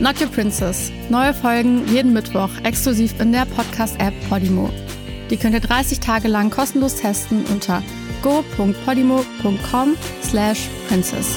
Not 0.00 0.18
Your 0.18 0.28
Princess. 0.28 0.90
Neue 1.10 1.34
Folgen 1.34 1.86
jeden 1.92 2.14
Mittwoch 2.14 2.50
exklusiv 2.64 3.20
in 3.20 3.32
der 3.32 3.44
Podcast-App 3.44 4.14
Podimo. 4.30 4.70
Die 5.28 5.36
könnt 5.36 5.54
ihr 5.54 5.60
30 5.60 6.00
Tage 6.00 6.26
lang 6.26 6.50
kostenlos 6.50 6.96
testen 6.96 7.44
unter 7.46 7.82
go.podimo.com 8.22 9.96
slash 10.22 10.68
princess. 10.88 11.36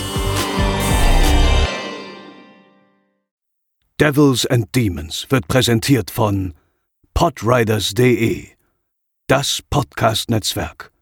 Devils 4.00 4.46
and 4.46 4.74
Demons 4.74 5.28
wird 5.30 5.48
präsentiert 5.48 6.10
von 6.10 6.54
podriders.de, 7.14 8.48
das 9.28 9.62
Podcast-Netzwerk. 9.70 10.93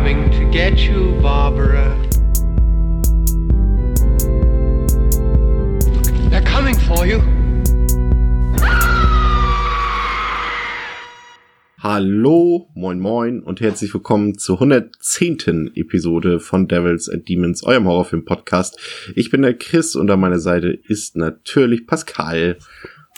Coming 0.00 0.30
to 0.30 0.50
get 0.50 0.78
you, 0.78 1.12
Barbara. 1.20 1.94
They're 6.30 6.42
coming 6.42 6.74
for 6.74 7.04
you. 7.04 7.20
Hallo, 11.82 12.70
moin 12.74 12.98
moin 12.98 13.42
und 13.42 13.60
herzlich 13.60 13.92
willkommen 13.92 14.38
zur 14.38 14.56
110. 14.56 15.72
Episode 15.74 16.40
von 16.40 16.66
Devils 16.66 17.10
and 17.10 17.28
Demons, 17.28 17.62
eurem 17.62 17.86
Horrorfilm-Podcast. 17.86 18.78
Ich 19.16 19.30
bin 19.30 19.42
der 19.42 19.52
Chris 19.52 19.96
und 19.96 20.10
an 20.10 20.20
meiner 20.20 20.38
Seite 20.38 20.68
ist 20.68 21.16
natürlich 21.16 21.86
Pascal. 21.86 22.56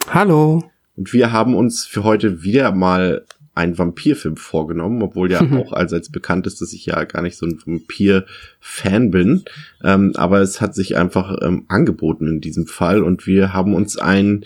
Hallo. 0.08 0.64
Und 0.96 1.12
wir 1.12 1.30
haben 1.30 1.54
uns 1.54 1.86
für 1.86 2.02
heute 2.02 2.42
wieder 2.42 2.72
mal 2.72 3.24
einen 3.54 3.76
Vampirfilm 3.76 4.36
vorgenommen, 4.36 5.02
obwohl 5.02 5.30
ja 5.30 5.40
auch 5.52 5.72
allseits 5.72 6.10
bekannt 6.10 6.46
ist, 6.46 6.60
dass 6.60 6.72
ich 6.72 6.86
ja 6.86 7.04
gar 7.04 7.22
nicht 7.22 7.36
so 7.36 7.46
ein 7.46 7.58
Vampir-Fan 7.64 9.10
bin. 9.10 9.44
Ähm, 9.84 10.12
aber 10.16 10.40
es 10.40 10.60
hat 10.60 10.74
sich 10.74 10.96
einfach 10.96 11.38
ähm, 11.42 11.64
angeboten 11.68 12.26
in 12.26 12.40
diesem 12.40 12.66
Fall 12.66 13.02
und 13.02 13.26
wir 13.26 13.52
haben 13.52 13.74
uns 13.74 13.98
einen 13.98 14.44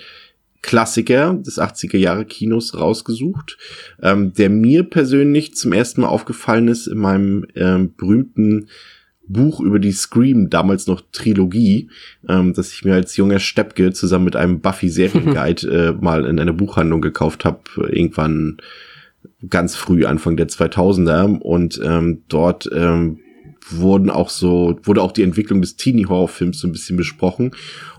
Klassiker 0.63 1.35
des 1.35 1.61
80er 1.61 1.97
Jahre 1.97 2.25
Kinos 2.25 2.77
rausgesucht, 2.77 3.57
ähm, 4.03 4.33
der 4.33 4.51
mir 4.51 4.83
persönlich 4.83 5.55
zum 5.55 5.73
ersten 5.73 6.01
Mal 6.01 6.09
aufgefallen 6.09 6.67
ist 6.67 6.89
in 6.89 6.99
meinem 6.99 7.47
ähm, 7.55 7.95
berühmten 7.97 8.67
Buch 9.29 9.61
über 9.61 9.79
die 9.79 9.93
Scream, 9.93 10.51
damals 10.51 10.87
noch 10.89 11.03
Trilogie, 11.13 11.91
ähm, 12.29 12.53
das 12.53 12.73
ich 12.73 12.85
mir 12.85 12.95
als 12.95 13.17
junger 13.17 13.39
Steppke 13.39 13.93
zusammen 13.93 14.25
mit 14.25 14.37
einem 14.37 14.61
Buffy-Serienguide 14.61 15.95
äh, 15.99 16.03
mal 16.03 16.25
in 16.25 16.41
einer 16.41 16.53
Buchhandlung 16.53 17.01
gekauft 17.01 17.45
habe, 17.45 17.61
irgendwann 17.89 18.59
ganz 19.49 19.77
früh, 19.77 20.05
Anfang 20.05 20.37
der 20.37 20.49
2000er. 20.49 21.39
Und 21.39 21.81
ähm, 21.85 22.23
dort 22.29 22.69
ähm, 22.75 23.19
wurden 23.69 24.11
auch 24.11 24.31
so, 24.31 24.79
wurde 24.85 25.03
auch 25.03 25.13
die 25.13 25.23
Entwicklung 25.23 25.61
des 25.61 25.77
Teenie-Horrorfilms 25.77 26.61
so 26.61 26.69
ein 26.69 26.73
bisschen 26.73 26.97
besprochen. 26.97 27.53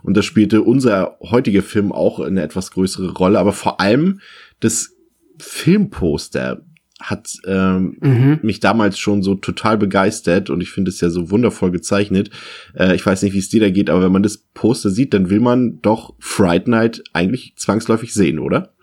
Und 0.03 0.15
da 0.15 0.21
spielte 0.21 0.61
unser 0.61 1.17
heutiger 1.21 1.61
Film 1.61 1.91
auch 1.91 2.19
eine 2.19 2.41
etwas 2.41 2.71
größere 2.71 3.13
Rolle, 3.13 3.39
aber 3.39 3.53
vor 3.53 3.81
allem 3.81 4.21
das 4.59 4.95
Filmposter 5.39 6.61
hat 6.99 7.31
ähm, 7.45 7.97
Mhm. 8.01 8.39
mich 8.41 8.59
damals 8.59 8.97
schon 8.97 9.21
so 9.21 9.35
total 9.35 9.77
begeistert 9.77 10.49
und 10.49 10.61
ich 10.61 10.71
finde 10.71 10.89
es 10.89 10.99
ja 10.99 11.11
so 11.11 11.29
wundervoll 11.29 11.69
gezeichnet. 11.69 12.31
Äh, 12.73 12.95
ich 12.95 13.05
weiß 13.05 13.21
nicht, 13.21 13.33
wie 13.33 13.37
es 13.39 13.49
dir 13.49 13.59
da 13.59 13.69
geht, 13.69 13.91
aber 13.91 14.01
wenn 14.01 14.11
man 14.11 14.23
das 14.23 14.37
Poster 14.55 14.89
sieht, 14.89 15.13
dann 15.13 15.29
will 15.29 15.39
man 15.39 15.79
doch 15.81 16.15
Fright 16.17 16.67
Night 16.67 17.03
eigentlich 17.13 17.53
zwangsläufig 17.55 18.13
sehen, 18.15 18.39
oder? 18.39 18.73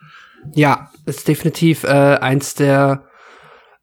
Ja, 0.55 0.91
ist 1.07 1.29
definitiv 1.29 1.85
äh, 1.85 2.19
eins 2.21 2.55
der, 2.55 3.07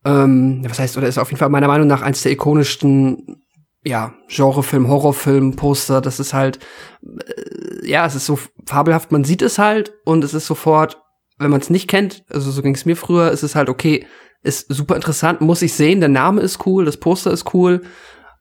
ähm, 0.06 0.62
was 0.68 0.80
heißt, 0.80 0.98
oder 0.98 1.08
ist 1.08 1.18
auf 1.18 1.30
jeden 1.30 1.40
Fall 1.40 1.50
meiner 1.50 1.68
Meinung 1.68 1.88
nach 1.88 2.02
eins 2.02 2.24
der 2.24 2.32
ikonischsten, 2.32 3.44
ja, 3.84 4.14
Genrefilm, 4.28 4.88
Horrorfilm, 4.88 5.56
Poster. 5.56 6.02
Das 6.02 6.20
ist 6.20 6.34
halt, 6.34 6.60
äh, 7.04 7.88
ja, 7.88 8.06
es 8.06 8.16
ist 8.16 8.26
so 8.26 8.40
fabelhaft, 8.66 9.12
man 9.12 9.24
sieht 9.24 9.42
es 9.42 9.58
halt 9.58 9.94
und 10.06 10.24
es 10.24 10.34
ist 10.34 10.48
sofort, 10.48 11.02
wenn 11.38 11.52
man 11.52 11.62
es 11.62 11.70
nicht 11.70 11.88
kennt, 11.88 12.24
also 12.30 12.52
so 12.52 12.62
ging 12.62 12.76
es 12.76 12.86
mir 12.86 12.96
früher, 12.96 13.32
ist 13.32 13.44
es 13.44 13.56
halt, 13.56 13.70
okay, 13.70 14.06
ist 14.44 14.74
super 14.74 14.96
interessant, 14.96 15.42
muss 15.42 15.62
ich 15.62 15.74
sehen, 15.74 16.00
der 16.00 16.10
Name 16.10 16.42
ist 16.42 16.66
cool, 16.66 16.86
das 16.86 16.98
Poster 16.98 17.32
ist 17.32 17.54
cool, 17.54 17.82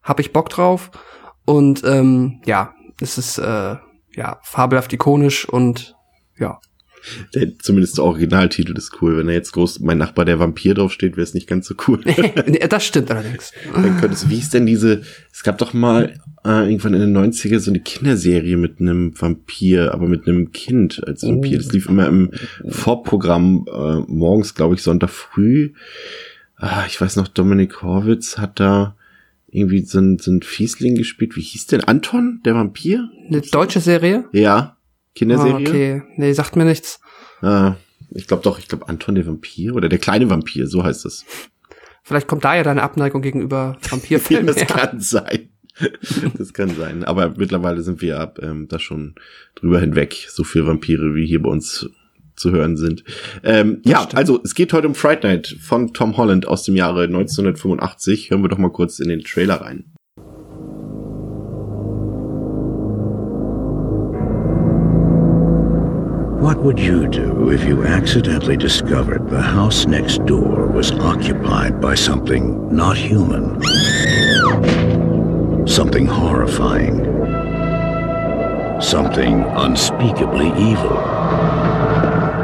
hab 0.02 0.20
ich 0.20 0.32
Bock 0.32 0.48
drauf 0.50 0.90
und 1.46 1.82
ähm, 1.84 2.42
ja, 2.44 2.74
es 3.00 3.18
ist 3.18 3.38
äh, 3.38 3.76
ja 4.14 4.38
fabelhaft 4.42 4.92
ikonisch 4.92 5.48
und 5.48 5.94
ja. 6.38 6.58
Der, 7.34 7.58
zumindest 7.58 7.98
der 7.98 8.04
Originaltitel 8.04 8.76
ist 8.76 9.00
cool. 9.00 9.16
Wenn 9.16 9.26
da 9.26 9.32
jetzt 9.32 9.52
groß 9.52 9.80
mein 9.80 9.98
Nachbar 9.98 10.24
der 10.24 10.38
Vampir 10.38 10.74
draufsteht, 10.74 11.16
wäre 11.16 11.22
es 11.22 11.34
nicht 11.34 11.46
ganz 11.46 11.66
so 11.66 11.74
cool. 11.86 12.00
das 12.68 12.84
stimmt 12.84 13.10
allerdings. 13.10 13.52
Dann 13.74 13.98
könntest, 13.98 14.30
wie 14.30 14.38
ist 14.38 14.54
denn 14.54 14.66
diese, 14.66 15.02
es 15.32 15.42
gab 15.42 15.58
doch 15.58 15.72
mal 15.72 16.14
äh, 16.44 16.64
irgendwann 16.64 16.94
in 16.94 17.00
den 17.00 17.16
90er 17.16 17.58
so 17.58 17.70
eine 17.70 17.80
Kinderserie 17.80 18.56
mit 18.56 18.80
einem 18.80 19.20
Vampir, 19.20 19.92
aber 19.92 20.08
mit 20.08 20.26
einem 20.26 20.52
Kind 20.52 21.02
als 21.06 21.22
Vampir. 21.22 21.58
Das 21.58 21.72
lief 21.72 21.88
immer 21.88 22.06
im 22.06 22.30
Vorprogramm, 22.68 23.66
äh, 23.66 24.00
morgens, 24.06 24.54
glaube 24.54 24.74
ich, 24.74 24.82
Sonntag 24.82 25.10
früh. 25.10 25.72
Ah, 26.56 26.84
ich 26.86 27.00
weiß 27.00 27.16
noch, 27.16 27.28
Dominik 27.28 27.82
Horwitz 27.82 28.38
hat 28.38 28.60
da 28.60 28.96
irgendwie 29.50 29.84
so 29.84 29.98
ein, 29.98 30.18
so 30.18 30.30
ein 30.30 30.42
Fiesling 30.42 30.94
gespielt. 30.94 31.36
Wie 31.36 31.40
hieß 31.40 31.66
denn? 31.66 31.84
Anton, 31.84 32.40
der 32.44 32.54
Vampir? 32.54 33.08
Eine 33.28 33.40
deutsche 33.40 33.80
Serie? 33.80 34.24
Ja, 34.32 34.76
Ah, 35.10 35.18
Kinderserie. 35.18 35.68
okay. 35.68 36.02
Nee, 36.16 36.32
sagt 36.32 36.56
mir 36.56 36.64
nichts. 36.64 37.00
Ah, 37.42 37.76
ich 38.10 38.26
glaube 38.26 38.42
doch, 38.42 38.58
ich 38.58 38.68
glaube 38.68 38.88
Anton 38.88 39.14
der 39.14 39.26
Vampir 39.26 39.74
oder 39.74 39.88
der 39.88 39.98
kleine 39.98 40.30
Vampir, 40.30 40.66
so 40.66 40.84
heißt 40.84 41.04
es. 41.06 41.24
Vielleicht 42.02 42.26
kommt 42.26 42.44
da 42.44 42.54
ja 42.56 42.62
deine 42.62 42.82
Abneigung 42.82 43.22
gegenüber 43.22 43.76
Vampirfilmen. 43.88 44.46
das 44.48 44.56
her. 44.56 44.66
kann 44.66 45.00
sein. 45.00 45.50
Das 46.36 46.52
kann 46.52 46.74
sein. 46.76 47.04
Aber 47.04 47.34
mittlerweile 47.36 47.82
sind 47.82 48.02
wir 48.02 48.20
ab 48.20 48.38
ähm, 48.42 48.68
da 48.68 48.78
schon 48.78 49.14
drüber 49.54 49.80
hinweg. 49.80 50.26
So 50.28 50.44
viele 50.44 50.66
Vampire, 50.66 51.14
wie 51.14 51.26
hier 51.26 51.40
bei 51.42 51.48
uns 51.50 51.88
zu 52.36 52.50
hören 52.50 52.76
sind. 52.76 53.04
Ähm, 53.44 53.80
ja, 53.84 54.08
also 54.14 54.40
es 54.42 54.54
geht 54.54 54.72
heute 54.72 54.88
um 54.88 54.94
Fright 54.94 55.22
Night 55.22 55.56
von 55.60 55.92
Tom 55.92 56.16
Holland 56.16 56.48
aus 56.48 56.64
dem 56.64 56.74
Jahre 56.74 57.04
1985. 57.04 58.30
Hören 58.30 58.42
wir 58.42 58.48
doch 58.48 58.58
mal 58.58 58.72
kurz 58.72 58.98
in 58.98 59.08
den 59.08 59.22
Trailer 59.22 59.60
rein. 59.60 59.84
What 66.50 66.64
would 66.64 66.80
you 66.80 67.06
do 67.06 67.50
if 67.50 67.62
you 67.62 67.84
accidentally 67.84 68.56
discovered 68.56 69.30
the 69.30 69.40
house 69.40 69.86
next 69.86 70.26
door 70.26 70.66
was 70.66 70.90
occupied 70.90 71.80
by 71.80 71.94
something 71.94 72.74
not 72.74 72.96
human? 72.96 73.62
Something 75.68 76.06
horrifying. 76.06 77.04
Something 78.82 79.44
unspeakably 79.44 80.48
evil. 80.60 80.96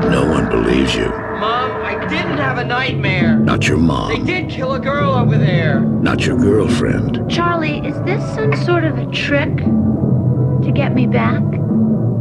No 0.08 0.24
one 0.30 0.50
believes 0.50 0.94
you. 0.94 1.08
Mom, 1.08 1.72
I 1.82 2.06
didn't 2.08 2.38
have 2.38 2.58
a 2.58 2.64
nightmare. 2.64 3.36
Not 3.36 3.66
your 3.66 3.78
mom. 3.78 4.24
They 4.24 4.40
did 4.40 4.48
kill 4.48 4.74
a 4.74 4.78
girl 4.78 5.14
over 5.14 5.36
there. 5.36 5.80
Not 5.80 6.24
your 6.24 6.36
girlfriend. 6.36 7.28
Charlie, 7.28 7.84
is 7.84 8.00
this 8.04 8.22
some 8.36 8.54
sort 8.54 8.84
of 8.84 8.98
a 8.98 9.06
trick 9.06 9.56
to 9.56 10.70
get 10.72 10.94
me 10.94 11.08
back? 11.08 11.42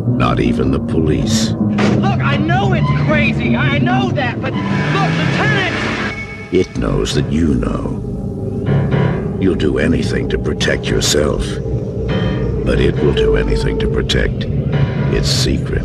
Not 0.08 0.40
even 0.40 0.72
the 0.72 0.80
police. 0.80 1.52
Look, 1.52 2.22
I 2.22 2.38
know 2.38 2.74
it's 2.74 2.88
crazy. 3.08 3.56
I 3.56 3.80
know 3.80 4.12
that, 4.12 4.42
but 4.42 4.54
look, 4.54 5.12
Lieutenant! 5.18 6.54
It 6.54 6.78
knows 6.78 7.16
that 7.16 7.32
you 7.32 7.56
know. 7.56 8.02
You'll 9.42 9.56
do 9.56 9.78
anything 9.78 10.30
to 10.30 10.38
protect 10.38 10.86
yourself. 10.86 11.42
But 12.66 12.80
it 12.80 12.96
will 12.96 13.14
do 13.14 13.36
anything 13.36 13.78
to 13.80 13.88
protect 13.88 14.46
its 15.14 15.30
secret. 15.30 15.84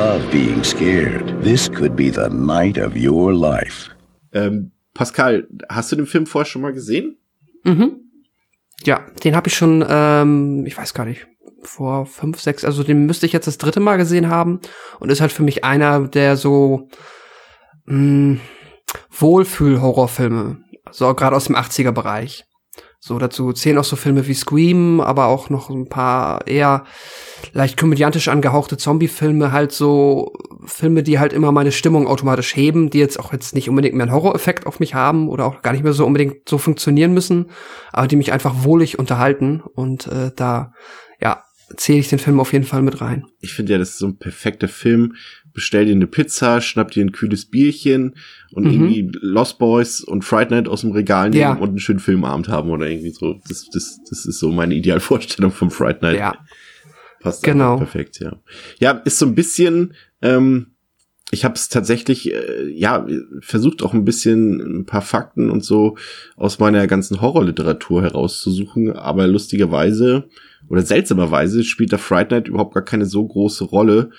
Love 0.00 0.30
being 0.30 0.64
scared, 0.64 1.42
this 1.42 1.68
could 1.68 1.94
be 1.94 2.10
the 2.10 2.30
night 2.30 2.78
of 2.78 2.96
your 2.96 3.34
life. 3.34 3.90
Ähm, 4.32 4.72
Pascal, 4.94 5.46
hast 5.68 5.92
du 5.92 5.96
den 5.96 6.06
Film 6.06 6.24
vorher 6.24 6.46
schon 6.46 6.62
mal 6.62 6.72
gesehen? 6.72 7.18
Mhm. 7.64 8.00
Ja, 8.82 9.04
den 9.22 9.36
habe 9.36 9.48
ich 9.48 9.54
schon, 9.54 9.84
ähm, 9.86 10.64
ich 10.64 10.78
weiß 10.78 10.94
gar 10.94 11.04
nicht, 11.04 11.26
vor 11.62 12.06
fünf, 12.06 12.40
sechs, 12.40 12.64
also 12.64 12.82
den 12.82 13.04
müsste 13.04 13.26
ich 13.26 13.34
jetzt 13.34 13.46
das 13.46 13.58
dritte 13.58 13.80
Mal 13.80 13.98
gesehen 13.98 14.30
haben 14.30 14.60
und 15.00 15.12
ist 15.12 15.20
halt 15.20 15.32
für 15.32 15.42
mich 15.42 15.64
einer 15.64 16.08
der 16.08 16.38
so 16.38 16.88
mh, 17.84 18.38
Wohlfühl-Horrorfilme, 19.10 20.64
so 20.92 21.12
gerade 21.12 21.36
aus 21.36 21.44
dem 21.44 21.56
80er-Bereich. 21.56 22.46
So, 23.02 23.18
dazu 23.18 23.54
zählen 23.54 23.78
auch 23.78 23.84
so 23.84 23.96
Filme 23.96 24.26
wie 24.26 24.34
Scream, 24.34 25.00
aber 25.00 25.26
auch 25.26 25.48
noch 25.48 25.70
ein 25.70 25.88
paar 25.88 26.46
eher 26.46 26.84
leicht 27.54 27.78
komödiantisch 27.78 28.28
angehauchte 28.28 28.76
Zombie-Filme, 28.76 29.52
halt 29.52 29.72
so 29.72 30.34
Filme, 30.66 31.02
die 31.02 31.18
halt 31.18 31.32
immer 31.32 31.50
meine 31.50 31.72
Stimmung 31.72 32.06
automatisch 32.06 32.54
heben, 32.54 32.90
die 32.90 32.98
jetzt 32.98 33.18
auch 33.18 33.32
jetzt 33.32 33.54
nicht 33.54 33.70
unbedingt 33.70 33.94
mehr 33.94 34.04
einen 34.04 34.14
Horror-Effekt 34.14 34.66
auf 34.66 34.80
mich 34.80 34.94
haben 34.94 35.30
oder 35.30 35.46
auch 35.46 35.62
gar 35.62 35.72
nicht 35.72 35.82
mehr 35.82 35.94
so 35.94 36.04
unbedingt 36.04 36.46
so 36.46 36.58
funktionieren 36.58 37.14
müssen, 37.14 37.46
aber 37.90 38.06
die 38.06 38.16
mich 38.16 38.32
einfach 38.32 38.64
wohlig 38.64 38.98
unterhalten 38.98 39.62
und 39.74 40.06
äh, 40.06 40.30
da, 40.36 40.74
zähle 41.76 42.00
ich 42.00 42.08
den 42.08 42.18
Film 42.18 42.40
auf 42.40 42.52
jeden 42.52 42.64
Fall 42.64 42.82
mit 42.82 43.00
rein. 43.00 43.26
Ich 43.40 43.52
finde 43.52 43.72
ja, 43.72 43.78
das 43.78 43.90
ist 43.90 43.98
so 43.98 44.06
ein 44.06 44.18
perfekter 44.18 44.68
Film. 44.68 45.14
Bestell 45.52 45.84
dir 45.84 45.92
eine 45.92 46.06
Pizza, 46.06 46.60
schnapp 46.60 46.92
dir 46.92 47.04
ein 47.04 47.12
kühles 47.12 47.44
Bierchen 47.44 48.14
und 48.52 48.64
mhm. 48.64 48.70
irgendwie 48.70 49.10
Lost 49.20 49.58
Boys 49.58 50.00
und 50.00 50.24
Fright 50.24 50.50
Night 50.50 50.68
aus 50.68 50.82
dem 50.82 50.92
Regal 50.92 51.30
nehmen 51.30 51.40
ja. 51.40 51.52
und 51.54 51.70
einen 51.70 51.78
schönen 51.80 51.98
Filmabend 51.98 52.48
haben 52.48 52.70
oder 52.70 52.88
irgendwie 52.88 53.10
so. 53.10 53.40
Das, 53.48 53.68
das, 53.72 54.00
das 54.08 54.26
ist 54.26 54.38
so 54.38 54.50
meine 54.50 54.74
Idealvorstellung 54.74 55.50
vom 55.50 55.70
Fright 55.70 56.02
Night. 56.02 56.18
Ja. 56.18 56.34
Passt 57.20 57.42
genau. 57.42 57.76
perfekt, 57.76 58.20
ja. 58.20 58.40
Ja, 58.78 58.92
ist 58.92 59.18
so 59.18 59.26
ein 59.26 59.34
bisschen, 59.34 59.94
ähm, 60.22 60.68
ich 61.30 61.44
habe 61.44 61.54
es 61.54 61.68
tatsächlich, 61.68 62.32
äh, 62.32 62.68
ja, 62.68 63.06
versucht 63.40 63.82
auch 63.82 63.94
ein 63.94 64.04
bisschen 64.04 64.80
ein 64.80 64.86
paar 64.86 65.02
Fakten 65.02 65.50
und 65.50 65.64
so 65.64 65.96
aus 66.36 66.58
meiner 66.58 66.86
ganzen 66.86 67.20
Horrorliteratur 67.20 68.02
herauszusuchen, 68.02 68.92
aber 68.92 69.26
lustigerweise 69.26 70.24
oder 70.68 70.82
seltsamerweise 70.82 71.64
spielt 71.64 71.92
da 71.92 71.98
Fright 71.98 72.30
Night 72.30 72.48
überhaupt 72.48 72.74
gar 72.74 72.84
keine 72.84 73.06
so 73.06 73.26
große 73.26 73.64
Rolle. 73.64 74.10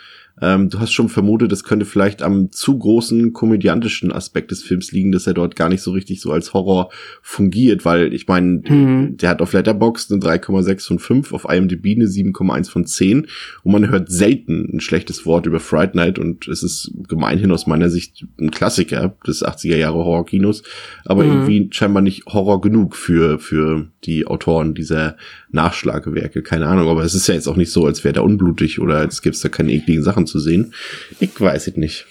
Ähm, 0.41 0.69
du 0.69 0.79
hast 0.79 0.91
schon 0.91 1.09
vermutet, 1.09 1.51
das 1.51 1.63
könnte 1.63 1.85
vielleicht 1.85 2.23
am 2.23 2.51
zu 2.51 2.77
großen 2.77 3.31
komödiantischen 3.31 4.11
Aspekt 4.11 4.51
des 4.51 4.63
Films 4.63 4.91
liegen, 4.91 5.11
dass 5.11 5.27
er 5.27 5.33
dort 5.33 5.55
gar 5.55 5.69
nicht 5.69 5.81
so 5.81 5.91
richtig 5.91 6.19
so 6.19 6.31
als 6.31 6.53
Horror 6.53 6.89
fungiert, 7.21 7.85
weil 7.85 8.13
ich 8.13 8.27
meine, 8.27 8.61
mhm. 8.67 9.17
der 9.17 9.29
hat 9.29 9.41
auf 9.41 9.53
Letterboxd 9.53 10.11
eine 10.11 10.21
3,6 10.21 10.87
von 10.87 10.99
5, 10.99 11.33
auf 11.33 11.45
IMDb 11.47 11.95
eine 11.95 12.05
7,1 12.05 12.69
von 12.69 12.85
10 12.85 13.27
und 13.63 13.71
man 13.71 13.89
hört 13.89 14.11
selten 14.11 14.69
ein 14.73 14.81
schlechtes 14.81 15.25
Wort 15.25 15.45
über 15.45 15.59
Fright 15.59 15.93
Night 15.93 16.17
und 16.17 16.47
es 16.47 16.63
ist 16.63 16.91
gemeinhin 17.07 17.51
aus 17.51 17.67
meiner 17.67 17.89
Sicht 17.89 18.25
ein 18.39 18.49
Klassiker 18.51 19.15
des 19.27 19.45
80er 19.45 19.77
Jahre 19.77 20.03
Horrorkinos, 20.03 20.63
aber 21.05 21.23
mhm. 21.23 21.31
irgendwie 21.31 21.69
scheinbar 21.71 22.01
nicht 22.01 22.25
Horror 22.25 22.61
genug 22.61 22.95
für, 22.95 23.37
für 23.37 23.87
die 24.05 24.25
Autoren 24.25 24.73
dieser 24.73 25.17
Nachschlagewerke, 25.51 26.41
keine 26.41 26.67
Ahnung, 26.67 26.89
aber 26.89 27.03
es 27.03 27.13
ist 27.13 27.27
ja 27.27 27.35
jetzt 27.35 27.47
auch 27.47 27.55
nicht 27.55 27.71
so, 27.71 27.85
als 27.85 28.03
wäre 28.03 28.13
der 28.13 28.23
unblutig 28.23 28.79
oder 28.79 28.97
als 28.97 29.21
gäbe 29.21 29.35
es 29.35 29.41
da 29.41 29.49
keine 29.49 29.71
ekligen 29.71 30.03
Sachen 30.03 30.25
zu 30.31 30.39
sehen. 30.39 30.73
Ich 31.19 31.39
weiß 31.39 31.67
es 31.67 31.75
nicht. 31.75 32.07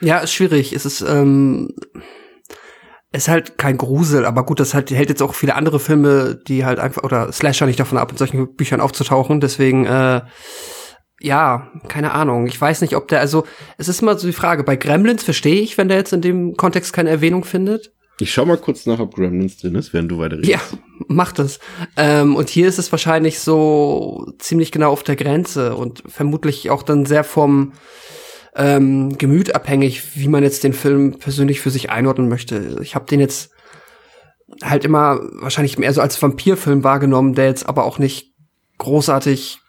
Ja, 0.00 0.18
ist 0.18 0.32
schwierig. 0.32 0.72
Es 0.72 0.84
ist, 0.84 1.00
ähm, 1.02 1.74
ist 3.12 3.28
halt 3.28 3.58
kein 3.58 3.76
Grusel, 3.76 4.24
aber 4.24 4.44
gut, 4.44 4.58
das 4.58 4.74
halt, 4.74 4.90
hält 4.90 5.10
jetzt 5.10 5.22
auch 5.22 5.34
viele 5.34 5.54
andere 5.54 5.78
Filme, 5.78 6.40
die 6.48 6.64
halt 6.64 6.78
einfach, 6.78 7.04
oder 7.04 7.30
Slasher 7.30 7.66
nicht 7.66 7.78
davon 7.78 7.98
ab, 7.98 8.10
in 8.10 8.16
solchen 8.16 8.56
Büchern 8.56 8.80
aufzutauchen, 8.80 9.40
deswegen, 9.40 9.86
äh, 9.86 10.22
ja, 11.20 11.70
keine 11.88 12.12
Ahnung. 12.12 12.46
Ich 12.46 12.60
weiß 12.60 12.80
nicht, 12.80 12.96
ob 12.96 13.08
der, 13.08 13.20
also, 13.20 13.46
es 13.78 13.88
ist 13.88 14.02
immer 14.02 14.18
so 14.18 14.26
die 14.26 14.32
Frage, 14.32 14.64
bei 14.64 14.76
Gremlins 14.76 15.22
verstehe 15.22 15.60
ich, 15.60 15.78
wenn 15.78 15.88
der 15.88 15.98
jetzt 15.98 16.12
in 16.12 16.22
dem 16.22 16.56
Kontext 16.56 16.92
keine 16.92 17.10
Erwähnung 17.10 17.44
findet. 17.44 17.92
Ich 18.20 18.32
schau 18.32 18.44
mal 18.44 18.58
kurz 18.58 18.86
nach, 18.86 19.00
ob 19.00 19.14
Gremlins 19.14 19.56
drin 19.56 19.74
ist, 19.74 19.92
während 19.92 20.10
du 20.10 20.18
weiter 20.18 20.36
redest. 20.36 20.50
Ja, 20.50 20.60
mach 21.08 21.32
das. 21.32 21.58
Ähm, 21.96 22.36
und 22.36 22.50
hier 22.50 22.68
ist 22.68 22.78
es 22.78 22.92
wahrscheinlich 22.92 23.40
so 23.40 24.32
ziemlich 24.38 24.70
genau 24.70 24.92
auf 24.92 25.02
der 25.02 25.16
Grenze 25.16 25.74
und 25.74 26.02
vermutlich 26.06 26.70
auch 26.70 26.82
dann 26.82 27.06
sehr 27.06 27.24
vom 27.24 27.72
ähm, 28.54 29.16
Gemüt 29.16 29.54
abhängig, 29.54 30.16
wie 30.16 30.28
man 30.28 30.42
jetzt 30.42 30.62
den 30.62 30.74
Film 30.74 31.18
persönlich 31.18 31.60
für 31.60 31.70
sich 31.70 31.90
einordnen 31.90 32.28
möchte. 32.28 32.78
Ich 32.82 32.94
habe 32.94 33.06
den 33.06 33.20
jetzt 33.20 33.50
halt 34.62 34.84
immer 34.84 35.20
wahrscheinlich 35.40 35.78
mehr 35.78 35.92
so 35.92 36.02
als 36.02 36.20
Vampirfilm 36.20 36.84
wahrgenommen, 36.84 37.34
der 37.34 37.46
jetzt 37.46 37.66
aber 37.66 37.84
auch 37.84 37.98
nicht 37.98 38.34
großartig, 38.78 39.60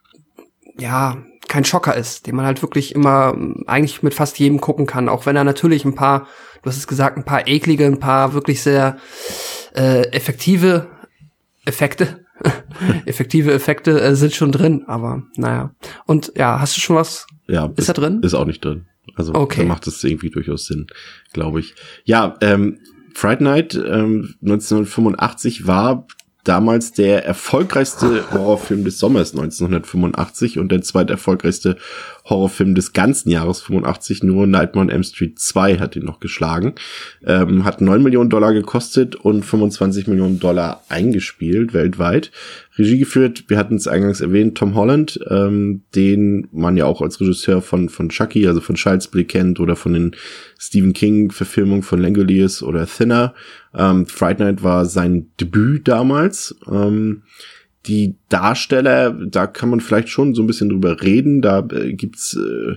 ja, 0.78 1.24
kein 1.54 1.66
Schocker 1.66 1.96
ist, 1.96 2.26
den 2.26 2.36
man 2.36 2.48
halt 2.48 2.64
wirklich 2.64 2.96
immer 2.96 3.38
eigentlich 3.68 4.02
mit 4.02 4.16
fast 4.16 4.40
jedem 4.40 4.60
gucken 4.60 4.88
kann, 4.88 5.08
auch 5.08 5.28
wenn 5.28 5.36
er 5.36 5.44
natürlich 5.44 5.86
ein 5.86 5.94
paar 5.94 6.28
du 6.64 6.70
hast 6.70 6.78
es 6.78 6.88
gesagt, 6.88 7.16
ein 7.16 7.26
paar 7.26 7.48
eklige, 7.48 7.86
ein 7.86 8.00
paar 8.00 8.34
wirklich 8.34 8.64
sehr 8.64 8.98
äh, 9.76 10.08
effektive 10.08 10.88
Effekte, 11.66 12.26
effektive 13.06 13.54
Effekte 13.54 14.02
äh, 14.02 14.16
sind 14.16 14.34
schon 14.34 14.52
drin, 14.52 14.86
aber 14.88 15.24
naja. 15.36 15.76
Und 16.08 16.34
ja, 16.36 16.60
hast 16.60 16.76
du 16.76 16.82
schon 16.82 16.96
was? 16.96 17.28
Ja, 17.48 17.72
ist 17.76 17.90
da 17.90 17.94
drin? 17.94 18.22
Ist 18.24 18.34
auch 18.34 18.46
nicht 18.46 18.66
drin. 18.66 18.88
Also 19.16 19.36
okay. 19.36 19.62
da 19.62 19.68
macht 19.68 19.86
es 19.86 20.04
irgendwie 20.04 20.32
durchaus 20.32 20.66
Sinn, 20.66 20.88
glaube 21.34 21.60
ich. 21.60 21.76
Ja, 22.04 22.36
ähm, 22.42 22.80
Fright 23.14 23.42
Night 23.42 23.76
ähm, 23.76 24.34
1985 24.42 25.68
war 25.68 26.08
damals 26.44 26.92
der 26.92 27.26
erfolgreichste 27.26 28.32
Horrorfilm 28.32 28.84
des 28.84 29.00
Sommers 29.00 29.32
1985 29.32 30.60
und 30.60 30.72
der 30.72 30.82
zweiterfolgreichste 30.82 31.78
Horrorfilm 32.26 32.74
des 32.74 32.94
ganzen 32.94 33.30
Jahres 33.30 33.62
85. 33.62 34.24
Nur 34.24 34.48
Nightmare 34.48 34.86
on 34.86 34.90
M 34.90 35.04
Street 35.04 35.40
2 35.40 35.80
hat 35.80 35.96
ihn 35.96 36.06
noch 36.06 36.20
geschlagen. 36.20 36.76
Ähm, 37.26 37.66
hat 37.66 37.82
9 37.82 38.02
Millionen 38.02 38.30
Dollar 38.30 38.54
gekostet 38.54 39.16
und 39.16 39.44
25 39.44 40.08
Millionen 40.08 40.40
Dollar 40.40 40.84
eingespielt 40.90 41.74
weltweit. 41.74 42.32
Regie 42.78 42.98
geführt, 42.98 43.46
wir 43.50 43.58
hatten 43.58 43.76
es 43.76 43.88
eingangs 43.88 44.22
erwähnt, 44.22 44.58
Tom 44.58 44.74
Holland, 44.74 45.20
ähm, 45.30 45.84
den 45.96 46.48
man 46.52 46.78
ja 46.78 46.86
auch 46.86 47.02
als 47.02 47.20
Regisseur 47.20 47.62
von, 47.62 47.90
von 47.90 48.10
Chucky, 48.10 48.48
also 48.48 48.62
von 48.62 48.76
Child's 48.76 49.08
Play 49.08 49.26
kennt 49.26 49.60
oder 49.60 49.76
von 49.76 49.94
den 49.94 50.16
Stephen 50.58 50.94
King-Verfilmungen 50.94 51.84
von 51.84 52.02
Langoliers 52.02 52.64
oder 52.64 52.88
Thinner. 52.88 53.34
Ähm, 53.76 54.06
Fright 54.06 54.40
Night 54.40 54.64
war 54.64 54.86
sein 54.86 55.30
Debüt 55.40 55.88
damals. 55.88 56.56
Ähm, 56.72 57.24
die 57.86 58.16
Darsteller, 58.30 59.12
da 59.12 59.46
kann 59.46 59.70
man 59.70 59.82
vielleicht 59.82 60.10
schon 60.10 60.34
so 60.34 60.42
ein 60.42 60.48
bisschen 60.48 60.70
drüber 60.70 61.02
reden. 61.02 61.42
Da 61.42 61.68
äh, 61.72 61.94
gibt's, 61.94 62.36
äh, 62.36 62.76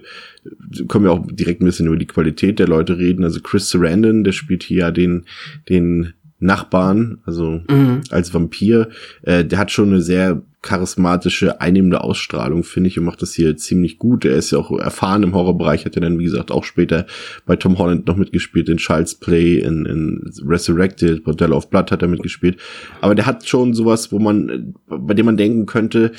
können 0.88 1.04
wir 1.04 1.12
auch 1.12 1.26
direkt 1.30 1.60
ein 1.60 1.66
bisschen 1.66 1.86
über 1.86 1.96
die 1.96 2.06
Qualität 2.06 2.58
der 2.58 2.66
Leute 2.66 2.98
reden. 2.98 3.22
Also 3.22 3.40
Chris 3.40 3.70
Sarandon, 3.70 4.24
der 4.24 4.32
spielt 4.32 4.64
hier 4.64 4.78
ja 4.78 4.90
den, 4.90 5.24
den 5.68 6.14
Nachbarn, 6.38 7.18
also 7.24 7.62
mhm. 7.68 8.02
als 8.10 8.34
Vampir, 8.34 8.90
äh, 9.22 9.44
der 9.44 9.58
hat 9.58 9.70
schon 9.70 9.88
eine 9.88 10.02
sehr 10.02 10.42
charismatische, 10.66 11.60
einnehmende 11.60 12.02
Ausstrahlung, 12.02 12.64
finde 12.64 12.88
ich, 12.88 12.98
und 12.98 13.04
macht 13.04 13.22
das 13.22 13.32
hier 13.32 13.56
ziemlich 13.56 13.98
gut. 13.98 14.24
Er 14.24 14.34
ist 14.34 14.50
ja 14.50 14.58
auch 14.58 14.76
erfahren 14.78 15.22
im 15.22 15.34
Horrorbereich, 15.34 15.84
hat 15.84 15.94
ja 15.94 16.00
dann, 16.00 16.18
wie 16.18 16.24
gesagt, 16.24 16.50
auch 16.50 16.64
später 16.64 17.06
bei 17.46 17.56
Tom 17.56 17.78
Holland 17.78 18.06
noch 18.06 18.16
mitgespielt, 18.16 18.68
in 18.68 18.76
Child's 18.76 19.14
Play, 19.14 19.58
in, 19.58 19.86
in 19.86 20.30
Resurrected, 20.44 21.24
Bordell 21.24 21.52
of 21.52 21.70
Blood 21.70 21.92
hat 21.92 22.02
er 22.02 22.08
mitgespielt. 22.08 22.58
Aber 23.00 23.14
der 23.14 23.26
hat 23.26 23.46
schon 23.46 23.74
sowas, 23.74 24.10
wo 24.10 24.18
man, 24.18 24.74
bei 24.88 25.14
dem 25.14 25.26
man 25.26 25.36
denken 25.36 25.66
könnte, 25.66 26.12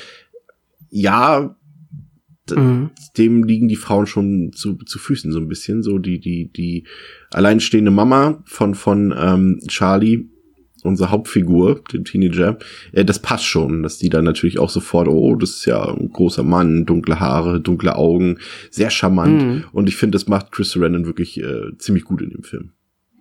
ja, 0.90 1.54
mhm. 2.56 2.90
dem 3.16 3.44
liegen 3.44 3.68
die 3.68 3.76
Frauen 3.76 4.06
schon 4.06 4.52
zu, 4.52 4.74
zu 4.74 4.98
Füßen 4.98 5.32
so 5.32 5.38
ein 5.38 5.48
bisschen. 5.48 5.82
So 5.82 5.98
die, 5.98 6.20
die, 6.20 6.52
die 6.52 6.84
alleinstehende 7.30 7.90
Mama 7.90 8.42
von, 8.44 8.74
von 8.74 9.14
ähm, 9.16 9.60
Charlie, 9.68 10.28
unsere 10.82 11.10
Hauptfigur, 11.10 11.82
dem 11.92 12.04
Teenager, 12.04 12.58
äh, 12.92 13.04
das 13.04 13.18
passt 13.18 13.44
schon, 13.44 13.82
dass 13.82 13.98
die 13.98 14.08
dann 14.08 14.24
natürlich 14.24 14.58
auch 14.58 14.70
sofort, 14.70 15.08
oh, 15.08 15.34
das 15.36 15.50
ist 15.50 15.64
ja 15.66 15.92
ein 15.92 16.10
großer 16.10 16.42
Mann, 16.42 16.86
dunkle 16.86 17.20
Haare, 17.20 17.60
dunkle 17.60 17.96
Augen, 17.96 18.38
sehr 18.70 18.90
charmant. 18.90 19.42
Mhm. 19.42 19.64
Und 19.72 19.88
ich 19.88 19.96
finde, 19.96 20.16
das 20.16 20.28
macht 20.28 20.52
Chris 20.52 20.70
Sarandon 20.70 21.06
wirklich 21.06 21.42
äh, 21.42 21.76
ziemlich 21.78 22.04
gut 22.04 22.22
in 22.22 22.30
dem 22.30 22.42
Film. 22.42 22.72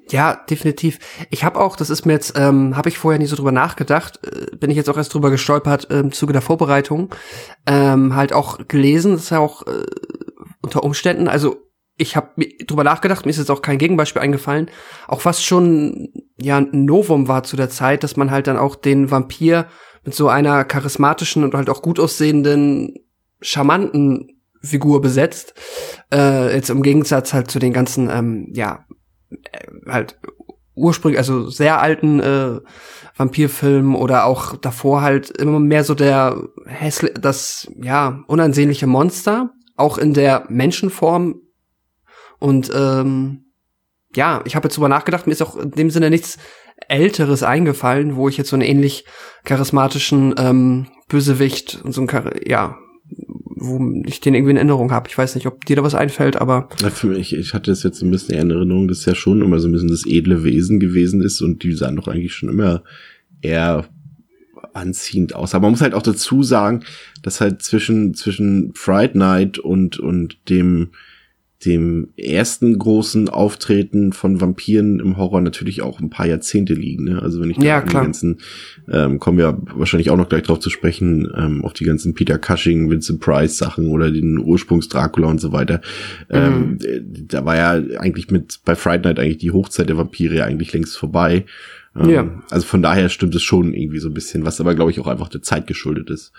Ja, 0.09 0.35
definitiv. 0.49 0.99
Ich 1.29 1.43
habe 1.43 1.59
auch, 1.59 1.75
das 1.75 1.89
ist 1.89 2.05
mir 2.05 2.13
jetzt, 2.13 2.37
ähm, 2.37 2.77
habe 2.77 2.89
ich 2.89 2.97
vorher 2.97 3.19
nie 3.19 3.25
so 3.25 3.35
drüber 3.35 3.51
nachgedacht, 3.51 4.19
äh, 4.23 4.55
bin 4.55 4.69
ich 4.69 4.77
jetzt 4.77 4.89
auch 4.89 4.97
erst 4.97 5.13
drüber 5.13 5.29
gestolpert 5.29 5.89
äh, 5.91 5.99
im 5.99 6.11
Zuge 6.11 6.33
der 6.33 6.41
Vorbereitung, 6.41 7.13
ähm, 7.65 8.15
halt 8.15 8.31
auch 8.33 8.59
gelesen, 8.67 9.13
das 9.13 9.23
ist 9.23 9.29
ja 9.31 9.39
auch 9.39 9.67
äh, 9.67 9.85
unter 10.61 10.83
Umständen, 10.83 11.27
also 11.27 11.57
ich 11.97 12.15
habe 12.15 12.45
drüber 12.65 12.83
nachgedacht, 12.83 13.25
mir 13.25 13.31
ist 13.31 13.37
jetzt 13.37 13.51
auch 13.51 13.61
kein 13.61 13.79
Gegenbeispiel 13.79 14.21
eingefallen, 14.21 14.69
auch 15.07 15.25
was 15.25 15.43
schon 15.43 16.09
ja 16.39 16.57
ein 16.57 16.85
Novum 16.85 17.27
war 17.27 17.43
zu 17.43 17.57
der 17.57 17.69
Zeit, 17.69 18.03
dass 18.03 18.15
man 18.15 18.31
halt 18.31 18.47
dann 18.47 18.57
auch 18.57 18.75
den 18.75 19.09
Vampir 19.11 19.67
mit 20.05 20.13
so 20.13 20.29
einer 20.29 20.63
charismatischen 20.63 21.43
und 21.43 21.53
halt 21.53 21.69
auch 21.69 21.81
gut 21.81 21.99
aussehenden, 21.99 22.93
charmanten 23.41 24.39
Figur 24.61 25.01
besetzt. 25.01 25.53
Äh, 26.13 26.55
jetzt 26.55 26.69
im 26.69 26.83
Gegensatz 26.83 27.33
halt 27.33 27.51
zu 27.51 27.59
den 27.59 27.73
ganzen, 27.73 28.09
ähm, 28.09 28.49
ja, 28.53 28.85
halt 29.87 30.19
ursprünglich, 30.75 31.17
also 31.17 31.49
sehr 31.49 31.81
alten 31.81 32.19
äh, 32.19 32.59
Vampirfilmen 33.15 33.95
oder 33.95 34.25
auch 34.25 34.55
davor 34.57 35.01
halt 35.01 35.31
immer 35.31 35.59
mehr 35.59 35.83
so 35.83 35.95
der 35.95 36.41
hässliche, 36.65 37.15
das 37.15 37.69
ja 37.81 38.23
unansehnliche 38.27 38.87
Monster 38.87 39.51
auch 39.75 39.97
in 39.97 40.13
der 40.13 40.45
Menschenform. 40.49 41.41
Und 42.39 42.71
ähm, 42.75 43.45
ja, 44.15 44.41
ich 44.45 44.55
habe 44.55 44.67
jetzt 44.67 44.77
drüber 44.77 44.89
nachgedacht, 44.89 45.25
mir 45.25 45.33
ist 45.33 45.41
auch 45.41 45.55
in 45.55 45.71
dem 45.71 45.89
Sinne 45.89 46.09
nichts 46.09 46.37
Älteres 46.87 47.43
eingefallen, 47.43 48.15
wo 48.15 48.29
ich 48.29 48.37
jetzt 48.37 48.49
so 48.49 48.55
einen 48.55 48.63
ähnlich 48.63 49.05
charismatischen 49.43 50.35
ähm, 50.37 50.87
Bösewicht 51.07 51.81
und 51.83 51.91
so 51.91 52.01
ein, 52.01 52.31
ja, 52.45 52.77
wo 53.59 54.03
ich 54.05 54.19
den 54.21 54.33
irgendwie 54.33 54.51
in 54.51 54.57
Erinnerung 54.57 54.91
habe. 54.91 55.09
Ich 55.09 55.17
weiß 55.17 55.35
nicht, 55.35 55.47
ob 55.47 55.65
dir 55.65 55.75
da 55.75 55.83
was 55.83 55.95
einfällt, 55.95 56.35
aber. 56.35 56.69
Für 56.91 57.07
mich, 57.07 57.33
ich 57.33 57.53
hatte 57.53 57.71
es 57.71 57.83
jetzt 57.83 58.01
ein 58.01 58.11
bisschen 58.11 58.35
in 58.35 58.51
Erinnerung, 58.51 58.87
dass 58.87 59.05
ja 59.05 59.15
schon 59.15 59.41
immer 59.41 59.59
so 59.59 59.67
ein 59.67 59.71
bisschen 59.71 59.89
das 59.89 60.05
edle 60.05 60.43
Wesen 60.43 60.79
gewesen 60.79 61.21
ist 61.21 61.41
und 61.41 61.63
die 61.63 61.73
sahen 61.73 61.95
doch 61.95 62.07
eigentlich 62.07 62.33
schon 62.33 62.49
immer 62.49 62.83
eher 63.41 63.85
anziehend 64.73 65.35
aus. 65.35 65.53
Aber 65.53 65.63
man 65.63 65.71
muss 65.71 65.81
halt 65.81 65.93
auch 65.93 66.01
dazu 66.01 66.43
sagen, 66.43 66.83
dass 67.21 67.41
halt 67.41 67.61
zwischen, 67.61 68.13
zwischen 68.13 68.73
Fright 68.73 69.15
Night 69.15 69.59
und, 69.59 69.99
und 69.99 70.37
dem, 70.49 70.91
dem 71.65 72.09
ersten 72.17 72.77
großen 72.77 73.29
Auftreten 73.29 74.13
von 74.13 74.39
Vampiren 74.39 74.99
im 74.99 75.17
Horror 75.17 75.41
natürlich 75.41 75.81
auch 75.81 75.99
ein 75.99 76.11
paar 76.11 76.27
Jahrzehnte 76.27 76.75
liegen. 76.75 77.05
Ne? 77.05 77.21
Also 77.21 77.41
wenn 77.41 77.49
ich 77.49 77.57
ja, 77.57 77.81
die 77.81 77.93
ganzen, 77.93 78.41
ähm, 78.91 79.19
kommen 79.19 79.39
wir 79.39 79.59
wahrscheinlich 79.73 80.11
auch 80.11 80.17
noch 80.17 80.29
gleich 80.29 80.43
drauf 80.43 80.59
zu 80.59 80.69
sprechen, 80.69 81.27
ähm, 81.35 81.65
auf 81.65 81.73
die 81.73 81.83
ganzen 81.83 82.13
Peter 82.13 82.37
Cushing, 82.37 82.91
Vincent 82.91 83.21
Price 83.21 83.57
Sachen 83.57 83.87
oder 83.87 84.11
den 84.11 84.37
Ursprungs 84.37 84.87
Dracula 84.87 85.29
und 85.29 85.41
so 85.41 85.51
weiter. 85.51 85.81
Mhm. 86.29 86.35
Ähm, 86.35 86.79
da 87.27 87.43
war 87.43 87.55
ja 87.55 87.99
eigentlich 87.99 88.29
mit 88.29 88.59
bei 88.63 88.75
Fright 88.75 89.05
Night 89.05 89.19
eigentlich 89.19 89.39
die 89.39 89.51
Hochzeit 89.51 89.89
der 89.89 89.97
Vampire 89.97 90.43
eigentlich 90.43 90.73
längst 90.73 90.95
vorbei. 90.95 91.45
Ähm, 91.95 92.09
ja. 92.09 92.43
Also 92.51 92.67
von 92.67 92.83
daher 92.83 93.09
stimmt 93.09 93.33
es 93.33 93.41
schon 93.41 93.73
irgendwie 93.73 93.99
so 93.99 94.09
ein 94.09 94.13
bisschen, 94.13 94.45
was 94.45 94.61
aber 94.61 94.75
glaube 94.75 94.91
ich 94.91 94.99
auch 94.99 95.07
einfach 95.07 95.29
der 95.29 95.41
Zeit 95.41 95.65
geschuldet 95.65 96.11
ist. 96.11 96.33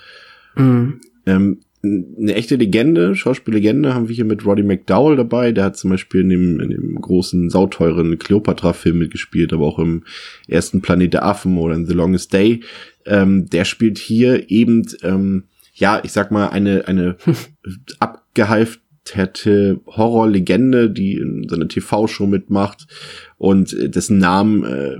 Mhm. 0.54 1.00
Ähm, 1.26 1.58
eine 1.82 2.34
echte 2.34 2.56
Legende, 2.56 3.14
Schauspiellegende 3.14 3.94
haben 3.94 4.08
wir 4.08 4.16
hier 4.16 4.24
mit 4.24 4.44
Roddy 4.44 4.62
McDowell 4.62 5.16
dabei. 5.16 5.52
Der 5.52 5.64
hat 5.64 5.76
zum 5.76 5.90
Beispiel 5.90 6.22
in 6.22 6.28
dem, 6.28 6.60
in 6.60 6.70
dem 6.70 7.00
großen, 7.00 7.50
sauteuren 7.50 8.18
Cleopatra-Film 8.18 8.98
mitgespielt, 8.98 9.52
aber 9.52 9.66
auch 9.66 9.78
im 9.78 10.04
ersten 10.48 10.80
Planet 10.80 11.14
der 11.14 11.24
Affen 11.24 11.56
oder 11.56 11.74
in 11.74 11.86
The 11.86 11.94
Longest 11.94 12.32
Day. 12.32 12.62
Ähm, 13.06 13.46
der 13.46 13.64
spielt 13.64 13.98
hier 13.98 14.50
eben, 14.50 14.86
ähm, 15.02 15.44
ja, 15.74 16.00
ich 16.02 16.12
sag 16.12 16.32
mal, 16.32 16.48
eine, 16.48 16.88
eine 16.88 17.16
abgehalfterte 18.00 19.80
Horrorlegende, 19.86 20.90
die 20.90 21.14
in 21.14 21.48
seiner 21.48 21.68
TV-Show 21.68 22.26
mitmacht 22.26 22.88
und 23.36 23.72
äh, 23.72 23.88
dessen 23.88 24.18
Namen 24.18 24.64
äh, 24.64 24.98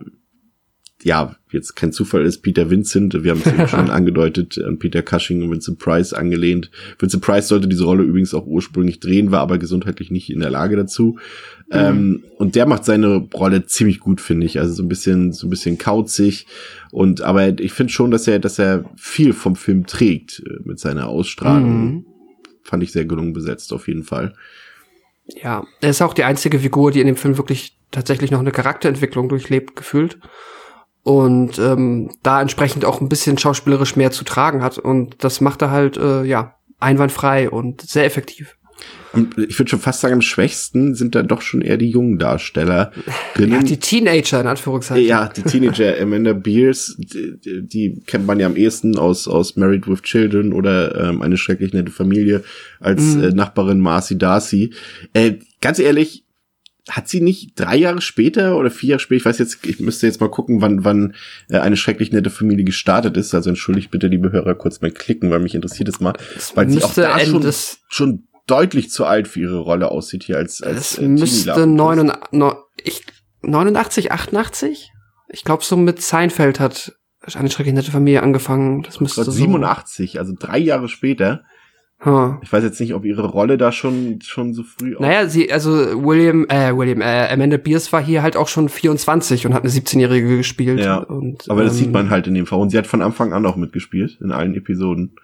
ja, 1.04 1.36
jetzt 1.52 1.76
kein 1.76 1.92
Zufall 1.92 2.24
ist, 2.24 2.42
Peter 2.42 2.70
Vincent, 2.70 3.22
wir 3.22 3.30
haben 3.30 3.40
es 3.44 3.46
eben 3.46 3.68
schon 3.68 3.90
angedeutet, 3.90 4.58
an 4.58 4.78
Peter 4.78 5.02
Cushing 5.02 5.42
und 5.42 5.50
Vincent 5.50 5.78
Price 5.78 6.12
angelehnt. 6.12 6.70
Vincent 6.98 7.22
Price 7.22 7.48
sollte 7.48 7.68
diese 7.68 7.84
Rolle 7.84 8.02
übrigens 8.02 8.34
auch 8.34 8.46
ursprünglich 8.46 8.98
drehen, 8.98 9.30
war 9.30 9.40
aber 9.40 9.58
gesundheitlich 9.58 10.10
nicht 10.10 10.30
in 10.30 10.40
der 10.40 10.50
Lage 10.50 10.76
dazu. 10.76 11.18
Mhm. 11.68 11.72
Ähm, 11.72 12.24
und 12.36 12.56
der 12.56 12.66
macht 12.66 12.84
seine 12.84 13.28
Rolle 13.32 13.66
ziemlich 13.66 14.00
gut, 14.00 14.20
finde 14.20 14.46
ich. 14.46 14.58
Also 14.58 14.72
so 14.74 14.82
ein 14.82 14.88
bisschen, 14.88 15.32
so 15.32 15.46
ein 15.46 15.50
bisschen 15.50 15.78
kauzig. 15.78 16.46
Und, 16.90 17.20
aber 17.20 17.60
ich 17.60 17.72
finde 17.72 17.92
schon, 17.92 18.10
dass 18.10 18.26
er, 18.26 18.40
dass 18.40 18.58
er 18.58 18.84
viel 18.96 19.32
vom 19.32 19.54
Film 19.54 19.86
trägt 19.86 20.42
äh, 20.44 20.58
mit 20.64 20.80
seiner 20.80 21.06
Ausstrahlung. 21.06 21.84
Mhm. 21.84 22.06
Fand 22.64 22.82
ich 22.82 22.92
sehr 22.92 23.04
gelungen 23.04 23.32
besetzt, 23.32 23.72
auf 23.72 23.86
jeden 23.86 24.02
Fall. 24.02 24.34
Ja, 25.42 25.64
er 25.80 25.90
ist 25.90 26.02
auch 26.02 26.14
die 26.14 26.24
einzige 26.24 26.58
Figur, 26.58 26.90
die 26.90 27.00
in 27.00 27.06
dem 27.06 27.16
Film 27.16 27.36
wirklich 27.36 27.76
tatsächlich 27.90 28.30
noch 28.30 28.40
eine 28.40 28.50
Charakterentwicklung 28.50 29.28
durchlebt, 29.28 29.76
gefühlt 29.76 30.18
und 31.02 31.58
ähm, 31.58 32.10
da 32.22 32.40
entsprechend 32.40 32.84
auch 32.84 33.00
ein 33.00 33.08
bisschen 33.08 33.38
schauspielerisch 33.38 33.96
mehr 33.96 34.10
zu 34.10 34.24
tragen 34.24 34.62
hat. 34.62 34.78
Und 34.78 35.24
das 35.24 35.40
macht 35.40 35.62
er 35.62 35.70
halt, 35.70 35.96
äh, 35.96 36.24
ja, 36.24 36.54
einwandfrei 36.80 37.50
und 37.50 37.80
sehr 37.80 38.04
effektiv. 38.04 38.58
Ich 39.36 39.58
würde 39.58 39.70
schon 39.70 39.80
fast 39.80 40.00
sagen, 40.00 40.14
am 40.14 40.20
schwächsten 40.20 40.94
sind 40.94 41.14
da 41.14 41.22
doch 41.22 41.40
schon 41.40 41.62
eher 41.62 41.78
die 41.78 41.90
jungen 41.90 42.18
Darsteller. 42.18 42.92
Ja, 43.38 43.62
die 43.62 43.76
Teenager 43.76 44.40
in 44.40 44.46
Anführungszeichen. 44.48 45.06
Ja, 45.06 45.28
die 45.28 45.42
Teenager. 45.42 45.94
Amanda 46.00 46.32
Beers, 46.32 46.96
die, 46.98 47.38
die, 47.62 48.02
kennt 48.04 48.26
man 48.26 48.40
ja 48.40 48.46
am 48.46 48.56
ehesten 48.56 48.98
aus, 48.98 49.28
aus 49.28 49.54
Married 49.54 49.86
with 49.86 50.02
Children 50.02 50.52
oder 50.52 51.08
ähm, 51.08 51.22
eine 51.22 51.36
schrecklich 51.36 51.72
nette 51.72 51.92
Familie 51.92 52.42
als 52.80 53.00
mhm. 53.14 53.22
äh, 53.22 53.30
Nachbarin 53.30 53.78
Marcy 53.78 54.18
Darcy. 54.18 54.74
Äh, 55.12 55.34
ganz 55.60 55.78
ehrlich, 55.78 56.24
hat 56.88 57.08
sie 57.08 57.20
nicht 57.20 57.58
drei 57.58 57.76
Jahre 57.76 58.00
später 58.00 58.56
oder 58.56 58.70
vier 58.70 58.90
Jahre 58.90 59.00
später, 59.00 59.18
ich 59.18 59.24
weiß 59.24 59.38
jetzt, 59.38 59.66
ich 59.66 59.80
müsste 59.80 60.06
jetzt 60.06 60.20
mal 60.20 60.30
gucken, 60.30 60.60
wann, 60.60 60.84
wann 60.84 61.14
äh, 61.50 61.58
eine 61.58 61.76
schrecklich 61.76 62.12
nette 62.12 62.30
Familie 62.30 62.64
gestartet 62.64 63.16
ist. 63.16 63.34
Also 63.34 63.50
entschuldigt 63.50 63.90
bitte, 63.90 64.06
liebe 64.06 64.32
Hörer, 64.32 64.54
kurz 64.54 64.80
mal 64.80 64.90
klicken, 64.90 65.30
weil 65.30 65.40
mich 65.40 65.54
interessiert 65.54 65.88
es 65.88 66.00
mal. 66.00 66.14
Weil 66.54 66.70
sie 66.70 66.82
auch 66.82 66.94
da 66.94 67.18
schon, 67.20 67.52
schon 67.88 68.28
deutlich 68.46 68.90
zu 68.90 69.04
alt 69.04 69.28
für 69.28 69.40
ihre 69.40 69.58
Rolle 69.58 69.90
aussieht 69.90 70.24
hier 70.24 70.38
als, 70.38 70.62
als 70.62 70.92
Es 70.92 70.98
äh, 70.98 71.08
müsste 71.08 71.66
89, 71.66 73.04
89, 73.42 74.12
88? 74.12 74.90
Ich 75.28 75.44
glaube, 75.44 75.64
so 75.64 75.76
mit 75.76 76.00
Seinfeld 76.00 76.58
hat 76.58 76.94
eine 77.34 77.50
schrecklich 77.50 77.74
nette 77.74 77.90
Familie 77.90 78.22
angefangen. 78.22 78.82
Das 78.82 79.00
müsste 79.00 79.24
so 79.24 79.30
87, 79.30 80.18
also 80.18 80.32
drei 80.38 80.58
Jahre 80.58 80.88
später. 80.88 81.44
Huh. 82.04 82.36
Ich 82.42 82.52
weiß 82.52 82.62
jetzt 82.62 82.78
nicht, 82.78 82.94
ob 82.94 83.04
ihre 83.04 83.26
Rolle 83.26 83.58
da 83.58 83.72
schon 83.72 84.20
schon 84.22 84.54
so 84.54 84.62
früh. 84.62 84.94
Naja, 85.00 85.26
sie 85.26 85.52
also 85.52 85.72
William 86.04 86.46
äh, 86.48 86.76
William 86.76 87.00
äh, 87.00 87.28
Amanda 87.28 87.56
Beers 87.56 87.92
war 87.92 88.00
hier 88.00 88.22
halt 88.22 88.36
auch 88.36 88.46
schon 88.46 88.68
24 88.68 89.46
und 89.46 89.54
hat 89.54 89.64
eine 89.64 89.72
17-jährige 89.72 90.36
gespielt. 90.36 90.78
Ja. 90.78 90.98
Und, 90.98 91.50
aber 91.50 91.64
das 91.64 91.72
ähm, 91.72 91.78
sieht 91.78 91.92
man 91.92 92.10
halt 92.10 92.28
in 92.28 92.34
dem 92.34 92.46
Fall 92.46 92.60
und 92.60 92.70
sie 92.70 92.78
hat 92.78 92.86
von 92.86 93.02
Anfang 93.02 93.32
an 93.32 93.44
auch 93.46 93.56
mitgespielt 93.56 94.18
in 94.20 94.30
allen 94.30 94.54
Episoden. 94.54 95.16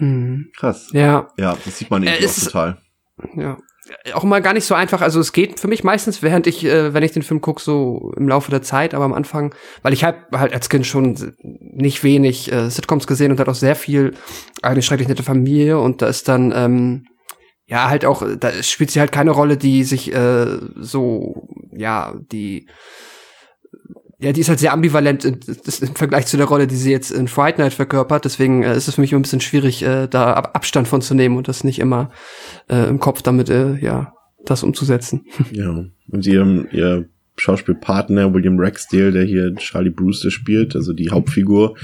Mhm. 0.00 0.48
Krass. 0.56 0.88
Ja. 0.92 1.28
Ja, 1.38 1.56
das 1.64 1.78
sieht 1.78 1.90
man 1.90 2.02
eben 2.02 2.12
äh, 2.12 2.26
auch 2.26 2.34
total. 2.34 2.78
Ja 3.36 3.58
auch 4.14 4.24
mal 4.24 4.40
gar 4.40 4.52
nicht 4.52 4.64
so 4.64 4.74
einfach. 4.74 5.00
Also 5.00 5.20
es 5.20 5.32
geht 5.32 5.58
für 5.58 5.68
mich 5.68 5.82
meistens, 5.82 6.22
während 6.22 6.46
ich, 6.46 6.64
äh, 6.64 6.94
wenn 6.94 7.02
ich 7.02 7.12
den 7.12 7.22
Film 7.22 7.40
gucke, 7.40 7.60
so 7.60 8.12
im 8.16 8.28
Laufe 8.28 8.50
der 8.50 8.62
Zeit, 8.62 8.94
aber 8.94 9.04
am 9.04 9.12
Anfang, 9.12 9.54
weil 9.82 9.92
ich 9.92 10.04
halt 10.04 10.16
halt 10.32 10.52
als 10.52 10.68
Kind 10.68 10.86
schon 10.86 11.34
nicht 11.40 12.04
wenig 12.04 12.52
äh, 12.52 12.70
Sitcoms 12.70 13.06
gesehen 13.06 13.32
und 13.32 13.40
hat 13.40 13.48
auch 13.48 13.54
sehr 13.54 13.74
viel 13.74 14.14
eine 14.62 14.82
schrecklich 14.82 15.08
nette 15.08 15.24
Familie 15.24 15.80
und 15.80 16.00
da 16.00 16.06
ist 16.06 16.28
dann 16.28 16.52
ähm, 16.54 17.06
ja 17.66 17.88
halt 17.88 18.04
auch, 18.04 18.22
da 18.38 18.52
spielt 18.62 18.90
sie 18.90 19.00
halt 19.00 19.12
keine 19.12 19.32
Rolle, 19.32 19.56
die 19.56 19.82
sich 19.82 20.14
äh, 20.14 20.58
so 20.76 21.48
ja 21.72 22.14
die 22.30 22.68
ja, 24.22 24.32
die 24.32 24.40
ist 24.40 24.48
halt 24.48 24.60
sehr 24.60 24.72
ambivalent 24.72 25.24
im, 25.24 25.40
im 25.46 25.94
Vergleich 25.94 26.26
zu 26.26 26.36
der 26.36 26.46
Rolle, 26.46 26.66
die 26.66 26.76
sie 26.76 26.92
jetzt 26.92 27.10
in 27.10 27.26
Fright 27.28 27.58
Night 27.58 27.74
verkörpert. 27.74 28.24
Deswegen 28.24 28.62
äh, 28.62 28.76
ist 28.76 28.88
es 28.88 28.94
für 28.94 29.00
mich 29.00 29.12
immer 29.12 29.18
ein 29.18 29.22
bisschen 29.22 29.40
schwierig, 29.40 29.82
äh, 29.82 30.06
da 30.06 30.32
Abstand 30.32 30.86
von 30.86 31.02
zu 31.02 31.14
nehmen 31.14 31.36
und 31.36 31.48
das 31.48 31.64
nicht 31.64 31.80
immer 31.80 32.10
äh, 32.68 32.88
im 32.88 33.00
Kopf 33.00 33.22
damit, 33.22 33.50
äh, 33.50 33.76
ja, 33.78 34.14
das 34.44 34.62
umzusetzen. 34.62 35.26
Ja, 35.50 35.84
und 36.08 36.26
ihr, 36.26 36.66
ihr 36.72 37.08
Schauspielpartner 37.36 38.32
William 38.32 38.58
Ragsdale, 38.58 39.12
der 39.12 39.24
hier 39.24 39.54
Charlie 39.56 39.90
Brewster 39.90 40.30
spielt, 40.30 40.76
also 40.76 40.92
die 40.92 41.10
Hauptfigur, 41.10 41.76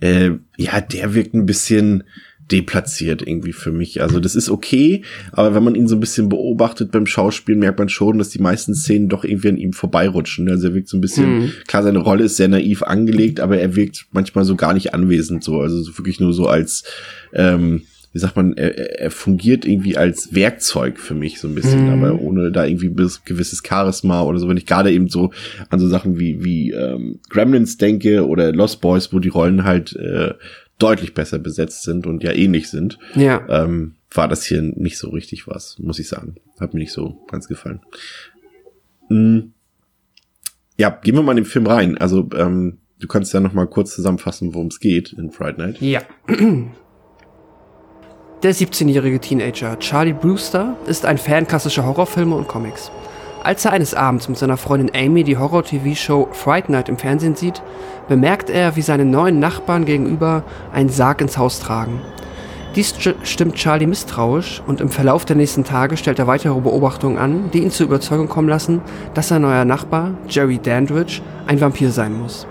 äh, 0.00 0.30
ja, 0.56 0.80
der 0.80 1.14
wirkt 1.14 1.34
ein 1.34 1.46
bisschen 1.46 2.04
deplatziert 2.50 3.26
irgendwie 3.26 3.52
für 3.52 3.72
mich. 3.72 4.02
Also 4.02 4.20
das 4.20 4.34
ist 4.34 4.50
okay, 4.50 5.02
aber 5.32 5.54
wenn 5.54 5.64
man 5.64 5.74
ihn 5.74 5.88
so 5.88 5.96
ein 5.96 6.00
bisschen 6.00 6.28
beobachtet 6.28 6.90
beim 6.90 7.06
Schauspiel, 7.06 7.56
merkt 7.56 7.78
man 7.78 7.88
schon, 7.88 8.18
dass 8.18 8.28
die 8.28 8.40
meisten 8.40 8.74
Szenen 8.74 9.08
doch 9.08 9.24
irgendwie 9.24 9.48
an 9.48 9.56
ihm 9.56 9.72
vorbeirutschen. 9.72 10.48
Also 10.50 10.68
er 10.68 10.74
wirkt 10.74 10.88
so 10.88 10.96
ein 10.96 11.00
bisschen, 11.00 11.38
mhm. 11.38 11.52
klar, 11.66 11.82
seine 11.82 12.00
Rolle 12.00 12.24
ist 12.24 12.36
sehr 12.36 12.48
naiv 12.48 12.82
angelegt, 12.82 13.40
aber 13.40 13.58
er 13.58 13.76
wirkt 13.76 14.06
manchmal 14.12 14.44
so 14.44 14.56
gar 14.56 14.74
nicht 14.74 14.92
anwesend, 14.92 15.42
so, 15.42 15.60
also 15.60 15.82
so 15.82 15.96
wirklich 15.96 16.20
nur 16.20 16.32
so 16.34 16.46
als, 16.46 16.84
ähm, 17.32 17.82
wie 18.12 18.20
sagt 18.20 18.36
man, 18.36 18.52
er, 18.52 19.00
er 19.00 19.10
fungiert 19.10 19.64
irgendwie 19.64 19.96
als 19.96 20.34
Werkzeug 20.34 21.00
für 21.00 21.14
mich 21.14 21.40
so 21.40 21.48
ein 21.48 21.54
bisschen, 21.54 21.86
mhm. 21.86 21.92
aber 21.92 22.20
ohne 22.20 22.52
da 22.52 22.64
irgendwie 22.64 22.88
bis 22.88 23.24
gewisses 23.24 23.62
Charisma 23.66 24.22
oder 24.22 24.38
so. 24.38 24.48
Wenn 24.48 24.56
ich 24.56 24.66
gerade 24.66 24.92
eben 24.92 25.08
so 25.08 25.32
an 25.68 25.80
so 25.80 25.88
Sachen 25.88 26.16
wie 26.20 26.44
wie 26.44 26.70
ähm, 26.70 27.18
Gremlins 27.28 27.76
denke 27.76 28.24
oder 28.24 28.52
Lost 28.52 28.80
Boys, 28.80 29.12
wo 29.12 29.18
die 29.18 29.30
Rollen 29.30 29.64
halt 29.64 29.96
äh, 29.96 30.34
deutlich 30.78 31.14
besser 31.14 31.38
besetzt 31.38 31.82
sind 31.82 32.06
und 32.06 32.22
ja 32.22 32.32
ähnlich 32.32 32.68
sind, 32.70 32.98
ja. 33.14 33.46
ähm, 33.48 33.94
war 34.10 34.28
das 34.28 34.44
hier 34.44 34.62
nicht 34.62 34.98
so 34.98 35.10
richtig 35.10 35.46
was, 35.46 35.78
muss 35.78 35.98
ich 35.98 36.08
sagen. 36.08 36.36
Hat 36.58 36.74
mir 36.74 36.80
nicht 36.80 36.92
so 36.92 37.24
ganz 37.30 37.48
gefallen. 37.48 37.80
Mhm. 39.08 39.52
Ja, 40.76 40.90
gehen 40.90 41.14
wir 41.14 41.22
mal 41.22 41.32
in 41.32 41.38
den 41.38 41.44
Film 41.44 41.66
rein. 41.66 41.96
Also, 41.98 42.28
ähm, 42.36 42.78
du 42.98 43.06
kannst 43.06 43.32
ja 43.32 43.40
noch 43.40 43.52
mal 43.52 43.66
kurz 43.66 43.94
zusammenfassen, 43.94 44.54
worum 44.54 44.68
es 44.68 44.80
geht 44.80 45.12
in 45.12 45.30
Friday 45.30 45.66
Night. 45.66 45.80
Ja. 45.80 46.02
Der 48.42 48.54
17-jährige 48.54 49.20
Teenager 49.20 49.78
Charlie 49.78 50.12
Brewster 50.12 50.76
ist 50.86 51.06
ein 51.06 51.16
Fan 51.16 51.46
klassischer 51.46 51.86
Horrorfilme 51.86 52.34
und 52.34 52.48
Comics. 52.48 52.90
Als 53.44 53.66
er 53.66 53.72
eines 53.72 53.92
Abends 53.92 54.26
mit 54.26 54.38
seiner 54.38 54.56
Freundin 54.56 54.90
Amy 54.94 55.22
die 55.22 55.36
Horror-TV-Show 55.36 56.28
Fright 56.32 56.70
Night 56.70 56.88
im 56.88 56.96
Fernsehen 56.96 57.36
sieht, 57.36 57.60
bemerkt 58.08 58.48
er, 58.48 58.74
wie 58.74 58.80
seine 58.80 59.04
neuen 59.04 59.38
Nachbarn 59.38 59.84
gegenüber 59.84 60.44
einen 60.72 60.88
Sarg 60.88 61.20
ins 61.20 61.36
Haus 61.36 61.60
tragen. 61.60 62.00
Dies 62.74 62.94
stimmt 63.22 63.56
Charlie 63.56 63.86
misstrauisch 63.86 64.62
und 64.66 64.80
im 64.80 64.88
Verlauf 64.88 65.26
der 65.26 65.36
nächsten 65.36 65.62
Tage 65.62 65.98
stellt 65.98 66.18
er 66.18 66.26
weitere 66.26 66.58
Beobachtungen 66.58 67.18
an, 67.18 67.50
die 67.52 67.58
ihn 67.58 67.70
zur 67.70 67.84
Überzeugung 67.84 68.30
kommen 68.30 68.48
lassen, 68.48 68.80
dass 69.12 69.28
sein 69.28 69.42
neuer 69.42 69.66
Nachbar, 69.66 70.12
Jerry 70.26 70.58
Dandridge, 70.58 71.20
ein 71.46 71.60
Vampir 71.60 71.90
sein 71.90 72.18
muss. 72.18 72.46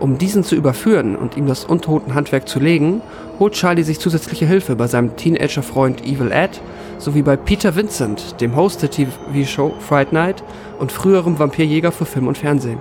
Um 0.00 0.18
diesen 0.18 0.44
zu 0.44 0.54
überführen 0.54 1.16
und 1.16 1.38
ihm 1.38 1.46
das 1.46 1.64
Untotenhandwerk 1.64 2.46
zu 2.46 2.58
legen, 2.58 3.00
holt 3.38 3.54
Charlie 3.54 3.84
sich 3.84 4.00
zusätzliche 4.00 4.46
Hilfe 4.46 4.76
bei 4.76 4.86
seinem 4.86 5.16
Teenager-Freund 5.16 6.04
Evil 6.04 6.30
Ed 6.30 6.60
sowie 7.00 7.22
bei 7.22 7.36
Peter 7.36 7.74
Vincent, 7.74 8.40
dem 8.40 8.54
Host 8.54 8.82
der 8.82 8.90
TV-Show 8.90 9.74
Fright 9.80 10.12
Night 10.12 10.44
und 10.78 10.92
früherem 10.92 11.38
Vampirjäger 11.38 11.92
für 11.92 12.04
Film 12.04 12.28
und 12.28 12.38
Fernsehen. 12.38 12.78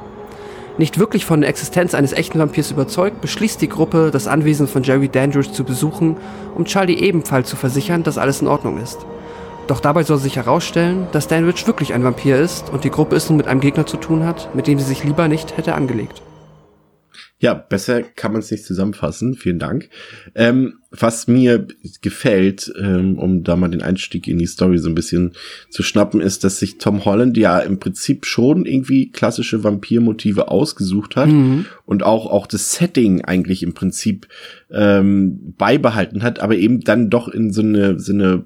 Nicht 0.77 0.97
wirklich 0.97 1.25
von 1.25 1.41
der 1.41 1.49
Existenz 1.49 1.93
eines 1.93 2.13
echten 2.13 2.39
Vampirs 2.39 2.71
überzeugt, 2.71 3.19
beschließt 3.19 3.61
die 3.61 3.67
Gruppe, 3.67 4.11
das 4.11 4.27
Anwesen 4.27 4.67
von 4.67 4.83
Jerry 4.83 5.09
Dandridge 5.09 5.51
zu 5.51 5.63
besuchen, 5.63 6.15
um 6.55 6.65
Charlie 6.65 6.99
ebenfalls 6.99 7.49
zu 7.49 7.55
versichern, 7.55 8.03
dass 8.03 8.17
alles 8.17 8.41
in 8.41 8.47
Ordnung 8.47 8.81
ist. 8.81 8.99
Doch 9.67 9.81
dabei 9.81 10.03
soll 10.03 10.17
sich 10.17 10.37
herausstellen, 10.37 11.07
dass 11.11 11.27
Dandridge 11.27 11.67
wirklich 11.67 11.93
ein 11.93 12.03
Vampir 12.03 12.39
ist 12.39 12.69
und 12.71 12.85
die 12.85 12.91
Gruppe 12.91 13.17
es 13.17 13.29
nun 13.29 13.37
mit 13.37 13.47
einem 13.47 13.59
Gegner 13.59 13.85
zu 13.85 13.97
tun 13.97 14.25
hat, 14.25 14.55
mit 14.55 14.67
dem 14.67 14.79
sie 14.79 14.85
sich 14.85 15.03
lieber 15.03 15.27
nicht 15.27 15.57
hätte 15.57 15.75
angelegt. 15.75 16.21
Ja, 17.41 17.53
besser 17.53 18.03
kann 18.03 18.33
man 18.33 18.41
es 18.41 18.51
nicht 18.51 18.65
zusammenfassen. 18.65 19.33
Vielen 19.33 19.59
Dank. 19.59 19.89
Ähm, 20.35 20.79
was 20.91 21.27
mir 21.27 21.67
gefällt, 22.01 22.73
ähm, 22.77 23.17
um 23.17 23.43
da 23.43 23.55
mal 23.55 23.69
den 23.69 23.81
Einstieg 23.81 24.27
in 24.27 24.39
die 24.39 24.45
Story 24.45 24.77
so 24.77 24.89
ein 24.89 24.95
bisschen 24.95 25.33
zu 25.69 25.81
schnappen, 25.81 26.19
ist, 26.19 26.43
dass 26.43 26.59
sich 26.59 26.79
Tom 26.79 27.05
Holland 27.05 27.37
ja 27.37 27.59
im 27.59 27.79
Prinzip 27.79 28.25
schon 28.25 28.65
irgendwie 28.65 29.09
klassische 29.11 29.63
Vampirmotive 29.63 30.49
ausgesucht 30.49 31.15
hat 31.15 31.29
mhm. 31.29 31.65
und 31.85 32.03
auch 32.03 32.25
auch 32.25 32.45
das 32.45 32.73
Setting 32.73 33.23
eigentlich 33.23 33.63
im 33.63 33.73
Prinzip 33.73 34.27
ähm, 34.71 35.53
beibehalten 35.57 36.23
hat, 36.23 36.39
aber 36.39 36.55
eben 36.55 36.81
dann 36.81 37.09
doch 37.09 37.29
in 37.29 37.53
so 37.53 37.61
eine, 37.61 37.99
so 37.99 38.11
eine 38.11 38.43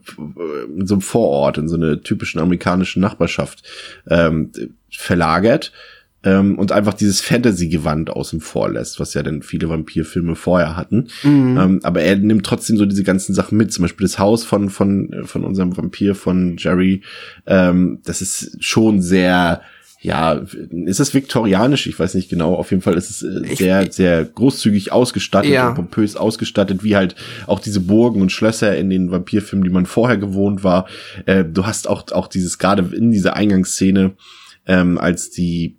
in 0.77 0.85
so 0.85 0.95
einem 0.95 1.01
Vorort, 1.01 1.57
in 1.57 1.67
so 1.67 1.77
eine 1.77 2.01
typischen 2.01 2.39
amerikanischen 2.39 3.01
Nachbarschaft 3.01 3.63
ähm, 4.07 4.51
verlagert 4.91 5.71
ähm, 6.23 6.57
und 6.57 6.71
einfach 6.71 6.93
dieses 6.93 7.21
Fantasy-Gewand 7.21 8.09
außen 8.09 8.41
vor 8.41 8.69
lässt, 8.69 8.99
was 8.99 9.13
ja 9.13 9.23
dann 9.23 9.41
viele 9.41 9.69
Vampirfilme 9.69 10.35
vorher 10.35 10.75
hatten. 10.75 11.07
Mhm. 11.23 11.57
Ähm, 11.57 11.79
aber 11.83 12.01
er 12.01 12.15
nimmt 12.15 12.45
trotzdem 12.45 12.77
so 12.77 12.85
diese 12.85 13.03
ganzen 13.03 13.33
Sachen 13.33 13.57
mit, 13.57 13.71
zum 13.71 13.83
Beispiel 13.83 14.05
das 14.05 14.19
Haus 14.19 14.43
von 14.43 14.69
von 14.69 15.23
von 15.25 15.43
unserem 15.43 15.75
Vampir 15.75 16.15
von 16.15 16.57
Jerry. 16.57 17.01
Ähm, 17.45 17.99
das 18.03 18.21
ist 18.21 18.63
schon 18.63 19.01
sehr 19.01 19.61
ja, 20.03 20.41
ist 20.69 20.99
es 20.99 21.13
viktorianisch? 21.13 21.87
Ich 21.87 21.97
weiß 21.97 22.13
nicht 22.15 22.29
genau. 22.29 22.55
Auf 22.55 22.71
jeden 22.71 22.83
Fall 22.83 22.95
ist 22.95 23.09
es 23.09 23.23
äh, 23.23 23.55
sehr, 23.55 23.89
sehr 23.89 24.25
großzügig 24.25 24.91
ausgestattet 24.91 25.51
ja. 25.51 25.69
und 25.69 25.75
pompös 25.75 26.17
ausgestattet, 26.17 26.83
wie 26.83 26.97
halt 26.97 27.15
auch 27.47 27.61
diese 27.61 27.79
Burgen 27.79 28.21
und 28.21 28.29
Schlösser 28.29 28.75
in 28.75 28.89
den 28.89 29.11
Vampirfilmen, 29.11 29.63
die 29.63 29.73
man 29.73 29.85
vorher 29.85 30.17
gewohnt 30.17 30.61
war. 30.65 30.87
Äh, 31.25 31.45
du 31.45 31.65
hast 31.65 31.87
auch, 31.87 32.11
auch 32.11 32.27
dieses, 32.27 32.57
gerade 32.57 32.93
in 32.93 33.11
dieser 33.11 33.37
Eingangsszene, 33.37 34.11
ähm, 34.67 34.97
als 34.97 35.29
die 35.29 35.77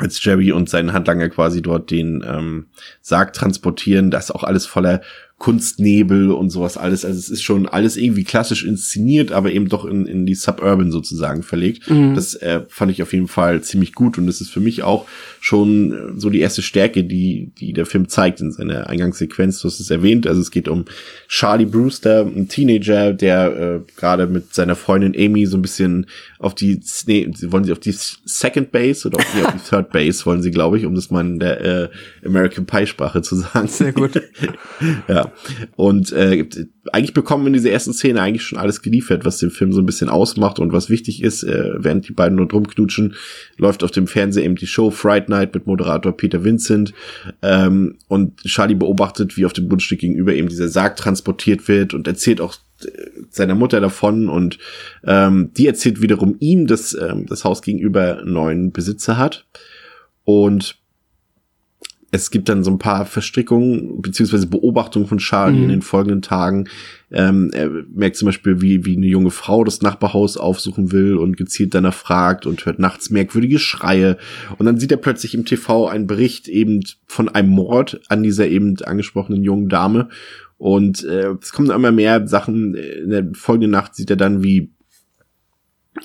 als 0.00 0.22
Jerry 0.24 0.52
und 0.52 0.68
sein 0.68 0.92
Handlanger 0.92 1.28
quasi 1.28 1.62
dort 1.62 1.90
den 1.90 2.24
ähm, 2.26 2.66
Sarg 3.02 3.32
transportieren, 3.32 4.10
das 4.10 4.26
ist 4.26 4.30
auch 4.32 4.44
alles 4.44 4.66
voller 4.66 5.00
Kunstnebel 5.40 6.32
und 6.32 6.50
sowas 6.50 6.76
alles. 6.76 7.02
Also 7.02 7.18
es 7.18 7.30
ist 7.30 7.42
schon 7.42 7.66
alles 7.66 7.96
irgendwie 7.96 8.24
klassisch 8.24 8.62
inszeniert, 8.62 9.32
aber 9.32 9.50
eben 9.50 9.70
doch 9.70 9.86
in, 9.86 10.04
in 10.04 10.26
die 10.26 10.34
Suburban 10.34 10.92
sozusagen 10.92 11.42
verlegt. 11.42 11.88
Mhm. 11.90 12.14
Das 12.14 12.34
äh, 12.34 12.60
fand 12.68 12.92
ich 12.92 13.02
auf 13.02 13.14
jeden 13.14 13.26
Fall 13.26 13.62
ziemlich 13.62 13.94
gut 13.94 14.18
und 14.18 14.26
das 14.26 14.42
ist 14.42 14.50
für 14.50 14.60
mich 14.60 14.82
auch 14.82 15.06
schon 15.40 15.92
äh, 15.92 16.20
so 16.20 16.30
die 16.30 16.40
erste 16.40 16.62
Stärke, 16.62 17.02
die, 17.02 17.50
die 17.58 17.72
der 17.72 17.86
Film 17.86 18.08
zeigt 18.08 18.40
in 18.40 18.52
seiner 18.52 18.88
Eingangssequenz. 18.88 19.60
Du 19.60 19.68
hast 19.68 19.80
es 19.80 19.90
erwähnt. 19.90 20.26
Also 20.26 20.40
es 20.40 20.50
geht 20.50 20.68
um 20.68 20.84
Charlie 21.28 21.64
Brewster, 21.64 22.26
ein 22.26 22.48
Teenager, 22.48 23.14
der 23.14 23.56
äh, 23.56 23.92
gerade 23.96 24.26
mit 24.26 24.54
seiner 24.54 24.76
Freundin 24.76 25.14
Amy 25.16 25.46
so 25.46 25.56
ein 25.56 25.62
bisschen 25.62 26.06
auf 26.38 26.54
die, 26.54 26.80
nee, 27.06 27.30
wollen 27.46 27.64
sie 27.64 27.72
auf 27.72 27.80
die 27.80 27.94
Second 27.94 28.70
Base 28.70 29.08
oder 29.08 29.18
auf 29.18 29.26
die, 29.34 29.44
auf 29.44 29.52
die 29.52 29.70
Third 29.70 29.90
Base 29.90 30.26
wollen 30.26 30.42
sie, 30.42 30.50
glaube 30.50 30.76
ich, 30.76 30.84
um 30.84 30.94
das 30.94 31.10
mal 31.10 31.24
in 31.24 31.38
der 31.38 31.60
äh, 31.60 31.88
American 32.24 32.66
Pie 32.66 32.86
Sprache 32.86 33.22
zu 33.22 33.36
sagen. 33.36 33.66
Sehr 33.66 33.92
gut. 33.92 34.20
ja. 35.08 35.32
Und 35.76 36.12
äh, 36.12 36.46
eigentlich 36.92 37.14
bekommen 37.14 37.46
in 37.48 37.52
dieser 37.52 37.70
ersten 37.70 37.92
Szene 37.92 38.22
eigentlich 38.22 38.42
schon 38.42 38.58
alles 38.58 38.80
geliefert, 38.80 39.24
was 39.24 39.38
den 39.38 39.50
Film 39.50 39.72
so 39.72 39.80
ein 39.80 39.86
bisschen 39.86 40.08
ausmacht 40.08 40.58
und 40.58 40.72
was 40.72 40.88
wichtig 40.88 41.22
ist. 41.22 41.42
Äh, 41.42 41.72
während 41.76 42.08
die 42.08 42.12
beiden 42.12 42.36
nur 42.36 42.48
drum 42.48 42.66
knutschen, 42.66 43.14
läuft 43.56 43.84
auf 43.84 43.90
dem 43.90 44.06
Fernseher 44.06 44.44
eben 44.44 44.56
die 44.56 44.66
Show 44.66 44.90
Fright 44.90 45.28
Night 45.28 45.54
mit 45.54 45.66
Moderator 45.66 46.16
Peter 46.16 46.42
Vincent. 46.42 46.94
Ähm, 47.42 47.98
und 48.08 48.42
Charlie 48.44 48.74
beobachtet, 48.74 49.36
wie 49.36 49.44
auf 49.44 49.52
dem 49.52 49.68
Grundstück 49.68 50.00
gegenüber 50.00 50.32
eben 50.32 50.48
dieser 50.48 50.68
Sarg 50.68 50.96
transportiert 50.96 51.68
wird 51.68 51.92
und 51.92 52.06
erzählt 52.06 52.40
auch 52.40 52.54
äh, 52.82 52.88
seiner 53.28 53.54
Mutter 53.54 53.80
davon 53.80 54.28
und 54.28 54.58
ähm, 55.04 55.50
die 55.56 55.66
erzählt 55.66 56.00
wiederum 56.00 56.36
ihm, 56.40 56.66
dass 56.66 56.94
ähm, 56.94 57.26
das 57.26 57.44
Haus 57.44 57.60
gegenüber 57.60 58.22
neuen 58.24 58.72
Besitzer 58.72 59.18
hat. 59.18 59.46
Und 60.24 60.79
es 62.12 62.30
gibt 62.30 62.48
dann 62.48 62.64
so 62.64 62.70
ein 62.70 62.78
paar 62.78 63.06
Verstrickungen 63.06 64.02
beziehungsweise 64.02 64.46
Beobachtungen 64.46 65.06
von 65.06 65.18
Charlie 65.18 65.58
mhm. 65.58 65.62
in 65.64 65.68
den 65.68 65.82
folgenden 65.82 66.22
Tagen. 66.22 66.68
Ähm, 67.12 67.50
er 67.52 67.70
merkt 67.92 68.16
zum 68.16 68.26
Beispiel, 68.26 68.60
wie, 68.60 68.84
wie 68.84 68.96
eine 68.96 69.06
junge 69.06 69.30
Frau 69.30 69.62
das 69.64 69.80
Nachbarhaus 69.80 70.36
aufsuchen 70.36 70.92
will 70.92 71.16
und 71.16 71.36
gezielt 71.36 71.74
danach 71.74 71.94
fragt 71.94 72.46
und 72.46 72.66
hört 72.66 72.78
nachts 72.78 73.10
merkwürdige 73.10 73.58
Schreie. 73.58 74.16
Und 74.58 74.66
dann 74.66 74.78
sieht 74.78 74.90
er 74.90 74.96
plötzlich 74.96 75.34
im 75.34 75.44
TV 75.44 75.86
einen 75.86 76.06
Bericht 76.06 76.48
eben 76.48 76.80
von 77.06 77.28
einem 77.28 77.50
Mord 77.50 78.00
an 78.08 78.22
dieser 78.22 78.48
eben 78.48 78.76
angesprochenen 78.82 79.44
jungen 79.44 79.68
Dame. 79.68 80.08
Und 80.58 81.04
äh, 81.04 81.34
es 81.40 81.52
kommen 81.52 81.70
immer 81.70 81.92
mehr 81.92 82.26
Sachen. 82.26 82.74
In 82.74 83.10
der 83.10 83.26
folgenden 83.32 83.70
Nacht 83.70 83.94
sieht 83.94 84.10
er 84.10 84.16
dann, 84.16 84.42
wie 84.42 84.70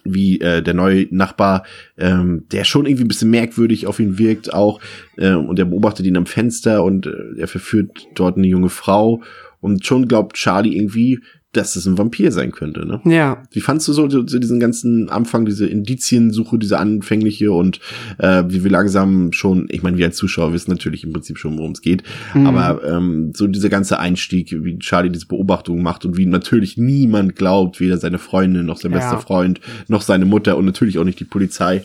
wie 0.03 0.39
äh, 0.41 0.62
der 0.62 0.73
neue 0.73 1.08
Nachbar, 1.12 1.63
ähm, 1.97 2.45
der 2.51 2.63
schon 2.63 2.86
irgendwie 2.86 3.05
ein 3.05 3.08
bisschen 3.08 3.29
merkwürdig 3.29 3.88
auf 3.88 3.99
ihn 3.99 4.17
wirkt 4.17 4.53
auch 4.53 4.79
äh, 5.17 5.34
und 5.34 5.58
er 5.60 5.65
beobachtet 5.65 6.05
ihn 6.05 6.17
am 6.17 6.25
Fenster 6.25 6.84
und 6.84 7.08
äh, 7.08 7.39
er 7.39 7.47
verführt 7.47 8.08
dort 8.15 8.38
eine 8.38 8.47
junge 8.47 8.69
Frau 8.69 9.21
und 9.62 9.86
schon 9.86 10.08
glaubt 10.08 10.36
Charlie 10.36 10.77
irgendwie, 10.77 11.21
dass 11.55 11.75
es 11.75 11.85
ein 11.85 11.97
Vampir 11.97 12.31
sein 12.31 12.51
könnte. 12.51 12.85
Ne? 12.85 13.01
Ja. 13.05 13.43
Wie 13.51 13.61
fandst 13.61 13.87
du 13.87 13.93
so, 13.93 14.09
so 14.09 14.21
diesen 14.23 14.59
ganzen 14.59 15.09
Anfang, 15.09 15.45
diese 15.45 15.67
Indiziensuche, 15.67 16.57
diese 16.57 16.79
anfängliche 16.79 17.51
und 17.51 17.79
äh, 18.17 18.43
wie 18.47 18.63
wir 18.63 18.71
langsam 18.71 19.31
schon, 19.31 19.67
ich 19.69 19.83
meine, 19.83 19.97
wir 19.97 20.05
als 20.05 20.17
Zuschauer 20.17 20.53
wissen 20.53 20.71
natürlich 20.71 21.03
im 21.03 21.13
Prinzip 21.13 21.37
schon, 21.37 21.57
worum 21.57 21.71
es 21.71 21.81
geht, 21.81 22.03
mhm. 22.33 22.47
aber 22.47 22.83
ähm, 22.83 23.31
so 23.35 23.47
dieser 23.47 23.69
ganze 23.69 23.99
Einstieg, 23.99 24.51
wie 24.51 24.79
Charlie 24.79 25.09
diese 25.09 25.27
Beobachtung 25.27 25.81
macht 25.81 26.05
und 26.05 26.17
wie 26.17 26.25
natürlich 26.25 26.77
niemand 26.77 27.35
glaubt, 27.35 27.79
weder 27.79 27.97
seine 27.97 28.17
Freundin 28.17 28.65
noch 28.65 28.77
sein 28.77 28.91
ja. 28.91 28.97
bester 28.97 29.19
Freund 29.19 29.61
noch 29.87 30.01
seine 30.01 30.25
Mutter 30.25 30.57
und 30.57 30.65
natürlich 30.65 30.97
auch 30.99 31.03
nicht 31.03 31.19
die 31.19 31.25
Polizei. 31.25 31.83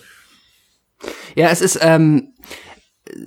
Ja, 1.36 1.48
es 1.50 1.60
ist 1.60 1.78
ähm, 1.80 2.29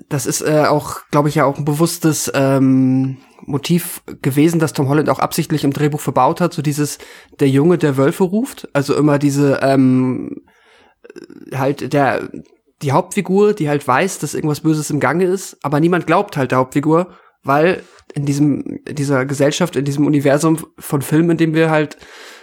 das 0.09 0.25
ist 0.25 0.41
äh, 0.41 0.65
auch, 0.67 1.01
glaube 1.11 1.29
ich, 1.29 1.35
ja 1.35 1.45
auch 1.45 1.57
ein 1.57 1.65
bewusstes 1.65 2.31
ähm, 2.33 3.17
Motiv 3.45 4.01
gewesen, 4.21 4.59
das 4.59 4.73
Tom 4.73 4.87
Holland 4.87 5.09
auch 5.09 5.19
absichtlich 5.19 5.63
im 5.63 5.73
Drehbuch 5.73 5.99
verbaut 5.99 6.41
hat, 6.41 6.53
so 6.53 6.61
dieses 6.61 6.97
der 7.39 7.49
Junge, 7.49 7.77
der 7.77 7.97
Wölfe 7.97 8.23
ruft, 8.23 8.69
also 8.73 8.95
immer 8.95 9.19
diese 9.19 9.59
ähm, 9.61 10.43
halt 11.53 11.93
der 11.93 12.29
die 12.81 12.91
Hauptfigur, 12.91 13.53
die 13.53 13.69
halt 13.69 13.87
weiß, 13.87 14.19
dass 14.19 14.33
irgendwas 14.33 14.61
Böses 14.61 14.89
im 14.89 14.99
Gange 14.99 15.25
ist, 15.25 15.57
aber 15.63 15.79
niemand 15.79 16.05
glaubt 16.05 16.35
halt 16.35 16.51
der 16.51 16.57
Hauptfigur, 16.57 17.13
weil 17.43 17.83
in 18.13 18.25
diesem 18.25 18.79
in 18.85 18.95
dieser 18.95 19.25
Gesellschaft, 19.25 19.75
in 19.75 19.85
diesem 19.85 20.05
Universum 20.05 20.57
von 20.77 21.01
Filmen, 21.01 21.31
in 21.31 21.37
dem 21.37 21.53
wir 21.53 21.69
halt 21.69 21.97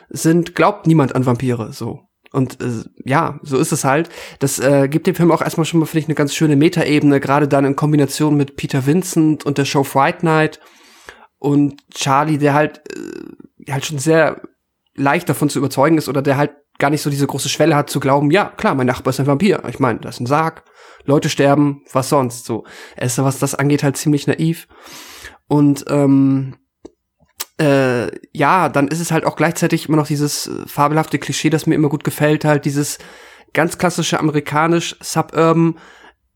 sind, 0.09 0.55
glaubt 0.55 0.87
niemand 0.87 1.15
an 1.15 1.27
Vampire 1.27 1.73
so. 1.73 2.01
Und 2.33 2.61
äh, 2.61 2.85
ja, 3.05 3.41
so 3.43 3.59
ist 3.59 3.73
es 3.73 3.85
halt. 3.85 4.09
Das 4.39 4.59
äh, 4.59 4.89
gibt 4.89 5.07
dem 5.07 5.15
Film 5.15 5.33
auch 5.33 5.43
erstmal 5.43 5.65
schon 5.65 5.81
mal, 5.81 5.87
finde 5.87 6.01
ich, 6.01 6.09
eine 6.09 6.15
ganz 6.15 6.35
schöne 6.35 6.57
Metaebene, 6.57 7.21
gerade 7.21 7.49
dann 7.49 7.65
in 7.65 7.77
Kombination 7.77 8.37
mit 8.37 8.57
Peter 8.57 8.87
Vincent 8.87 9.45
und 9.45 9.59
der 9.59 9.65
Show 9.65 9.83
Fright 9.83 10.23
Night 10.23 10.61
und 11.39 11.81
Charlie, 11.93 12.39
der 12.39 12.55
halt, 12.55 12.83
äh, 12.97 13.73
halt 13.73 13.85
schon 13.85 13.99
sehr 13.99 14.43
leicht 14.95 15.29
davon 15.29 15.49
zu 15.49 15.59
überzeugen 15.59 15.99
ist 15.99 16.09
oder 16.09 16.23
der 16.23 16.37
halt 16.37 16.53
gar 16.79 16.91
nicht 16.91 17.03
so 17.03 17.11
diese 17.11 17.27
große 17.27 17.49
Schwelle 17.49 17.77
hat 17.77 17.91
zu 17.91 18.01
glauben, 18.01 18.31
ja, 18.31 18.47
klar, 18.47 18.75
mein 18.75 18.87
Nachbar 18.87 19.11
ist 19.11 19.21
ein 19.21 19.27
Vampir. 19.27 19.63
Ich 19.69 19.79
meine, 19.79 20.01
das 20.01 20.17
ist 20.17 20.21
ein 20.21 20.27
Sarg, 20.27 20.65
Leute 21.05 21.29
sterben, 21.29 21.83
was 21.93 22.09
sonst 22.09 22.47
so. 22.47 22.65
Er 22.97 23.07
ist, 23.07 23.19
was 23.19 23.39
das 23.39 23.55
angeht, 23.55 23.83
halt 23.83 23.97
ziemlich 23.97 24.27
naiv. 24.27 24.67
Und 25.47 25.85
ähm, 25.89 26.57
äh, 27.61 28.11
ja, 28.33 28.71
dann 28.71 28.89
ist 28.89 29.01
es 29.01 29.13
halt 29.13 29.27
auch 29.27 29.37
gleichzeitig 29.37 29.87
immer 29.87 29.99
noch 29.99 30.07
dieses 30.07 30.47
äh, 30.47 30.67
fabelhafte 30.67 31.19
Klischee, 31.19 31.51
das 31.51 31.67
mir 31.67 31.75
immer 31.75 31.91
gut 31.91 32.05
gefällt, 32.05 32.45
halt 32.45 32.65
dieses 32.65 32.99
ganz 33.53 33.77
klassische 33.77 34.19
amerikanisch 34.19 34.97
Suburban. 35.01 35.77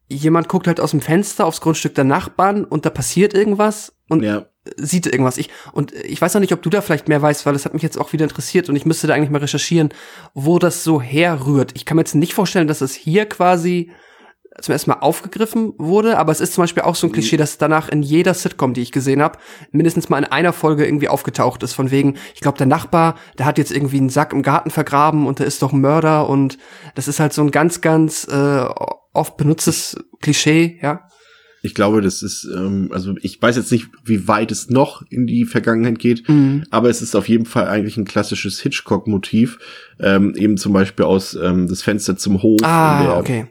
Jemand 0.09 0.49
guckt 0.49 0.67
halt 0.67 0.81
aus 0.81 0.91
dem 0.91 1.01
Fenster 1.01 1.47
aufs 1.47 1.63
Grundstück 1.63 1.95
der 1.95 2.05
Nachbarn 2.05 2.65
und 2.65 2.85
da 2.85 2.91
passiert 2.91 3.33
irgendwas 3.33 3.95
und 4.11 4.23
ja. 4.23 4.45
sieht 4.77 5.07
irgendwas. 5.07 5.39
Ich, 5.39 5.49
und 5.73 5.93
ich 5.93 6.21
weiß 6.21 6.35
noch 6.35 6.43
nicht, 6.43 6.53
ob 6.53 6.61
du 6.61 6.69
da 6.69 6.83
vielleicht 6.83 7.09
mehr 7.09 7.23
weißt, 7.23 7.47
weil 7.47 7.55
das 7.55 7.65
hat 7.65 7.73
mich 7.73 7.83
jetzt 7.83 7.99
auch 7.99 8.13
wieder 8.13 8.25
interessiert 8.25 8.69
und 8.69 8.77
ich 8.77 8.85
müsste 8.85 9.07
da 9.07 9.15
eigentlich 9.15 9.31
mal 9.31 9.39
recherchieren, 9.39 9.95
wo 10.35 10.59
das 10.59 10.85
so 10.85 11.01
herrührt. 11.01 11.73
Ich 11.75 11.87
kann 11.87 11.97
mir 11.97 12.03
jetzt 12.03 12.15
nicht 12.15 12.35
vorstellen, 12.35 12.69
dass 12.69 12.83
es 12.83 12.93
hier 12.93 13.25
quasi 13.25 13.91
zum 14.61 14.73
ersten 14.73 14.91
Mal 14.91 14.99
aufgegriffen 15.01 15.73
wurde, 15.79 16.17
aber 16.19 16.31
es 16.33 16.41
ist 16.41 16.53
zum 16.55 16.63
Beispiel 16.63 16.85
auch 16.85 16.95
so 16.95 17.07
ein 17.07 17.13
Klischee, 17.13 17.37
dass 17.37 17.59
danach 17.59 17.89
in 17.89 18.03
jeder 18.03 18.35
Sitcom, 18.35 18.73
die 18.75 18.83
ich 18.83 18.93
gesehen 18.93 19.21
habe, 19.21 19.39
mindestens 19.73 20.09
mal 20.09 20.19
in 20.19 20.25
einer 20.25 20.53
Folge 20.53 20.85
irgendwie 20.87 21.09
aufgetaucht 21.09 21.63
ist, 21.63 21.73
von 21.73 21.91
wegen, 21.91 22.15
ich 22.35 22.41
glaube, 22.41 22.59
der 22.59 22.67
Nachbar, 22.67 23.17
der 23.39 23.47
hat 23.47 23.59
jetzt 23.59 23.73
irgendwie 23.73 23.99
einen 23.99 24.11
Sack 24.11 24.33
im 24.33 24.43
Garten 24.43 24.71
vergraben 24.71 25.27
und 25.27 25.39
der 25.41 25.47
ist 25.47 25.61
doch 25.63 25.73
ein 25.73 25.81
Mörder 25.81 26.29
und 26.29 26.59
das 26.95 27.09
ist 27.09 27.21
halt 27.21 27.33
so 27.33 27.43
ein 27.43 27.51
ganz, 27.51 27.81
ganz 27.81 28.29
äh, 28.31 28.65
oft 29.13 29.37
benutztes 29.37 29.97
Klischee, 30.21 30.79
ja. 30.83 31.09
Ich 31.63 31.75
glaube, 31.75 32.03
das 32.03 32.23
ist, 32.23 32.45
ähm, 32.55 32.91
also 32.93 33.15
ich 33.23 33.41
weiß 33.41 33.57
jetzt 33.57 33.73
nicht, 33.73 33.87
wie 34.05 34.29
weit 34.29 34.53
es 34.53 34.69
noch 34.69 35.03
in 35.09 35.27
die 35.27 35.47
Vergangenheit 35.47 35.99
geht, 35.99 36.29
Mhm. 36.29 36.65
aber 36.71 36.91
es 36.91 37.01
ist 37.01 37.17
auf 37.17 37.27
jeden 37.29 37.47
Fall 37.47 37.69
eigentlich 37.69 37.97
ein 37.97 38.05
klassisches 38.05 38.61
Hitchcock-Motiv, 38.61 39.59
ähm, 39.99 40.35
eben 40.37 40.59
zum 40.59 40.75
Beispiel 40.75 41.07
aus 41.07 41.35
ähm, 41.35 41.67
das 41.67 41.83
Fenster 41.83 42.17
zum 42.19 42.43
Hof, 42.43 42.61
Ah, 42.63 43.19
okay. 43.19 43.47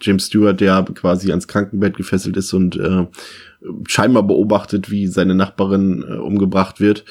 James 0.00 0.26
Stewart, 0.26 0.60
der 0.60 0.84
quasi 0.94 1.30
ans 1.30 1.48
Krankenbett 1.48 1.96
gefesselt 1.96 2.36
ist 2.36 2.52
und 2.52 2.76
äh, 2.76 3.06
scheinbar 3.86 4.22
beobachtet, 4.22 4.90
wie 4.90 5.06
seine 5.06 5.34
Nachbarin 5.34 6.04
äh, 6.08 6.14
umgebracht 6.14 6.80
wird. 6.80 7.04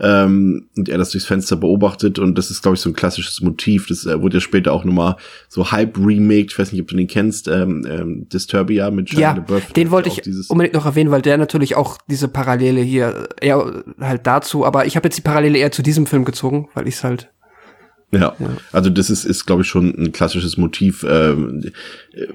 Ähm, 0.00 0.66
und 0.76 0.88
er 0.88 0.98
das 0.98 1.10
durchs 1.10 1.26
Fenster 1.26 1.56
beobachtet. 1.56 2.18
Und 2.18 2.36
das 2.36 2.50
ist, 2.50 2.62
glaube 2.62 2.74
ich, 2.74 2.80
so 2.80 2.90
ein 2.90 2.94
klassisches 2.94 3.40
Motiv. 3.40 3.86
Das 3.86 4.04
äh, 4.04 4.20
wurde 4.20 4.36
ja 4.36 4.40
später 4.40 4.72
auch 4.72 4.84
nochmal 4.84 5.16
so 5.48 5.70
halb 5.70 5.96
remaked. 5.96 6.52
Ich 6.52 6.58
weiß 6.58 6.72
nicht, 6.72 6.82
ob 6.82 6.88
du 6.88 6.96
den 6.96 7.06
kennst. 7.06 7.48
Ähm, 7.48 7.86
ähm, 7.88 8.28
Disturbia 8.28 8.90
mit 8.90 9.10
Shia 9.10 9.20
Ja, 9.20 9.32
LaBeouf. 9.34 9.72
den 9.72 9.90
wollte 9.90 10.08
ich 10.10 10.50
unbedingt 10.50 10.74
noch 10.74 10.84
erwähnen, 10.84 11.10
weil 11.10 11.22
der 11.22 11.38
natürlich 11.38 11.76
auch 11.76 11.96
diese 12.08 12.28
Parallele 12.28 12.80
hier 12.82 13.28
eher 13.40 13.84
halt 14.00 14.26
dazu, 14.26 14.66
aber 14.66 14.84
ich 14.86 14.96
habe 14.96 15.06
jetzt 15.06 15.16
die 15.16 15.22
Parallele 15.22 15.58
eher 15.58 15.72
zu 15.72 15.82
diesem 15.82 16.06
Film 16.06 16.24
gezogen, 16.24 16.68
weil 16.74 16.86
ich 16.88 16.96
es 16.96 17.04
halt 17.04 17.30
Ja, 18.20 18.34
also 18.72 18.90
das 18.90 19.10
ist, 19.10 19.24
ist 19.24 19.46
glaube 19.46 19.62
ich, 19.62 19.68
schon 19.68 19.94
ein 19.96 20.12
klassisches 20.12 20.56
Motiv. 20.56 21.04
Ähm, 21.08 21.70
äh, 22.12 22.26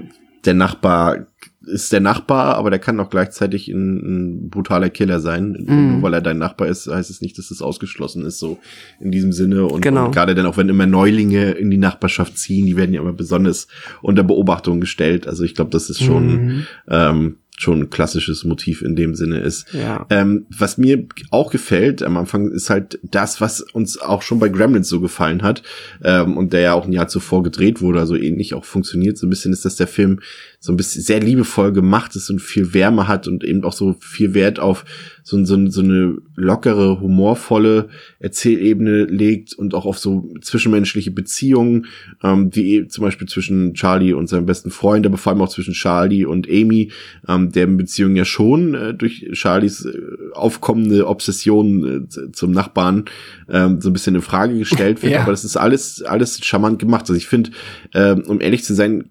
der 0.46 0.54
Nachbar 0.54 1.28
ist 1.65 1.92
der 1.92 2.00
Nachbar, 2.00 2.56
aber 2.56 2.70
der 2.70 2.80
kann 2.80 3.00
auch 3.00 3.10
gleichzeitig 3.10 3.68
ein, 3.68 3.98
ein 4.46 4.50
brutaler 4.50 4.89
Killer 4.89 5.20
sein. 5.20 5.58
Mhm. 5.68 5.92
Nur 5.92 6.02
weil 6.02 6.13
er 6.15 6.22
dein 6.22 6.38
Nachbar 6.38 6.68
ist, 6.70 6.88
heißt 6.88 7.10
es 7.10 7.22
nicht, 7.22 7.38
dass 7.38 7.52
es 7.52 7.62
ausgeschlossen 7.62 8.26
ist, 8.26 8.39
so 8.39 8.58
in 9.00 9.12
diesem 9.12 9.34
Sinne. 9.34 9.65
Und, 9.65 9.82
Genau. 9.82 10.06
und 10.06 10.12
gerade 10.13 10.34
dann 10.36 10.46
auch, 10.46 10.58
wenn 10.58 10.70
immer 10.70 10.86
Neulinge 10.88 11.52
in 11.52 11.70
die 11.70 11.78
Nachbarschaft 11.78 12.38
ziehen, 12.38 12.65
die 12.65 12.78
werden 12.78 12.94
ja 12.94 13.02
immer 13.02 13.13
besonders 13.13 13.68
unter 14.02 14.24
Beobachtung 14.24 14.80
gestellt. 14.80 15.28
Also 15.28 15.44
ich 15.44 15.54
glaube, 15.54 15.72
das 15.72 15.89
ist 15.89 16.02
schon, 16.02 16.28
Mhm. 16.46 16.63
ähm, 16.89 17.36
schon 17.62 17.82
ein 17.82 17.89
klassisches 17.89 18.45
Motiv 18.45 18.82
in 18.82 18.95
dem 18.95 19.15
Sinne 19.15 19.39
ist. 19.39 19.74
Ja. 19.74 20.06
Ähm, 20.10 20.45
was 20.50 20.78
mir 20.78 21.06
auch 21.30 21.52
gefällt 21.52 22.04
am 22.04 22.15
Anfang 22.17 22.52
ist 22.52 22.69
halt 22.69 23.00
das, 23.04 23.41
was 23.41 23.62
uns 23.62 24.00
auch 24.00 24.22
schon 24.22 24.39
bei 24.39 24.50
Gremlins 24.50 24.88
so 24.88 25.02
gefallen 25.02 25.41
hat 25.41 25.62
ähm, 26.04 26.38
und 26.38 26.54
der 26.54 26.62
ja 26.62 26.74
auch 26.74 26.86
ein 26.86 26.93
Jahr 26.93 27.10
zuvor 27.10 27.43
gedreht 27.43 27.82
wurde, 27.82 28.00
also 28.00 28.15
ähnlich 28.15 28.54
auch 28.54 28.63
funktioniert 28.63 29.17
so 29.17 29.28
ein 29.28 29.30
bisschen, 29.30 29.52
ist, 29.52 29.65
dass 29.65 29.76
der 29.76 29.88
Film 29.88 30.22
so 30.60 30.72
ein 30.74 30.78
bisschen 30.78 31.02
sehr 31.02 31.19
liebevoll 31.19 31.72
gemacht 31.72 32.15
ist 32.15 32.30
und 32.30 32.39
viel 32.39 32.74
Wärme 32.74 33.08
hat 33.08 33.28
und 33.28 33.43
eben 33.43 33.63
auch 33.63 33.74
so 33.74 33.95
viel 34.00 34.34
Wert 34.34 34.60
auf 34.60 34.86
so, 35.24 35.43
so, 35.45 35.69
so 35.69 35.82
eine 35.82 36.17
lockere, 36.36 37.00
humorvolle 37.00 37.89
Erzählebene 38.19 39.06
legt 39.06 39.54
und 39.54 39.74
auch 39.74 39.86
auf 39.86 40.00
so 40.00 40.34
zwischenmenschliche 40.41 41.12
Beziehungen, 41.12 41.86
ähm, 42.24 42.50
wie 42.54 42.88
zum 42.88 43.04
Beispiel 43.04 43.28
zwischen 43.28 43.74
Charlie 43.74 44.13
und 44.13 44.28
seinem 44.28 44.45
besten 44.45 44.72
Freund, 44.72 45.06
aber 45.06 45.17
vor 45.17 45.32
allem 45.32 45.41
auch 45.41 45.50
zwischen 45.50 45.74
Charlie 45.74 46.26
und 46.26 46.50
Amy, 46.50 46.91
ähm, 47.28 47.48
deren 47.51 47.77
Beziehung 47.77 48.15
ja 48.15 48.25
schon 48.25 48.73
äh, 48.73 48.93
durch 48.93 49.27
Charlies 49.33 49.85
äh, 49.85 49.97
aufkommende 50.33 51.07
Obsession 51.07 52.07
äh, 52.09 52.31
zum 52.31 52.51
Nachbarn 52.51 53.05
ähm, 53.49 53.81
so 53.81 53.89
ein 53.89 53.93
bisschen 53.93 54.15
in 54.15 54.21
Frage 54.21 54.57
gestellt 54.57 55.01
wird. 55.03 55.13
Ja. 55.13 55.21
Aber 55.21 55.31
das 55.31 55.45
ist 55.45 55.57
alles, 55.57 56.01
alles 56.01 56.43
charmant 56.43 56.79
gemacht. 56.79 57.01
Also 57.01 57.15
ich 57.15 57.27
finde, 57.27 57.51
ähm, 57.93 58.23
um 58.27 58.41
ehrlich 58.41 58.63
zu 58.63 58.73
sein, 58.73 59.09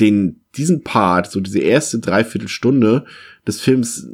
den, 0.00 0.40
diesen 0.56 0.82
Part, 0.82 1.30
so 1.30 1.40
diese 1.40 1.60
erste 1.60 1.98
Dreiviertelstunde 1.98 3.04
des 3.46 3.60
Films, 3.60 4.08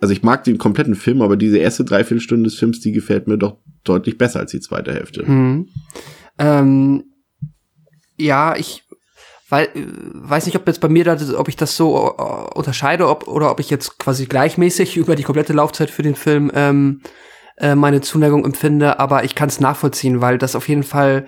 also 0.00 0.12
ich 0.12 0.22
mag 0.22 0.44
den 0.44 0.58
kompletten 0.58 0.94
Film, 0.94 1.22
aber 1.22 1.36
diese 1.36 1.58
erste 1.58 1.84
Dreiviertelstunde 1.84 2.44
des 2.44 2.58
Films, 2.58 2.80
die 2.80 2.92
gefällt 2.92 3.28
mir 3.28 3.38
doch 3.38 3.58
deutlich 3.84 4.18
besser 4.18 4.40
als 4.40 4.50
die 4.50 4.60
zweite 4.60 4.92
Hälfte. 4.92 5.24
Mhm. 5.24 5.68
Ähm, 6.38 7.04
ja, 8.16 8.56
ich 8.56 8.84
weil, 9.50 9.66
äh, 9.66 9.86
weiß 10.14 10.46
nicht, 10.46 10.56
ob 10.56 10.66
jetzt 10.66 10.80
bei 10.80 10.88
mir 10.88 11.04
da, 11.04 11.16
ob 11.36 11.48
ich 11.48 11.56
das 11.56 11.76
so 11.76 12.14
äh, 12.16 12.54
unterscheide, 12.56 13.08
ob 13.08 13.28
oder 13.28 13.50
ob 13.50 13.60
ich 13.60 13.68
jetzt 13.68 13.98
quasi 13.98 14.26
gleichmäßig 14.26 14.96
über 14.96 15.16
die 15.16 15.24
komplette 15.24 15.52
Laufzeit 15.52 15.90
für 15.90 16.02
den 16.02 16.14
Film 16.14 16.50
ähm, 16.54 17.02
äh, 17.58 17.74
meine 17.74 18.00
Zuneigung 18.00 18.44
empfinde, 18.44 18.98
aber 18.98 19.24
ich 19.24 19.34
kann 19.34 19.48
es 19.48 19.60
nachvollziehen, 19.60 20.20
weil 20.20 20.38
das 20.38 20.56
auf 20.56 20.68
jeden 20.68 20.84
Fall 20.84 21.26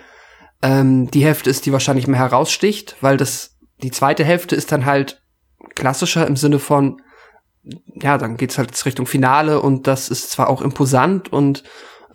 ähm, 0.62 1.10
die 1.10 1.24
Hälfte 1.24 1.50
ist, 1.50 1.66
die 1.66 1.72
wahrscheinlich 1.72 2.06
mehr 2.06 2.20
heraussticht, 2.20 2.96
weil 3.00 3.16
das 3.16 3.58
die 3.82 3.90
zweite 3.90 4.24
Hälfte 4.24 4.54
ist 4.54 4.70
dann 4.70 4.86
halt 4.86 5.20
klassischer 5.74 6.26
im 6.26 6.36
Sinne 6.36 6.58
von 6.58 7.02
ja, 8.00 8.18
dann 8.18 8.36
geht's 8.36 8.58
halt 8.58 8.84
Richtung 8.86 9.06
Finale 9.06 9.60
und 9.60 9.86
das 9.86 10.08
ist 10.08 10.30
zwar 10.30 10.48
auch 10.48 10.62
imposant 10.62 11.32
und 11.32 11.62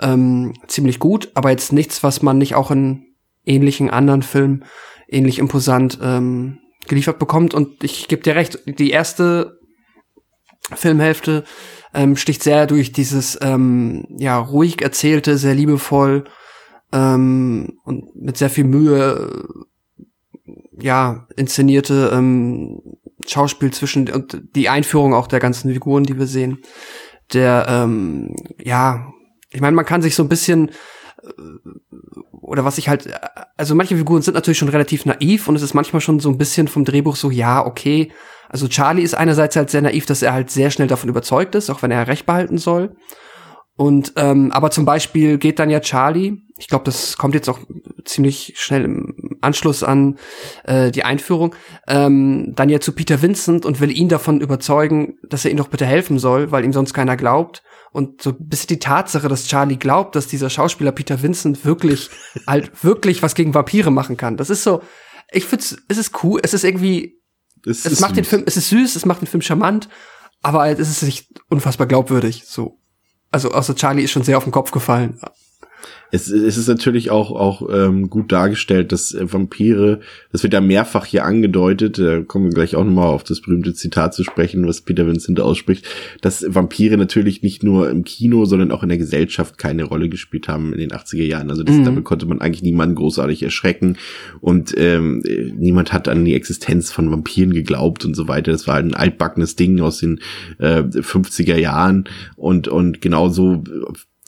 ähm, 0.02 0.54
ziemlich 0.68 1.00
gut, 1.00 1.32
aber 1.34 1.52
jetzt 1.52 1.72
nichts, 1.72 2.04
was 2.04 2.22
man 2.22 2.38
nicht 2.38 2.56
auch 2.56 2.72
in 2.72 3.16
ähnlichen 3.46 3.90
anderen 3.90 4.24
Filmen 4.24 4.66
ähnlich 5.08 5.40
imposant 5.40 6.00
ähm, 6.02 6.60
geliefert 6.88 7.20
bekommt. 7.20 7.54
Und 7.54 7.84
ich 7.84 8.08
gebe 8.08 8.24
dir 8.24 8.36
recht, 8.36 8.60
die 8.66 8.92
erste 8.92 9.60
Filmhälfte 10.74 11.44
ähm, 11.94 12.16
sticht 12.16 12.44
sehr 12.44 12.68
durch 12.68 12.92
dieses 12.92 13.38
ähm, 13.42 14.06
ja 14.18 14.38
ruhig 14.38 14.82
erzählte, 14.82 15.38
sehr 15.38 15.56
liebevoll 15.56 16.26
ähm, 16.92 17.80
und 17.84 18.16
mit 18.16 18.38
sehr 18.38 18.50
viel 18.50 18.66
Mühe 18.66 19.46
ja 20.80 21.28
inszenierte 21.36 22.12
ähm, 22.14 22.82
Schauspiel 23.26 23.72
zwischen 23.72 24.10
und 24.10 24.42
die 24.56 24.70
Einführung 24.70 25.14
auch 25.14 25.28
der 25.28 25.40
ganzen 25.40 25.72
Figuren, 25.72 26.04
die 26.04 26.18
wir 26.20 26.28
sehen. 26.28 26.60
Der 27.34 27.66
ähm, 27.70 28.36
ja, 28.60 29.12
ich 29.50 29.62
meine, 29.62 29.76
man 29.76 29.86
kann 29.86 30.02
sich 30.02 30.16
so 30.16 30.24
ein 30.24 30.30
bisschen 30.30 30.72
oder 32.32 32.66
was 32.66 32.78
ich 32.78 32.90
halt, 32.90 33.10
also 33.58 33.76
manche 33.76 33.98
Figuren 33.98 34.22
sind 34.22 34.34
natürlich 34.34 34.58
schon 34.58 34.70
relativ 34.70 35.06
naiv 35.06 35.48
und 35.48 35.56
es 35.56 35.62
ist 35.62 35.74
manchmal 35.74 36.02
schon 36.02 36.20
so 36.20 36.30
ein 36.30 36.38
bisschen 36.38 36.68
vom 36.68 36.86
Drehbuch 36.86 37.16
so, 37.16 37.30
ja, 37.32 37.66
okay. 37.66 38.12
Also 38.50 38.68
Charlie 38.68 39.04
ist 39.04 39.16
einerseits 39.16 39.56
halt 39.56 39.70
sehr 39.70 39.82
naiv, 39.82 40.06
dass 40.06 40.22
er 40.22 40.34
halt 40.34 40.50
sehr 40.50 40.72
schnell 40.72 40.88
davon 40.88 41.10
überzeugt 41.10 41.56
ist, 41.56 41.70
auch 41.70 41.82
wenn 41.82 41.92
er 41.92 42.08
Recht 42.08 42.26
behalten 42.26 42.58
soll. 42.58 42.96
Und 43.76 44.14
ähm, 44.16 44.52
aber 44.52 44.72
zum 44.72 44.86
Beispiel 44.86 45.38
geht 45.38 45.60
dann 45.60 45.70
ja 45.70 45.80
Charlie, 45.80 46.42
ich 46.58 46.68
glaube, 46.68 46.86
das 46.86 47.18
kommt 47.18 47.36
jetzt 47.36 47.48
auch 47.48 47.60
ziemlich 48.06 48.54
schnell 48.58 48.86
im 48.86 49.38
Anschluss 49.42 49.84
an 49.84 50.18
äh, 50.64 50.90
die 50.90 51.04
Einführung, 51.04 51.54
ähm, 51.88 52.54
dann 52.56 52.70
ja 52.70 52.80
zu 52.80 52.94
Peter 52.94 53.22
Vincent 53.22 53.68
und 53.68 53.80
will 53.80 53.96
ihn 53.96 54.10
davon 54.10 54.42
überzeugen, 54.42 55.20
dass 55.30 55.46
er 55.46 55.52
ihm 55.52 55.58
doch 55.58 55.68
bitte 55.68 55.86
helfen 55.86 56.18
soll, 56.18 56.52
weil 56.52 56.66
ihm 56.66 56.74
sonst 56.74 56.96
keiner 56.96 57.18
glaubt. 57.18 57.62
Und 57.98 58.22
so 58.22 58.36
bis 58.38 58.68
die 58.68 58.78
Tatsache, 58.78 59.28
dass 59.28 59.48
Charlie 59.48 59.78
glaubt, 59.78 60.16
dass 60.16 60.28
dieser 60.28 60.52
Schauspieler 60.52 60.92
Peter 60.92 61.24
Vincent 61.24 61.66
wirklich 61.66 62.12
halt 62.46 62.84
wirklich 62.84 63.24
was 63.24 63.34
gegen 63.34 63.56
Vampire 63.56 63.90
machen 63.90 64.18
kann. 64.18 64.38
Das 64.38 64.52
ist 64.52 64.62
so, 64.62 64.84
ich 65.32 65.46
find's, 65.46 65.76
es 65.88 65.98
ist 65.98 66.24
cool, 66.24 66.40
es 66.44 66.54
ist 66.54 66.64
irgendwie, 66.64 67.20
Es, 67.66 67.86
es 67.86 67.94
ist 67.94 68.02
macht 68.02 68.16
den 68.16 68.24
süß. 68.24 68.30
Film, 68.30 68.44
es 68.46 68.56
ist 68.56 68.70
süß, 68.70 68.96
es 68.96 69.06
macht 69.08 69.22
den 69.22 69.26
Film 69.26 69.42
charmant, 69.42 69.90
aber 70.44 70.70
es 70.70 70.78
ist 70.78 71.02
nicht 71.02 71.42
unfassbar 71.50 71.88
glaubwürdig. 71.88 72.44
So, 72.46 72.78
also 73.32 73.50
außer 73.50 73.74
Charlie 73.74 74.04
ist 74.04 74.12
schon 74.12 74.22
sehr 74.22 74.38
auf 74.38 74.44
den 74.44 74.54
Kopf 74.54 74.70
gefallen. 74.70 75.20
Es, 76.10 76.30
es 76.30 76.58
ist 76.58 76.68
natürlich 76.68 77.12
auch, 77.12 77.32
auch 77.32 77.68
ähm, 77.70 78.10
gut 78.10 78.32
dargestellt, 78.32 78.92
dass 78.94 79.14
äh, 79.14 79.32
Vampire, 79.32 80.00
das 80.32 80.42
wird 80.42 80.54
ja 80.54 80.62
mehrfach 80.62 81.06
hier 81.06 81.26
angedeutet, 81.26 82.00
da 82.00 82.22
kommen 82.22 82.46
wir 82.46 82.54
gleich 82.54 82.76
auch 82.76 82.86
nochmal 82.86 83.08
auf 83.08 83.24
das 83.24 83.42
berühmte 83.42 83.74
Zitat 83.74 84.14
zu 84.14 84.24
sprechen, 84.24 84.66
was 84.68 84.82
Peter 84.82 85.06
Vincent 85.06 85.40
ausspricht, 85.42 85.86
dass 86.22 86.46
Vampire 86.48 86.98
natürlich 86.98 87.42
nicht 87.42 87.62
nur 87.62 87.90
im 87.90 88.06
Kino, 88.06 88.46
sondern 88.46 88.72
auch 88.72 88.84
in 88.84 88.90
der 88.90 88.98
Gesellschaft 88.98 89.58
keine 89.58 89.84
Rolle 89.84 90.08
gespielt 90.08 90.48
haben 90.48 90.72
in 90.72 90.80
den 90.80 90.92
80er 90.92 91.26
Jahren. 91.26 91.50
Also 91.50 91.64
das, 91.64 91.76
Mhm. 91.76 91.84
damit 91.84 92.04
konnte 92.06 92.26
man 92.26 92.40
eigentlich 92.40 92.64
niemanden 92.64 92.96
großartig 92.96 93.44
erschrecken 93.44 93.98
und 94.40 94.74
ähm, 94.78 95.22
äh, 95.26 95.52
niemand 95.58 95.92
hat 95.92 96.08
an 96.08 96.24
die 96.24 96.36
Existenz 96.36 96.92
von 96.92 97.12
Vampiren 97.12 97.54
geglaubt 97.54 98.06
und 98.06 98.16
so 98.16 98.28
weiter. 98.30 98.54
Das 98.54 98.66
war 98.66 98.76
ein 98.76 98.94
altbackenes 98.94 99.58
Ding 99.58 99.80
aus 99.82 100.00
den 100.00 100.22
äh, 100.60 100.84
50er 100.84 101.58
Jahren 101.58 102.06
und, 102.38 102.68
und 102.70 103.02
genauso 103.02 103.64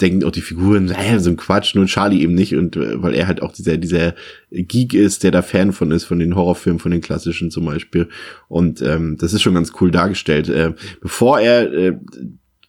denken 0.02 0.24
auch 0.24 0.32
die 0.32 0.42
Figuren, 0.42 0.90
hä, 0.90 1.20
so 1.20 1.30
ein 1.30 1.38
Quatsch, 1.38 1.76
nur 1.76 1.86
Charlie 1.86 2.22
eben 2.22 2.34
nicht 2.34 2.56
und 2.56 2.76
äh, 2.76 3.02
weil 3.02 3.14
er 3.14 3.28
halt 3.28 3.42
auch 3.42 3.52
dieser 3.52 3.78
dieser 3.78 4.16
Geek 4.52 4.94
ist, 4.94 5.24
der 5.24 5.32
da 5.32 5.42
Fan 5.42 5.74
von 5.74 5.92
ist, 5.92 6.06
von 6.06 6.20
den 6.20 6.36
Horrorfilmen, 6.36 6.80
von 6.80 6.92
den 6.92 7.02
klassischen 7.02 7.52
zum 7.52 7.66
Beispiel 7.66 8.10
und 8.48 8.82
ähm, 8.82 9.18
das 9.20 9.34
ist 9.34 9.42
schon 9.42 9.54
ganz 9.54 9.74
cool 9.80 9.92
dargestellt. 9.92 10.50
Äh, 10.50 10.74
bevor 11.02 11.40
er 11.40 11.72
äh, 11.74 11.98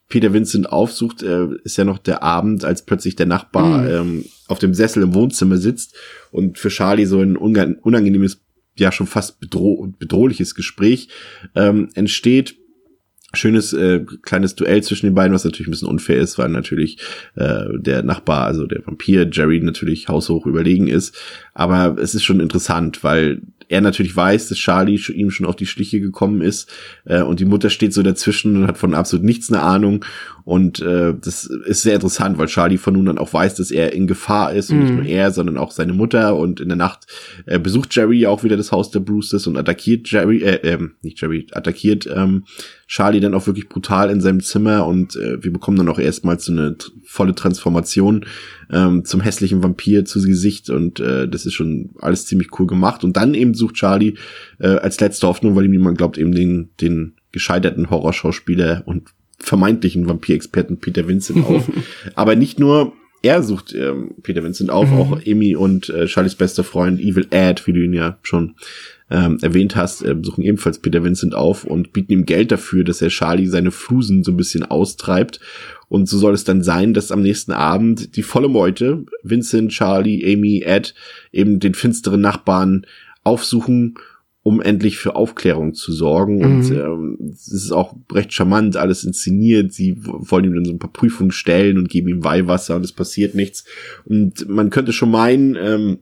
Peter 0.08 0.32
Vincent 0.32 0.70
aufsucht, 0.70 1.22
äh, 1.22 1.46
ist 1.62 1.78
ja 1.78 1.84
noch 1.84 1.98
der 1.98 2.22
Abend, 2.22 2.64
als 2.64 2.84
plötzlich 2.84 3.14
der 3.14 3.26
Nachbar 3.26 3.82
Mhm. 3.82 3.88
ähm, 3.88 4.24
auf 4.48 4.58
dem 4.58 4.74
Sessel 4.74 5.04
im 5.04 5.14
Wohnzimmer 5.14 5.56
sitzt 5.56 5.94
und 6.32 6.58
für 6.58 6.68
Charlie 6.68 7.06
so 7.06 7.20
ein 7.20 7.36
unangenehmes, 7.36 8.42
ja 8.76 8.90
schon 8.90 9.06
fast 9.06 9.40
bedroh 9.40 9.88
bedrohliches 9.98 10.54
Gespräch 10.54 11.08
ähm, 11.54 11.90
entsteht 11.94 12.56
schönes 13.32 13.72
äh, 13.72 14.04
kleines 14.22 14.54
Duell 14.54 14.82
zwischen 14.82 15.06
den 15.06 15.14
beiden, 15.14 15.34
was 15.34 15.44
natürlich 15.44 15.68
ein 15.68 15.72
bisschen 15.72 15.88
unfair 15.88 16.18
ist, 16.18 16.38
weil 16.38 16.48
natürlich 16.48 16.98
äh, 17.36 17.64
der 17.76 18.02
Nachbar, 18.02 18.46
also 18.46 18.66
der 18.66 18.84
Vampir 18.84 19.28
Jerry 19.30 19.60
natürlich 19.60 20.08
haushoch 20.08 20.46
überlegen 20.46 20.88
ist. 20.88 21.16
Aber 21.54 21.96
es 22.00 22.14
ist 22.14 22.24
schon 22.24 22.40
interessant, 22.40 23.04
weil 23.04 23.40
er 23.68 23.80
natürlich 23.80 24.14
weiß, 24.16 24.48
dass 24.48 24.58
Charlie 24.58 25.00
ihm 25.14 25.30
schon 25.30 25.46
auf 25.46 25.54
die 25.54 25.66
Schliche 25.66 26.00
gekommen 26.00 26.42
ist 26.42 26.68
äh, 27.04 27.22
und 27.22 27.38
die 27.38 27.44
Mutter 27.44 27.70
steht 27.70 27.94
so 27.94 28.02
dazwischen 28.02 28.56
und 28.56 28.66
hat 28.66 28.78
von 28.78 28.94
absolut 28.94 29.24
nichts 29.24 29.50
eine 29.52 29.62
Ahnung 29.62 30.04
Und 30.50 30.80
äh, 30.80 31.14
das 31.14 31.44
ist 31.44 31.82
sehr 31.82 31.94
interessant, 31.94 32.36
weil 32.36 32.48
Charlie 32.48 32.76
von 32.76 32.94
nun 32.94 33.06
an 33.06 33.18
auch 33.18 33.32
weiß, 33.32 33.54
dass 33.54 33.70
er 33.70 33.92
in 33.92 34.08
Gefahr 34.08 34.52
ist. 34.52 34.70
Und 34.70 34.78
Mhm. 34.78 34.82
nicht 34.82 34.94
nur 34.94 35.04
er, 35.04 35.30
sondern 35.30 35.56
auch 35.56 35.70
seine 35.70 35.92
Mutter. 35.92 36.34
Und 36.34 36.58
in 36.58 36.66
der 36.68 36.76
Nacht 36.76 37.06
äh, 37.46 37.60
besucht 37.60 37.94
Jerry 37.94 38.26
auch 38.26 38.42
wieder 38.42 38.56
das 38.56 38.72
Haus 38.72 38.90
der 38.90 38.98
Brewsters 38.98 39.46
und 39.46 39.56
attackiert 39.56 40.10
Jerry, 40.10 40.42
äh, 40.42 40.56
ähm, 40.68 40.94
nicht 41.02 41.20
Jerry, 41.20 41.46
attackiert 41.52 42.08
ähm, 42.12 42.46
Charlie 42.88 43.20
dann 43.20 43.34
auch 43.34 43.46
wirklich 43.46 43.68
brutal 43.68 44.10
in 44.10 44.20
seinem 44.20 44.40
Zimmer. 44.40 44.88
Und 44.88 45.14
äh, 45.14 45.40
wir 45.40 45.52
bekommen 45.52 45.76
dann 45.76 45.88
auch 45.88 46.00
erstmals 46.00 46.46
so 46.46 46.52
eine 46.52 46.74
volle 47.04 47.36
Transformation 47.36 48.26
ähm, 48.72 49.04
zum 49.04 49.20
hässlichen 49.20 49.62
Vampir 49.62 50.04
zu 50.04 50.20
Gesicht. 50.20 50.68
Und 50.68 50.98
äh, 50.98 51.28
das 51.28 51.46
ist 51.46 51.54
schon 51.54 51.90
alles 52.00 52.26
ziemlich 52.26 52.58
cool 52.58 52.66
gemacht. 52.66 53.04
Und 53.04 53.16
dann 53.16 53.34
eben 53.34 53.54
sucht 53.54 53.76
Charlie 53.76 54.14
äh, 54.58 54.66
als 54.66 54.98
letzte 54.98 55.28
Hoffnung, 55.28 55.54
weil 55.54 55.66
ihm 55.66 55.70
niemand 55.70 55.96
glaubt, 55.96 56.18
eben 56.18 56.32
den, 56.34 56.70
den 56.80 57.12
gescheiterten 57.30 57.88
Horrorschauspieler 57.88 58.82
und 58.86 59.10
vermeintlichen 59.40 60.08
Vampirexperten 60.08 60.78
Peter 60.78 61.08
Vincent 61.08 61.44
auf. 61.44 61.70
Aber 62.14 62.36
nicht 62.36 62.58
nur 62.58 62.92
er 63.22 63.42
sucht 63.42 63.74
ähm, 63.74 64.12
Peter 64.22 64.42
Vincent 64.42 64.70
auf, 64.70 64.90
auch 64.92 65.20
Amy 65.26 65.54
und 65.54 65.90
äh, 65.90 66.08
Charlies 66.08 66.36
bester 66.36 66.64
Freund 66.64 67.00
Evil 67.00 67.26
Ed, 67.30 67.66
wie 67.66 67.72
du 67.72 67.84
ihn 67.84 67.92
ja 67.92 68.18
schon 68.22 68.54
ähm, 69.10 69.38
erwähnt 69.42 69.76
hast, 69.76 70.02
äh, 70.02 70.16
suchen 70.22 70.42
ebenfalls 70.42 70.78
Peter 70.78 71.04
Vincent 71.04 71.34
auf 71.34 71.64
und 71.64 71.92
bieten 71.92 72.12
ihm 72.12 72.24
Geld 72.24 72.50
dafür, 72.50 72.84
dass 72.84 73.02
er 73.02 73.08
Charlie 73.08 73.46
seine 73.46 73.72
Flusen 73.72 74.24
so 74.24 74.30
ein 74.30 74.36
bisschen 74.36 74.62
austreibt. 74.62 75.40
Und 75.88 76.08
so 76.08 76.16
soll 76.16 76.32
es 76.32 76.44
dann 76.44 76.62
sein, 76.62 76.94
dass 76.94 77.12
am 77.12 77.20
nächsten 77.20 77.52
Abend 77.52 78.16
die 78.16 78.22
volle 78.22 78.48
Meute, 78.48 79.04
Vincent, 79.22 79.72
Charlie, 79.72 80.32
Amy, 80.32 80.62
Ed, 80.64 80.94
eben 81.32 81.60
den 81.60 81.74
finsteren 81.74 82.20
Nachbarn 82.20 82.86
aufsuchen, 83.22 83.96
um 84.42 84.60
endlich 84.60 84.96
für 84.96 85.16
Aufklärung 85.16 85.74
zu 85.74 85.92
sorgen. 85.92 86.42
Und 86.42 86.70
ähm, 86.70 87.18
es 87.32 87.48
ist 87.48 87.72
auch 87.72 87.94
recht 88.12 88.32
charmant, 88.32 88.76
alles 88.76 89.04
inszeniert. 89.04 89.72
Sie 89.72 89.96
wollen 90.02 90.44
ihm 90.44 90.54
dann 90.54 90.64
so 90.64 90.72
ein 90.72 90.78
paar 90.78 90.92
Prüfungen 90.92 91.30
stellen 91.30 91.76
und 91.76 91.90
geben 91.90 92.08
ihm 92.08 92.24
Weihwasser 92.24 92.76
und 92.76 92.84
es 92.84 92.92
passiert 92.92 93.34
nichts. 93.34 93.64
Und 94.04 94.48
man 94.48 94.70
könnte 94.70 94.92
schon 94.92 95.10
meinen, 95.10 95.56
ähm, 95.60 95.98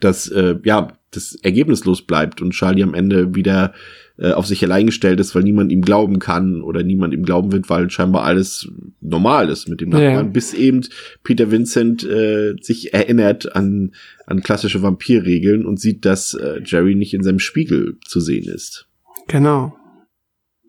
dass 0.00 0.28
äh, 0.28 0.56
ja 0.64 0.98
das 1.10 1.36
ergebnislos 1.36 2.02
bleibt 2.02 2.42
und 2.42 2.52
Charlie 2.52 2.82
am 2.82 2.94
Ende 2.94 3.34
wieder 3.34 3.72
äh, 4.18 4.32
auf 4.32 4.46
sich 4.46 4.62
allein 4.64 4.86
gestellt 4.86 5.20
ist, 5.20 5.34
weil 5.34 5.44
niemand 5.44 5.70
ihm 5.72 5.82
glauben 5.82 6.18
kann 6.18 6.62
oder 6.62 6.82
niemand 6.82 7.14
ihm 7.14 7.24
glauben 7.24 7.52
wird, 7.52 7.70
weil 7.70 7.88
scheinbar 7.90 8.24
alles 8.24 8.68
normal 9.00 9.48
ist 9.48 9.68
mit 9.68 9.80
dem 9.80 9.92
Ja. 9.92 9.98
Nachbarn, 9.98 10.32
bis 10.32 10.54
eben 10.54 10.84
Peter 11.22 11.50
Vincent 11.50 12.04
äh, 12.04 12.54
sich 12.60 12.92
erinnert 12.92 13.54
an 13.54 13.92
an 14.26 14.42
klassische 14.42 14.82
Vampirregeln 14.82 15.64
und 15.64 15.80
sieht, 15.80 16.04
dass 16.04 16.34
äh, 16.34 16.60
Jerry 16.64 16.94
nicht 16.94 17.14
in 17.14 17.22
seinem 17.22 17.38
Spiegel 17.38 17.98
zu 18.06 18.20
sehen 18.20 18.46
ist. 18.46 18.86
Genau. 19.26 19.74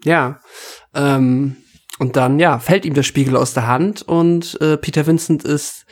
Ja. 0.05 0.39
Ähm, 0.93 1.57
und 1.97 2.15
dann, 2.15 2.39
ja, 2.39 2.59
fällt 2.59 2.85
ihm 2.85 2.93
der 2.93 3.03
Spiegel 3.03 3.35
aus 3.35 3.53
der 3.53 3.67
Hand 3.67 4.01
und 4.01 4.59
äh, 4.62 4.77
Peter 4.77 5.05
Vincent 5.05 5.43
ist 5.43 5.85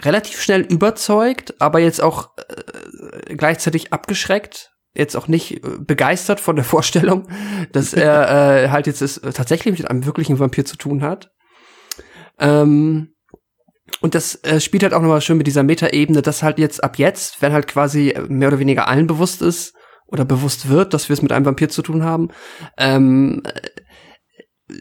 relativ 0.00 0.40
schnell 0.40 0.62
überzeugt, 0.62 1.60
aber 1.60 1.80
jetzt 1.80 2.02
auch 2.02 2.30
äh, 2.38 3.34
gleichzeitig 3.34 3.92
abgeschreckt. 3.92 4.72
Jetzt 4.96 5.16
auch 5.16 5.28
nicht 5.28 5.64
äh, 5.64 5.78
begeistert 5.78 6.40
von 6.40 6.56
der 6.56 6.64
Vorstellung, 6.74 7.28
dass 7.72 7.92
er 7.92 8.64
äh, 8.64 8.68
halt 8.70 8.86
jetzt 8.86 9.02
es 9.02 9.18
äh, 9.18 9.32
tatsächlich 9.32 9.78
mit 9.78 9.90
einem 9.90 10.06
wirklichen 10.06 10.38
Vampir 10.38 10.64
zu 10.64 10.76
tun 10.76 11.02
hat. 11.02 11.30
Ähm, 12.38 13.14
und 14.00 14.14
das 14.14 14.42
äh, 14.44 14.60
spielt 14.60 14.82
halt 14.82 14.94
auch 14.94 15.00
nochmal 15.00 15.20
schön 15.20 15.38
mit 15.38 15.46
dieser 15.46 15.62
Metaebene, 15.62 16.22
dass 16.22 16.42
halt 16.42 16.58
jetzt 16.58 16.82
ab 16.82 16.98
jetzt, 16.98 17.40
wenn 17.40 17.52
halt 17.52 17.66
quasi 17.66 18.14
mehr 18.28 18.48
oder 18.48 18.58
weniger 18.58 18.88
allen 18.88 19.06
bewusst 19.06 19.42
ist 19.42 19.74
oder 20.06 20.24
bewusst 20.24 20.68
wird, 20.68 20.92
dass 20.92 21.08
wir 21.08 21.14
es 21.14 21.22
mit 21.22 21.32
einem 21.32 21.46
Vampir 21.46 21.68
zu 21.68 21.82
tun 21.82 22.04
haben, 22.04 22.28
ähm, 22.78 23.42
äh, 23.44 23.60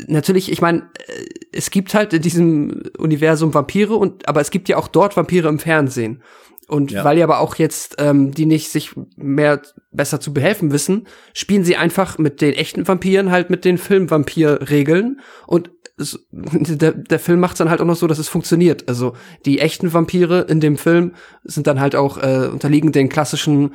natürlich, 0.08 0.52
ich 0.52 0.62
meine, 0.62 0.90
äh, 1.08 1.26
es 1.52 1.72
gibt 1.72 1.94
halt 1.94 2.14
in 2.14 2.22
diesem 2.22 2.84
Universum 2.98 3.54
Vampire 3.54 3.96
und 3.96 4.28
aber 4.28 4.42
es 4.42 4.52
gibt 4.52 4.70
ja 4.70 4.78
auch 4.78 4.88
dort 4.88 5.16
Vampire 5.16 5.48
im 5.48 5.60
Fernsehen. 5.60 6.24
Und 6.68 6.92
Ja. 6.92 7.04
weil 7.04 7.18
ja 7.18 7.26
aber 7.26 7.40
auch 7.40 7.56
jetzt 7.56 7.96
ähm, 8.00 8.32
die 8.32 8.46
nicht 8.46 8.70
sich 8.70 8.92
mehr 9.16 9.62
besser 9.92 10.20
zu 10.20 10.34
behelfen 10.34 10.72
wissen, 10.72 11.08
spielen 11.34 11.64
sie 11.64 11.76
einfach 11.76 12.18
mit 12.18 12.42
den 12.42 12.54
echten 12.54 12.88
Vampiren 12.88 13.32
halt 13.32 13.50
mit 13.50 13.66
den 13.66 13.78
Filmvampir-Regeln 13.78 15.20
und 15.48 15.72
es, 15.98 16.20
der, 16.32 16.92
der 16.92 17.20
Film 17.20 17.40
macht 17.40 17.60
dann 17.60 17.70
halt 17.70 17.82
auch 17.82 17.86
noch 17.86 17.96
so, 17.96 18.08
dass 18.08 18.20
es 18.20 18.28
funktioniert. 18.28 18.88
Also 18.90 19.14
die 19.46 19.60
echten 19.60 19.94
Vampire 19.94 20.42
in 20.42 20.60
dem 20.60 20.78
Film 20.78 21.14
sind 21.44 21.68
dann 21.68 21.80
halt 21.80 21.96
auch 21.96 22.18
äh, 22.18 22.48
unterliegen 22.52 22.92
den 22.92 23.10
klassischen 23.10 23.74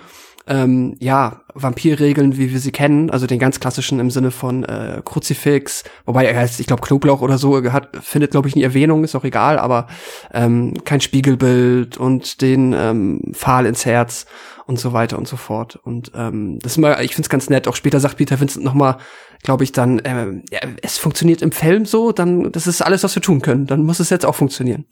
ähm, 0.51 0.97
ja, 0.99 1.43
Vampirregeln, 1.55 2.37
wie 2.37 2.51
wir 2.51 2.59
sie 2.59 2.73
kennen, 2.73 3.09
also 3.11 3.27
den 3.27 3.39
ganz 3.39 3.61
klassischen 3.61 4.01
im 4.01 4.11
Sinne 4.11 4.33
von 4.33 4.65
äh, 4.65 5.01
Kruzifix, 5.05 5.85
wobei 6.07 6.27
er 6.27 6.39
heißt, 6.39 6.59
ich 6.59 6.67
glaube, 6.67 6.83
Knoblauch 6.83 7.23
oder 7.23 7.39
so 7.39 7.63
hat, 7.73 7.97
findet, 8.03 8.33
glaube 8.33 8.49
ich, 8.49 8.57
nie 8.57 8.65
Erwähnung, 8.65 9.05
ist 9.05 9.15
auch 9.15 9.25
egal, 9.25 9.61
aber 9.61 9.87
ähm, 10.35 10.75
kein 10.85 11.01
Spiegelbild 11.01 11.99
und 11.99 12.41
den 12.41 12.75
ähm, 12.77 13.33
Pfahl 13.33 13.65
ins 13.65 13.87
Herz 13.87 14.27
und 14.67 14.81
so 14.81 14.93
weiter 14.93 15.19
und 15.19 15.29
so 15.29 15.37
fort. 15.37 15.77
Und 15.77 16.11
ähm, 16.17 16.59
das 16.61 16.73
ist 16.73 16.79
mal, 16.79 17.01
ich 17.05 17.15
finde 17.15 17.27
es 17.27 17.31
ganz 17.31 17.49
nett. 17.49 17.69
Auch 17.69 17.77
später 17.77 18.01
sagt 18.01 18.17
Peter 18.17 18.41
Vincent 18.41 18.65
noch 18.65 18.75
mal, 18.75 18.99
glaube 19.43 19.63
ich, 19.63 19.71
dann, 19.71 20.01
äh, 20.01 20.43
ja, 20.51 20.61
es 20.83 20.99
funktioniert 20.99 21.43
im 21.43 21.53
Film 21.53 21.87
so, 21.87 22.11
dann 22.11 22.51
das 22.51 22.67
ist 22.67 22.83
alles, 22.83 23.05
was 23.05 23.15
wir 23.15 23.23
tun 23.23 23.41
können. 23.41 23.67
Dann 23.67 23.85
muss 23.85 24.01
es 24.01 24.11
jetzt 24.11 24.27
auch 24.27 24.35
funktionieren. 24.35 24.87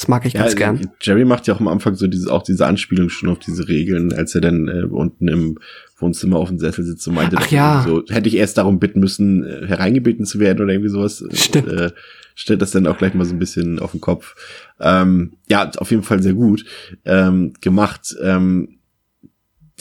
Das 0.00 0.08
mag 0.08 0.24
ich 0.24 0.32
ganz 0.32 0.56
gern. 0.56 0.80
Jerry 1.02 1.26
macht 1.26 1.46
ja 1.46 1.54
auch 1.54 1.60
am 1.60 1.68
Anfang 1.68 1.94
so 1.94 2.06
diese, 2.06 2.32
auch 2.32 2.42
diese 2.42 2.66
Anspielung 2.66 3.10
schon 3.10 3.28
auf 3.28 3.38
diese 3.38 3.68
Regeln, 3.68 4.14
als 4.14 4.34
er 4.34 4.40
dann 4.40 4.66
äh, 4.66 4.84
unten 4.84 5.28
im 5.28 5.58
Wohnzimmer 5.98 6.38
auf 6.38 6.48
dem 6.48 6.58
Sessel 6.58 6.84
sitzt 6.84 7.06
und 7.06 7.16
meinte, 7.16 7.36
Ach 7.38 7.50
ja. 7.50 7.84
so, 7.86 8.02
hätte 8.08 8.26
ich 8.26 8.36
erst 8.36 8.56
darum 8.56 8.78
bitten 8.78 9.00
müssen, 9.00 9.44
äh, 9.44 9.66
hereingebeten 9.66 10.24
zu 10.24 10.40
werden 10.40 10.62
oder 10.62 10.72
irgendwie 10.72 10.88
sowas. 10.88 11.22
Stimmt. 11.34 11.68
Und, 11.68 11.78
äh, 11.78 11.90
stellt 12.34 12.62
das 12.62 12.70
dann 12.70 12.86
auch 12.86 12.96
gleich 12.96 13.12
mal 13.12 13.26
so 13.26 13.34
ein 13.34 13.38
bisschen 13.38 13.78
auf 13.78 13.90
den 13.90 14.00
Kopf. 14.00 14.36
Ähm, 14.80 15.34
ja, 15.50 15.70
auf 15.76 15.90
jeden 15.90 16.02
Fall 16.02 16.22
sehr 16.22 16.32
gut 16.32 16.64
ähm, 17.04 17.52
gemacht. 17.60 18.16
Ähm, 18.22 18.79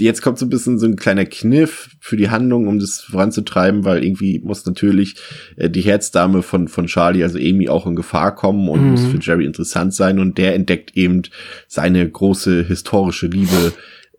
jetzt 0.05 0.21
kommt 0.21 0.39
so 0.39 0.45
ein 0.45 0.49
bisschen 0.49 0.79
so 0.79 0.85
ein 0.85 0.95
kleiner 0.95 1.25
Kniff 1.25 1.89
für 1.99 2.17
die 2.17 2.29
Handlung, 2.29 2.67
um 2.67 2.79
das 2.79 3.01
voranzutreiben, 3.01 3.85
weil 3.85 4.03
irgendwie 4.03 4.39
muss 4.39 4.65
natürlich 4.65 5.15
äh, 5.57 5.69
die 5.69 5.81
Herzdame 5.81 6.41
von, 6.41 6.67
von 6.67 6.87
Charlie, 6.87 7.23
also 7.23 7.37
Amy, 7.37 7.69
auch 7.69 7.85
in 7.87 7.95
Gefahr 7.95 8.35
kommen 8.35 8.67
und 8.69 8.83
Mhm. 8.83 8.91
muss 8.91 9.05
für 9.05 9.19
Jerry 9.19 9.45
interessant 9.45 9.93
sein 9.93 10.19
und 10.19 10.37
der 10.37 10.55
entdeckt 10.55 10.95
eben 10.95 11.23
seine 11.67 12.09
große 12.09 12.63
historische 12.63 13.27
Liebe 13.27 13.73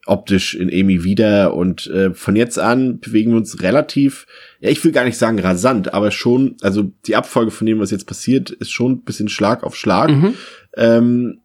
optisch 0.07 0.55
in 0.55 0.71
Amy 0.71 1.05
wieder 1.05 1.55
und 1.55 1.87
äh, 1.89 2.15
von 2.15 2.35
jetzt 2.35 2.59
an 2.59 2.99
bewegen 3.01 3.31
wir 3.33 3.37
uns 3.37 3.63
relativ, 3.63 4.27
ja, 4.61 4.71
ich 4.71 4.83
will 4.83 4.93
gar 4.93 5.05
nicht 5.05 5.19
sagen 5.19 5.39
rasant, 5.39 5.95
aber 5.95 6.11
schon, 6.11 6.57
also 6.63 6.91
die 7.07 7.17
Abfolge 7.17 7.51
von 7.51 7.67
dem, 7.67 7.79
was 7.79 7.91
jetzt 7.91 8.07
passiert, 8.07 8.51
ist 8.51 8.73
schon 8.73 8.93
ein 8.93 9.03
bisschen 9.03 9.29
Schlag 9.29 9.63
auf 9.63 9.77
Schlag. 9.77 10.11
Mhm. 10.11 10.35
Ähm, 10.77 11.41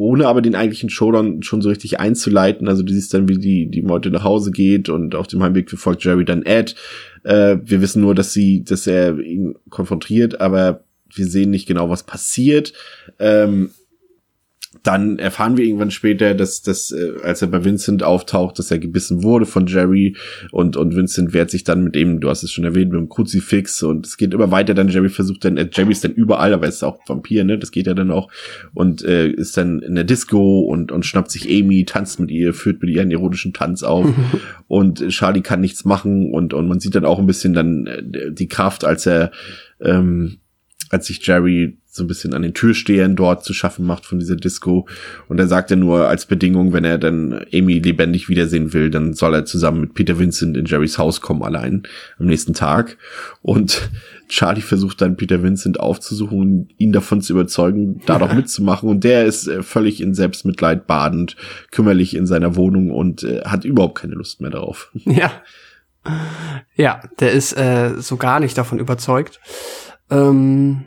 ohne 0.00 0.26
aber 0.26 0.40
den 0.40 0.54
eigentlichen 0.54 0.88
Showdown 0.88 1.42
schon 1.42 1.60
so 1.60 1.68
richtig 1.68 2.00
einzuleiten. 2.00 2.68
Also 2.68 2.82
du 2.82 2.92
siehst 2.92 3.12
dann, 3.12 3.28
wie 3.28 3.36
die, 3.36 3.70
die 3.70 3.82
Meute 3.82 4.10
nach 4.10 4.24
Hause 4.24 4.50
geht 4.50 4.88
und 4.88 5.14
auf 5.14 5.26
dem 5.26 5.42
Heimweg 5.42 5.68
verfolgt 5.68 6.04
Jerry 6.04 6.24
dann 6.24 6.42
Ed. 6.42 6.74
Äh, 7.22 7.58
wir 7.62 7.82
wissen 7.82 8.00
nur, 8.00 8.14
dass 8.14 8.32
sie, 8.32 8.64
dass 8.64 8.86
er 8.86 9.18
ihn 9.18 9.56
konfrontiert, 9.68 10.40
aber 10.40 10.84
wir 11.14 11.26
sehen 11.26 11.50
nicht 11.50 11.68
genau, 11.68 11.90
was 11.90 12.04
passiert. 12.04 12.72
Ähm, 13.18 13.72
dann 14.82 15.18
erfahren 15.18 15.56
wir 15.56 15.64
irgendwann 15.64 15.90
später, 15.90 16.34
dass, 16.34 16.62
dass 16.62 16.90
äh, 16.90 17.12
als 17.22 17.42
er 17.42 17.48
bei 17.48 17.64
Vincent 17.64 18.02
auftaucht, 18.02 18.58
dass 18.58 18.70
er 18.70 18.78
gebissen 18.78 19.22
wurde 19.22 19.46
von 19.46 19.66
Jerry 19.66 20.16
und 20.52 20.76
und 20.76 20.96
Vincent 20.96 21.32
wehrt 21.32 21.50
sich 21.50 21.64
dann 21.64 21.84
mit 21.84 21.96
ihm, 21.96 22.20
du 22.20 22.30
hast 22.30 22.42
es 22.42 22.52
schon 22.52 22.64
erwähnt, 22.64 22.90
mit 22.92 23.00
dem 23.00 23.08
Kruzifix 23.08 23.82
und 23.82 24.06
es 24.06 24.16
geht 24.16 24.32
immer 24.32 24.50
weiter. 24.50 24.74
Dann 24.74 24.88
Jerry 24.88 25.10
versucht 25.10 25.44
dann, 25.44 25.56
äh, 25.56 25.68
Jerry 25.70 25.92
ist 25.92 26.04
dann 26.04 26.12
überall, 26.12 26.54
aber 26.54 26.64
er 26.64 26.70
ist 26.70 26.82
auch 26.82 27.00
Vampir, 27.06 27.44
ne? 27.44 27.58
Das 27.58 27.70
geht 27.70 27.86
ja 27.86 27.94
dann 27.94 28.10
auch 28.10 28.30
und 28.72 29.04
äh, 29.04 29.28
ist 29.28 29.56
dann 29.56 29.80
in 29.80 29.94
der 29.94 30.04
Disco 30.04 30.60
und 30.60 30.92
und 30.92 31.04
schnappt 31.04 31.30
sich 31.30 31.48
Amy, 31.48 31.84
tanzt 31.84 32.18
mit 32.20 32.30
ihr, 32.30 32.54
führt 32.54 32.80
mit 32.80 32.90
ihr 32.90 33.02
einen 33.02 33.10
eroischen 33.10 33.52
Tanz 33.52 33.82
auf 33.82 34.06
und 34.68 35.06
Charlie 35.08 35.42
kann 35.42 35.60
nichts 35.60 35.84
machen 35.84 36.32
und 36.32 36.54
und 36.54 36.68
man 36.68 36.80
sieht 36.80 36.94
dann 36.94 37.04
auch 37.04 37.18
ein 37.18 37.26
bisschen 37.26 37.52
dann 37.52 37.86
äh, 37.86 38.32
die 38.32 38.48
Kraft, 38.48 38.84
als 38.84 39.06
er 39.06 39.30
ähm, 39.80 40.38
als 40.90 41.06
sich 41.06 41.24
Jerry 41.26 41.79
so 41.92 42.04
ein 42.04 42.06
bisschen 42.06 42.34
an 42.34 42.42
den 42.42 42.54
Türstehern 42.54 43.16
dort 43.16 43.44
zu 43.44 43.52
schaffen 43.52 43.84
macht 43.84 44.06
von 44.06 44.20
dieser 44.20 44.36
Disco. 44.36 44.86
Und 45.28 45.40
er 45.40 45.48
sagt 45.48 45.70
ja 45.70 45.76
nur 45.76 46.06
als 46.06 46.24
Bedingung, 46.24 46.72
wenn 46.72 46.84
er 46.84 46.98
dann 46.98 47.44
Amy 47.52 47.80
lebendig 47.80 48.28
wiedersehen 48.28 48.72
will, 48.72 48.90
dann 48.90 49.12
soll 49.12 49.34
er 49.34 49.44
zusammen 49.44 49.80
mit 49.80 49.94
Peter 49.94 50.18
Vincent 50.18 50.56
in 50.56 50.66
Jerrys 50.66 50.98
Haus 50.98 51.20
kommen 51.20 51.42
allein 51.42 51.82
am 52.20 52.26
nächsten 52.26 52.54
Tag. 52.54 52.96
Und 53.42 53.90
Charlie 54.28 54.60
versucht 54.60 55.00
dann 55.00 55.16
Peter 55.16 55.42
Vincent 55.42 55.80
aufzusuchen 55.80 56.38
und 56.38 56.68
ihn 56.78 56.92
davon 56.92 57.22
zu 57.22 57.32
überzeugen, 57.32 58.00
da 58.06 58.20
doch 58.20 58.32
mitzumachen. 58.32 58.88
Und 58.88 59.02
der 59.02 59.26
ist 59.26 59.48
äh, 59.48 59.64
völlig 59.64 60.00
in 60.00 60.14
Selbstmitleid 60.14 60.86
badend, 60.86 61.34
kümmerlich 61.72 62.14
in 62.14 62.26
seiner 62.26 62.54
Wohnung 62.54 62.92
und 62.92 63.24
äh, 63.24 63.40
hat 63.40 63.64
überhaupt 63.64 63.98
keine 63.98 64.14
Lust 64.14 64.40
mehr 64.40 64.50
darauf. 64.50 64.92
Ja. 65.04 65.32
Ja, 66.76 67.00
der 67.18 67.32
ist 67.32 67.52
äh, 67.58 67.94
so 67.98 68.16
gar 68.16 68.40
nicht 68.40 68.56
davon 68.56 68.78
überzeugt. 68.78 69.38
Ähm, 70.08 70.86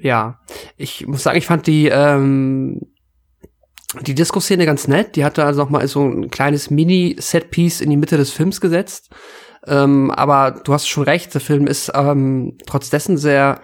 ja, 0.00 0.40
ich 0.76 1.06
muss 1.06 1.22
sagen, 1.22 1.38
ich 1.38 1.46
fand 1.46 1.66
die 1.66 1.88
ähm, 1.88 2.80
die 4.02 4.14
Disco-Szene 4.14 4.66
ganz 4.66 4.86
nett. 4.86 5.16
Die 5.16 5.24
hatte 5.24 5.44
also 5.44 5.62
noch 5.62 5.70
mal 5.70 5.86
so 5.88 6.04
ein 6.04 6.30
kleines 6.30 6.70
Mini-Set-Piece 6.70 7.80
in 7.80 7.90
die 7.90 7.96
Mitte 7.96 8.16
des 8.16 8.30
Films 8.30 8.60
gesetzt. 8.60 9.10
Ähm, 9.66 10.10
aber 10.12 10.62
du 10.64 10.72
hast 10.72 10.88
schon 10.88 11.02
recht, 11.04 11.34
der 11.34 11.40
Film 11.40 11.66
ist 11.66 11.90
ähm, 11.94 12.56
trotz 12.66 12.88
dessen 12.88 13.18
sehr 13.18 13.60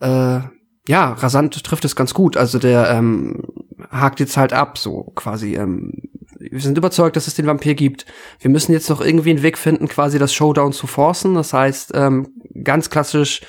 äh, 0.00 0.40
ja, 0.88 1.12
rasant 1.12 1.64
trifft 1.64 1.84
es 1.84 1.96
ganz 1.96 2.14
gut. 2.14 2.36
Also 2.36 2.58
der 2.58 2.90
ähm, 2.90 3.42
hakt 3.90 4.20
jetzt 4.20 4.36
halt 4.36 4.52
ab, 4.52 4.78
so 4.78 5.12
quasi. 5.14 5.56
Ähm, 5.56 5.92
wir 6.38 6.60
sind 6.60 6.78
überzeugt, 6.78 7.16
dass 7.16 7.26
es 7.26 7.34
den 7.34 7.46
Vampir 7.46 7.74
gibt. 7.74 8.06
Wir 8.40 8.50
müssen 8.50 8.72
jetzt 8.72 8.88
noch 8.88 9.00
irgendwie 9.00 9.30
einen 9.30 9.42
Weg 9.42 9.58
finden, 9.58 9.88
quasi 9.88 10.18
das 10.18 10.32
Showdown 10.32 10.72
zu 10.72 10.86
forcen. 10.86 11.34
Das 11.34 11.52
heißt, 11.52 11.92
ähm, 11.94 12.28
ganz 12.62 12.90
klassisch, 12.90 13.42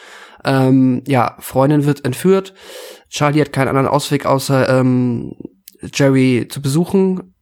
ähm, 0.48 1.04
ja, 1.06 1.36
Freundin 1.40 1.86
wird 1.86 2.06
entführt. 2.06 2.54
Charlie 3.10 3.42
hat 3.42 3.54
keinen 3.54 3.68
anderen 3.68 3.88
Ausweg, 3.88 4.26
außer 4.26 4.80
ähm, 4.80 5.36
Jerry 5.94 6.48
zu 6.50 6.62
besuchen. 6.62 7.34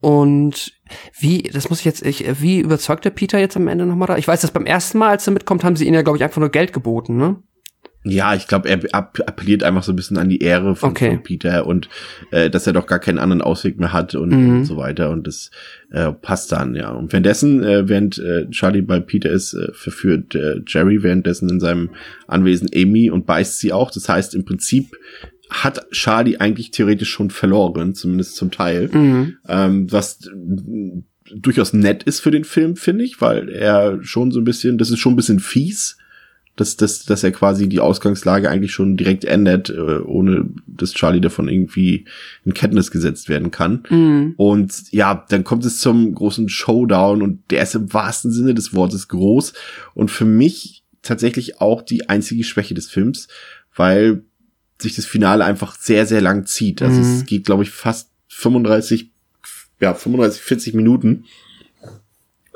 Und 0.00 0.72
wie, 1.18 1.42
das 1.42 1.70
muss 1.70 1.80
ich 1.80 1.84
jetzt, 1.84 2.04
ich, 2.04 2.40
wie 2.40 2.60
überzeugt 2.60 3.04
der 3.04 3.10
Peter 3.10 3.38
jetzt 3.38 3.56
am 3.56 3.68
Ende 3.68 3.86
nochmal 3.86 4.08
da? 4.08 4.16
Ich 4.16 4.26
weiß, 4.26 4.40
dass 4.40 4.50
beim 4.50 4.66
ersten 4.66 4.98
Mal, 4.98 5.10
als 5.10 5.26
er 5.26 5.32
mitkommt, 5.32 5.64
haben 5.64 5.76
sie 5.76 5.86
ihn 5.86 5.94
ja, 5.94 6.02
glaube 6.02 6.18
ich, 6.18 6.24
einfach 6.24 6.40
nur 6.40 6.50
Geld 6.50 6.72
geboten, 6.72 7.16
ne? 7.16 7.42
Ja, 8.04 8.34
ich 8.34 8.48
glaube, 8.48 8.68
er 8.68 8.80
appelliert 8.92 9.62
einfach 9.62 9.84
so 9.84 9.92
ein 9.92 9.96
bisschen 9.96 10.18
an 10.18 10.28
die 10.28 10.40
Ehre 10.40 10.74
von, 10.74 10.90
okay. 10.90 11.10
von 11.10 11.22
Peter 11.22 11.66
und 11.66 11.88
äh, 12.32 12.50
dass 12.50 12.66
er 12.66 12.72
doch 12.72 12.86
gar 12.86 12.98
keinen 12.98 13.18
anderen 13.18 13.42
Ausweg 13.42 13.78
mehr 13.78 13.92
hat 13.92 14.16
und, 14.16 14.30
mhm. 14.30 14.56
und 14.56 14.64
so 14.64 14.76
weiter. 14.76 15.10
Und 15.10 15.26
das 15.28 15.52
äh, 15.90 16.10
passt 16.10 16.50
dann, 16.50 16.74
ja. 16.74 16.90
Und 16.90 17.12
währenddessen, 17.12 17.62
äh, 17.62 17.88
während 17.88 18.18
äh, 18.18 18.50
Charlie 18.50 18.82
bei 18.82 18.98
Peter 18.98 19.30
ist, 19.30 19.54
äh, 19.54 19.72
verführt 19.72 20.34
äh, 20.34 20.60
Jerry 20.66 21.04
währenddessen 21.04 21.48
in 21.48 21.60
seinem 21.60 21.90
Anwesen 22.26 22.68
Amy 22.74 23.08
und 23.08 23.24
beißt 23.24 23.60
sie 23.60 23.72
auch. 23.72 23.92
Das 23.92 24.08
heißt, 24.08 24.34
im 24.34 24.44
Prinzip 24.44 24.96
hat 25.48 25.88
Charlie 25.92 26.38
eigentlich 26.38 26.72
theoretisch 26.72 27.10
schon 27.10 27.30
verloren, 27.30 27.94
zumindest 27.94 28.34
zum 28.34 28.50
Teil. 28.50 28.88
Mhm. 28.88 29.36
Ähm, 29.48 29.92
was 29.92 30.28
durchaus 31.34 31.72
nett 31.72 32.02
ist 32.02 32.18
für 32.18 32.32
den 32.32 32.44
Film, 32.44 32.74
finde 32.74 33.04
ich, 33.04 33.20
weil 33.20 33.48
er 33.48 34.02
schon 34.02 34.32
so 34.32 34.40
ein 34.40 34.44
bisschen, 34.44 34.76
das 34.76 34.90
ist 34.90 34.98
schon 34.98 35.12
ein 35.12 35.16
bisschen 35.16 35.38
fies 35.38 35.98
dass, 36.62 36.76
dass, 36.76 37.04
dass 37.04 37.24
er 37.24 37.32
quasi 37.32 37.68
die 37.68 37.80
Ausgangslage 37.80 38.48
eigentlich 38.48 38.72
schon 38.72 38.96
direkt 38.96 39.24
ändert, 39.24 39.68
äh, 39.68 39.98
ohne 39.98 40.48
dass 40.66 40.94
Charlie 40.94 41.20
davon 41.20 41.48
irgendwie 41.48 42.06
in 42.44 42.54
Kenntnis 42.54 42.92
gesetzt 42.92 43.28
werden 43.28 43.50
kann. 43.50 43.82
Mhm. 43.90 44.34
Und 44.36 44.92
ja, 44.92 45.26
dann 45.28 45.42
kommt 45.42 45.64
es 45.64 45.78
zum 45.78 46.14
großen 46.14 46.48
Showdown 46.48 47.20
und 47.20 47.50
der 47.50 47.64
ist 47.64 47.74
im 47.74 47.92
wahrsten 47.92 48.30
Sinne 48.30 48.54
des 48.54 48.74
Wortes 48.74 49.08
groß 49.08 49.52
und 49.94 50.10
für 50.10 50.24
mich 50.24 50.84
tatsächlich 51.02 51.60
auch 51.60 51.82
die 51.82 52.08
einzige 52.08 52.44
Schwäche 52.44 52.74
des 52.74 52.88
Films, 52.88 53.26
weil 53.74 54.22
sich 54.80 54.94
das 54.94 55.04
Finale 55.04 55.44
einfach 55.44 55.76
sehr, 55.76 56.06
sehr 56.06 56.20
lang 56.20 56.46
zieht. 56.46 56.80
Also 56.80 57.00
mhm. 57.00 57.16
es 57.16 57.26
geht, 57.26 57.44
glaube 57.44 57.64
ich, 57.64 57.70
fast 57.70 58.10
35, 58.28 59.10
ja, 59.80 59.94
35, 59.94 60.40
40 60.40 60.74
Minuten. 60.74 61.24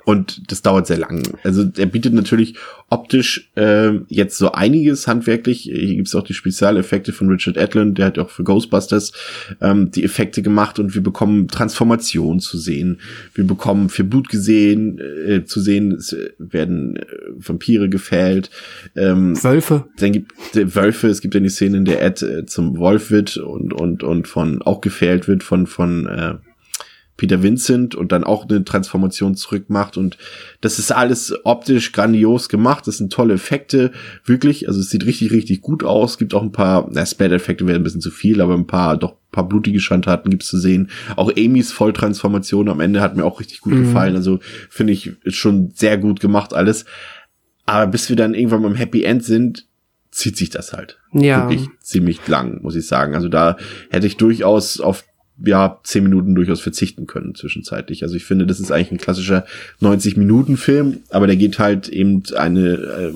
Und 0.06 0.52
das 0.52 0.62
dauert 0.62 0.86
sehr 0.86 0.98
lang. 0.98 1.24
Also 1.42 1.68
er 1.76 1.86
bietet 1.86 2.14
natürlich 2.14 2.54
optisch 2.90 3.50
äh, 3.56 3.90
jetzt 4.06 4.38
so 4.38 4.52
einiges 4.52 5.08
handwerklich. 5.08 5.62
Hier 5.62 5.96
gibt's 5.96 6.14
auch 6.14 6.22
die 6.22 6.32
Spezialeffekte 6.32 7.12
von 7.12 7.28
Richard 7.28 7.56
Edlund, 7.56 7.98
der 7.98 8.06
hat 8.06 8.18
auch 8.20 8.30
für 8.30 8.44
Ghostbusters 8.44 9.10
ähm, 9.60 9.90
die 9.90 10.04
Effekte 10.04 10.42
gemacht 10.42 10.78
und 10.78 10.94
wir 10.94 11.02
bekommen 11.02 11.48
Transformation 11.48 12.38
zu 12.38 12.56
sehen. 12.56 13.00
Wir 13.34 13.44
bekommen 13.44 13.88
für 13.88 14.04
Blut 14.04 14.28
gesehen 14.28 15.00
äh, 15.00 15.44
zu 15.44 15.60
sehen, 15.60 15.90
es 15.90 16.16
werden 16.38 16.98
äh, 16.98 17.04
Vampire 17.38 17.88
gefällt. 17.88 18.50
Ähm, 18.94 19.42
Wölfe. 19.42 19.88
Dann 19.98 20.12
gibt 20.12 20.54
äh, 20.54 20.72
Wölfe, 20.72 21.08
es 21.08 21.20
gibt 21.20 21.34
dann 21.34 21.42
die 21.42 21.48
Szene, 21.48 21.78
in 21.78 21.84
der 21.84 22.00
Ed 22.00 22.22
äh, 22.22 22.46
zum 22.46 22.78
Wolf 22.78 23.10
wird 23.10 23.38
und 23.38 23.72
und 23.72 24.04
und 24.04 24.28
von 24.28 24.62
auch 24.62 24.80
gefällt 24.80 25.26
wird 25.26 25.42
von 25.42 25.66
von 25.66 26.06
äh, 26.06 26.34
Peter 27.16 27.42
Vincent 27.42 27.94
und 27.94 28.12
dann 28.12 28.24
auch 28.24 28.48
eine 28.48 28.64
Transformation 28.64 29.34
zurückmacht 29.36 29.96
und 29.96 30.18
das 30.60 30.78
ist 30.78 30.92
alles 30.92 31.34
optisch 31.44 31.92
grandios 31.92 32.48
gemacht. 32.48 32.86
Das 32.86 32.98
sind 32.98 33.12
tolle 33.12 33.34
Effekte, 33.34 33.92
wirklich. 34.24 34.68
Also 34.68 34.80
es 34.80 34.90
sieht 34.90 35.06
richtig, 35.06 35.30
richtig 35.30 35.62
gut 35.62 35.82
aus. 35.82 36.18
Gibt 36.18 36.34
auch 36.34 36.42
ein 36.42 36.52
paar, 36.52 36.88
na, 36.90 37.06
Spad-Effekte 37.06 37.66
werden 37.66 37.80
ein 37.80 37.84
bisschen 37.84 38.00
zu 38.02 38.10
viel, 38.10 38.40
aber 38.40 38.54
ein 38.54 38.66
paar, 38.66 38.98
doch 38.98 39.12
ein 39.12 39.32
paar 39.32 39.48
blutige 39.48 39.80
Schandtaten 39.80 40.30
gibt's 40.30 40.48
zu 40.48 40.58
sehen. 40.58 40.90
Auch 41.16 41.30
Amy's 41.30 41.72
Volltransformation 41.72 42.68
am 42.68 42.80
Ende 42.80 43.00
hat 43.00 43.16
mir 43.16 43.24
auch 43.24 43.40
richtig 43.40 43.60
gut 43.60 43.74
mhm. 43.74 43.84
gefallen. 43.84 44.14
Also 44.14 44.40
finde 44.68 44.92
ich 44.92 45.12
ist 45.24 45.36
schon 45.36 45.70
sehr 45.74 45.96
gut 45.96 46.20
gemacht 46.20 46.52
alles. 46.52 46.84
Aber 47.64 47.86
bis 47.90 48.08
wir 48.10 48.16
dann 48.16 48.34
irgendwann 48.34 48.62
beim 48.62 48.74
Happy 48.74 49.02
End 49.02 49.24
sind, 49.24 49.66
zieht 50.10 50.36
sich 50.36 50.50
das 50.50 50.72
halt. 50.72 50.98
Ja. 51.12 51.48
Wirklich 51.48 51.68
ziemlich 51.80 52.26
lang, 52.28 52.62
muss 52.62 52.76
ich 52.76 52.86
sagen. 52.86 53.14
Also 53.14 53.28
da 53.28 53.56
hätte 53.90 54.06
ich 54.06 54.16
durchaus 54.16 54.80
auf 54.80 55.04
ja, 55.44 55.80
zehn 55.82 56.04
Minuten 56.04 56.34
durchaus 56.34 56.60
verzichten 56.60 57.06
können 57.06 57.34
zwischenzeitlich. 57.34 58.02
Also 58.02 58.16
ich 58.16 58.24
finde, 58.24 58.46
das 58.46 58.60
ist 58.60 58.70
eigentlich 58.70 58.92
ein 58.92 58.98
klassischer 58.98 59.44
90-Minuten-Film, 59.82 61.00
aber 61.10 61.26
der 61.26 61.36
geht 61.36 61.58
halt 61.58 61.88
eben 61.88 62.22
eine, 62.36 63.12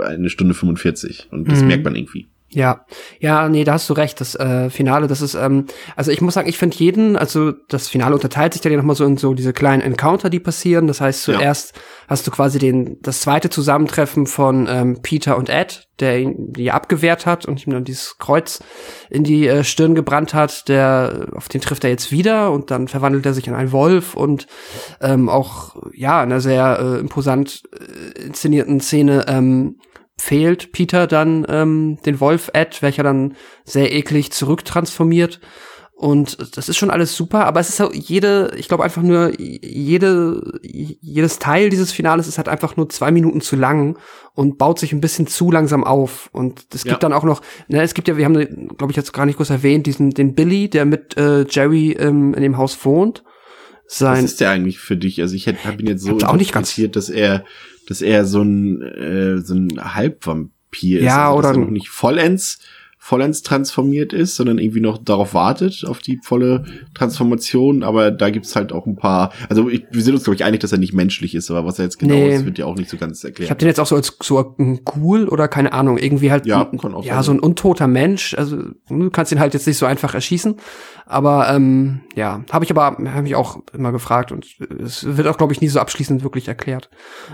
äh, 0.00 0.04
eine 0.04 0.30
Stunde 0.30 0.54
45 0.54 1.28
und 1.30 1.50
das 1.50 1.60
mhm. 1.60 1.68
merkt 1.68 1.84
man 1.84 1.96
irgendwie. 1.96 2.26
Ja, 2.54 2.86
ja, 3.18 3.48
nee, 3.48 3.64
da 3.64 3.72
hast 3.72 3.90
du 3.90 3.94
recht. 3.94 4.20
Das 4.20 4.36
äh, 4.36 4.70
Finale, 4.70 5.08
das 5.08 5.20
ist, 5.20 5.34
ähm, 5.34 5.66
also 5.96 6.12
ich 6.12 6.20
muss 6.20 6.34
sagen, 6.34 6.48
ich 6.48 6.56
finde 6.56 6.76
jeden, 6.76 7.16
also 7.16 7.50
das 7.68 7.88
Finale 7.88 8.14
unterteilt 8.14 8.52
sich 8.52 8.62
dann 8.62 8.70
ja 8.70 8.78
nochmal 8.78 8.94
so 8.94 9.04
in 9.04 9.16
so 9.16 9.34
diese 9.34 9.52
kleinen 9.52 9.82
Encounter, 9.82 10.30
die 10.30 10.38
passieren. 10.38 10.86
Das 10.86 11.00
heißt, 11.00 11.24
zuerst 11.24 11.74
ja. 11.74 11.82
hast 12.08 12.26
du 12.26 12.30
quasi 12.30 12.60
den 12.60 12.98
das 13.02 13.20
zweite 13.20 13.50
Zusammentreffen 13.50 14.28
von 14.28 14.68
ähm, 14.70 15.02
Peter 15.02 15.36
und 15.36 15.48
Ed, 15.48 15.88
der 15.98 16.20
ihn 16.20 16.52
die 16.52 16.70
abgewehrt 16.70 17.26
hat 17.26 17.44
und 17.44 17.66
ihm 17.66 17.72
dann 17.72 17.82
dieses 17.82 18.18
Kreuz 18.18 18.62
in 19.10 19.24
die 19.24 19.48
äh, 19.48 19.64
Stirn 19.64 19.96
gebrannt 19.96 20.32
hat. 20.32 20.68
Der 20.68 21.26
auf 21.34 21.48
den 21.48 21.60
trifft 21.60 21.82
er 21.82 21.90
jetzt 21.90 22.12
wieder 22.12 22.52
und 22.52 22.70
dann 22.70 22.86
verwandelt 22.86 23.26
er 23.26 23.34
sich 23.34 23.48
in 23.48 23.54
einen 23.54 23.72
Wolf 23.72 24.14
und 24.14 24.46
ähm, 25.00 25.28
auch 25.28 25.74
ja 25.92 26.22
in 26.22 26.30
einer 26.30 26.40
sehr 26.40 26.78
äh, 26.78 27.00
imposant 27.00 27.64
äh, 27.72 28.26
inszenierten 28.26 28.78
Szene. 28.78 29.24
Ähm, 29.26 29.76
fehlt 30.16 30.72
Peter 30.72 31.06
dann 31.06 31.44
ähm, 31.48 31.98
den 32.06 32.20
Wolf 32.20 32.50
Ed, 32.52 32.82
welcher 32.82 33.02
dann 33.02 33.34
sehr 33.64 33.92
eklig 33.92 34.32
zurücktransformiert. 34.32 35.40
Und 35.96 36.56
das 36.56 36.68
ist 36.68 36.76
schon 36.76 36.90
alles 36.90 37.14
super, 37.14 37.46
aber 37.46 37.60
es 37.60 37.68
ist 37.68 37.80
auch 37.80 37.92
jede, 37.92 38.52
ich 38.56 38.66
glaube 38.66 38.82
einfach 38.82 39.02
nur, 39.02 39.32
jede, 39.38 40.60
jedes 40.62 41.38
Teil 41.38 41.70
dieses 41.70 41.92
Finales 41.92 42.26
ist 42.26 42.36
halt 42.36 42.48
einfach 42.48 42.76
nur 42.76 42.88
zwei 42.88 43.12
Minuten 43.12 43.40
zu 43.40 43.54
lang 43.54 43.96
und 44.34 44.58
baut 44.58 44.80
sich 44.80 44.92
ein 44.92 45.00
bisschen 45.00 45.28
zu 45.28 45.52
langsam 45.52 45.84
auf. 45.84 46.30
Und 46.32 46.66
es 46.74 46.82
gibt 46.82 46.94
ja. 46.94 46.98
dann 46.98 47.12
auch 47.12 47.22
noch, 47.22 47.42
ne, 47.68 47.80
es 47.80 47.94
gibt 47.94 48.08
ja, 48.08 48.16
wir 48.16 48.24
haben, 48.24 48.34
glaube 48.76 48.90
ich, 48.90 48.96
jetzt 48.96 49.12
gar 49.12 49.24
nicht 49.24 49.36
groß 49.36 49.50
erwähnt, 49.50 49.86
diesen, 49.86 50.10
den 50.10 50.34
Billy, 50.34 50.68
der 50.68 50.84
mit 50.84 51.16
äh, 51.16 51.46
Jerry 51.48 51.92
ähm, 51.92 52.34
in 52.34 52.42
dem 52.42 52.58
Haus 52.58 52.84
wohnt. 52.84 53.22
Sein, 53.86 54.24
Was 54.24 54.32
ist 54.32 54.40
der 54.40 54.50
eigentlich 54.50 54.80
für 54.80 54.96
dich? 54.96 55.20
Also 55.20 55.36
ich 55.36 55.46
habe 55.46 55.80
ihn 55.80 55.86
jetzt 55.86 56.02
so 56.02 56.12
interpretiert, 56.12 56.96
dass 56.96 57.08
er 57.08 57.44
dass 57.88 58.02
er 58.02 58.24
so 58.24 58.42
ein, 58.42 58.82
äh, 58.82 59.38
so 59.38 59.54
ein 59.54 59.94
Halbvampir 59.94 61.00
ist. 61.00 61.04
Ja, 61.04 61.28
also, 61.28 61.38
oder 61.38 61.56
noch 61.56 61.70
nicht 61.70 61.88
vollends 61.88 62.58
vollends 63.04 63.42
transformiert 63.42 64.14
ist, 64.14 64.34
sondern 64.34 64.56
irgendwie 64.56 64.80
noch 64.80 64.96
darauf 64.96 65.34
wartet, 65.34 65.84
auf 65.86 65.98
die 65.98 66.18
volle 66.22 66.64
Transformation. 66.94 67.82
Aber 67.82 68.10
da 68.10 68.30
gibt's 68.30 68.56
halt 68.56 68.72
auch 68.72 68.86
ein 68.86 68.96
paar, 68.96 69.30
also 69.50 69.68
ich, 69.68 69.84
wir 69.90 70.00
sind 70.00 70.14
uns, 70.14 70.24
glaube 70.24 70.36
ich, 70.36 70.44
einig, 70.44 70.60
dass 70.60 70.72
er 70.72 70.78
nicht 70.78 70.94
menschlich 70.94 71.34
ist, 71.34 71.50
aber 71.50 71.66
was 71.66 71.78
er 71.78 71.84
jetzt 71.84 71.98
genau 71.98 72.14
nee. 72.14 72.34
ist, 72.34 72.46
wird 72.46 72.56
ja 72.56 72.64
auch 72.64 72.76
nicht 72.76 72.88
so 72.88 72.96
ganz 72.96 73.22
erklärt. 73.22 73.44
Ich 73.44 73.50
habe 73.50 73.58
den 73.58 73.68
jetzt 73.68 73.78
auch 73.78 73.86
so 73.86 73.96
als 73.96 74.16
so 74.22 74.56
cool 74.96 75.28
oder 75.28 75.48
keine 75.48 75.74
Ahnung, 75.74 75.98
irgendwie 75.98 76.30
halt 76.30 76.46
ja, 76.46 76.62
auch 76.62 77.04
ja 77.04 77.22
so 77.22 77.32
ein 77.32 77.40
untoter 77.40 77.88
Mensch. 77.88 78.32
Also 78.38 78.70
du 78.88 79.10
kannst 79.10 79.30
ihn 79.32 79.38
halt 79.38 79.52
jetzt 79.52 79.66
nicht 79.66 79.76
so 79.76 79.84
einfach 79.84 80.14
erschießen. 80.14 80.56
Aber 81.06 81.50
ähm, 81.50 82.00
ja, 82.14 82.42
habe 82.50 82.64
ich 82.64 82.70
aber 82.70 82.96
hab 83.12 83.26
ich 83.26 83.34
auch 83.34 83.58
immer 83.74 83.92
gefragt 83.92 84.32
und 84.32 84.46
es 84.82 85.04
wird 85.04 85.28
auch, 85.28 85.36
glaube 85.36 85.52
ich, 85.52 85.60
nie 85.60 85.68
so 85.68 85.78
abschließend 85.78 86.22
wirklich 86.22 86.48
erklärt. 86.48 86.88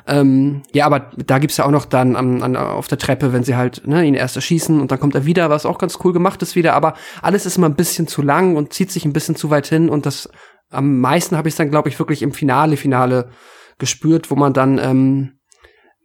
Ähm, 0.09 0.62
ja, 0.72 0.87
aber 0.87 1.11
da 1.24 1.38
gibt's 1.38 1.56
ja 1.56 1.66
auch 1.66 1.70
noch 1.70 1.85
dann 1.85 2.16
an, 2.16 2.42
an, 2.42 2.56
auf 2.56 2.88
der 2.88 2.98
Treppe, 2.98 3.33
wenn 3.33 3.44
sie 3.44 3.54
halt 3.54 3.87
ne, 3.87 4.04
ihn 4.04 4.14
erst 4.14 4.35
erschießen 4.35 4.80
und 4.80 4.90
dann 4.90 4.98
kommt 4.98 5.14
er 5.14 5.24
wieder, 5.24 5.50
was 5.50 5.59
auch 5.66 5.78
ganz 5.78 5.98
cool 6.04 6.12
gemacht 6.12 6.42
ist 6.42 6.56
wieder. 6.56 6.74
Aber 6.74 6.94
alles 7.22 7.46
ist 7.46 7.56
immer 7.56 7.68
ein 7.68 7.76
bisschen 7.76 8.06
zu 8.06 8.22
lang 8.22 8.56
und 8.56 8.72
zieht 8.72 8.90
sich 8.90 9.04
ein 9.04 9.12
bisschen 9.12 9.36
zu 9.36 9.50
weit 9.50 9.66
hin 9.66 9.88
und 9.88 10.06
das 10.06 10.28
am 10.70 11.00
meisten 11.00 11.36
habe 11.36 11.48
ich 11.48 11.56
dann, 11.56 11.70
glaube 11.70 11.88
ich, 11.88 11.98
wirklich 11.98 12.22
im 12.22 12.32
Finale, 12.32 12.76
Finale 12.76 13.30
gespürt, 13.78 14.30
wo 14.30 14.36
man 14.36 14.52
dann 14.52 14.78
ähm, 14.78 15.40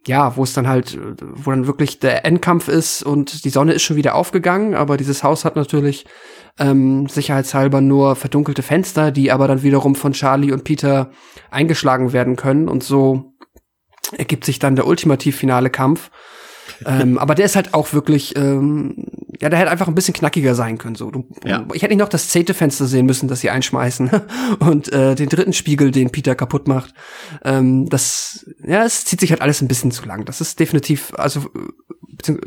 ja, 0.06 0.36
wo 0.36 0.44
es 0.44 0.52
dann 0.52 0.68
halt, 0.68 0.98
wo 1.20 1.50
dann 1.50 1.66
wirklich 1.66 1.98
der 1.98 2.24
Endkampf 2.24 2.68
ist 2.68 3.02
und 3.02 3.44
die 3.44 3.50
Sonne 3.50 3.72
ist 3.72 3.82
schon 3.82 3.96
wieder 3.96 4.14
aufgegangen, 4.14 4.74
aber 4.74 4.96
dieses 4.96 5.24
Haus 5.24 5.44
hat 5.44 5.56
natürlich 5.56 6.06
ähm, 6.58 7.08
sicherheitshalber 7.08 7.80
nur 7.80 8.14
verdunkelte 8.14 8.62
Fenster, 8.62 9.10
die 9.10 9.32
aber 9.32 9.48
dann 9.48 9.62
wiederum 9.62 9.94
von 9.94 10.12
Charlie 10.12 10.52
und 10.52 10.64
Peter 10.64 11.10
eingeschlagen 11.50 12.12
werden 12.12 12.36
können 12.36 12.68
und 12.68 12.84
so 12.84 13.32
ergibt 14.16 14.44
sich 14.44 14.58
dann 14.60 14.76
der 14.76 14.86
ultimativ 14.86 15.36
finale 15.36 15.70
Kampf. 15.70 16.10
ähm, 16.86 17.18
aber 17.18 17.34
der 17.34 17.46
ist 17.46 17.56
halt 17.56 17.74
auch 17.74 17.92
wirklich, 17.92 18.36
ähm, 18.36 19.06
ja, 19.40 19.48
der 19.48 19.58
hätte 19.58 19.70
einfach 19.70 19.88
ein 19.88 19.94
bisschen 19.94 20.14
knackiger 20.14 20.54
sein 20.54 20.78
können. 20.78 20.94
So, 20.94 21.10
du, 21.10 21.28
ja. 21.44 21.66
ich 21.72 21.82
hätte 21.82 21.92
nicht 21.92 22.02
noch 22.02 22.08
das 22.08 22.28
zehnte 22.28 22.54
Fenster 22.54 22.86
sehen 22.86 23.06
müssen, 23.06 23.28
das 23.28 23.40
sie 23.40 23.50
einschmeißen 23.50 24.10
und 24.60 24.92
äh, 24.92 25.14
den 25.14 25.28
dritten 25.28 25.52
Spiegel, 25.52 25.90
den 25.90 26.10
Peter 26.10 26.34
kaputt 26.34 26.68
macht. 26.68 26.94
Ähm, 27.44 27.88
das, 27.88 28.46
ja, 28.64 28.84
es 28.84 29.04
zieht 29.04 29.20
sich 29.20 29.30
halt 29.30 29.42
alles 29.42 29.60
ein 29.60 29.68
bisschen 29.68 29.90
zu 29.90 30.04
lang. 30.06 30.24
Das 30.24 30.40
ist 30.40 30.60
definitiv, 30.60 31.12
also, 31.16 31.46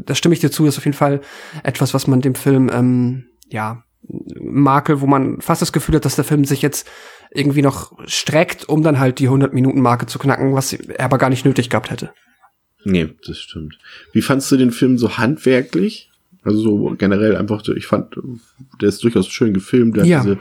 da 0.05 0.15
stimme 0.15 0.33
ich 0.33 0.39
dir 0.39 0.51
zu, 0.51 0.65
ist 0.65 0.77
auf 0.77 0.85
jeden 0.85 0.97
Fall 0.97 1.21
etwas, 1.63 1.93
was 1.93 2.07
man 2.07 2.21
dem 2.21 2.35
Film, 2.35 2.69
ähm, 2.73 3.25
ja, 3.49 3.83
Makel, 4.41 5.01
wo 5.01 5.07
man 5.07 5.41
fast 5.41 5.61
das 5.61 5.73
Gefühl 5.73 5.95
hat, 5.95 6.05
dass 6.05 6.15
der 6.15 6.23
Film 6.23 6.45
sich 6.45 6.61
jetzt 6.61 6.87
irgendwie 7.31 7.61
noch 7.61 7.91
streckt, 8.07 8.67
um 8.67 8.81
dann 8.81 8.99
halt 8.99 9.19
die 9.19 9.27
100 9.27 9.53
Minuten 9.53 9.81
Marke 9.81 10.07
zu 10.07 10.17
knacken, 10.17 10.55
was 10.55 10.73
er 10.73 11.05
aber 11.05 11.17
gar 11.17 11.29
nicht 11.29 11.45
nötig 11.45 11.69
gehabt 11.69 11.91
hätte. 11.91 12.11
Nee, 12.85 13.09
das 13.27 13.37
stimmt. 13.37 13.77
Wie 14.13 14.21
fandst 14.21 14.51
du 14.51 14.57
den 14.57 14.71
Film 14.71 14.97
so 14.97 15.17
handwerklich? 15.17 16.08
Also 16.43 16.59
so 16.59 16.95
generell 16.97 17.35
einfach, 17.35 17.63
ich 17.75 17.85
fand, 17.85 18.15
der 18.81 18.89
ist 18.89 19.03
durchaus 19.03 19.27
schön 19.27 19.53
gefilmt, 19.53 19.97
der 19.97 20.05
Ja. 20.05 20.19
hat 20.19 20.25
diese, 20.25 20.37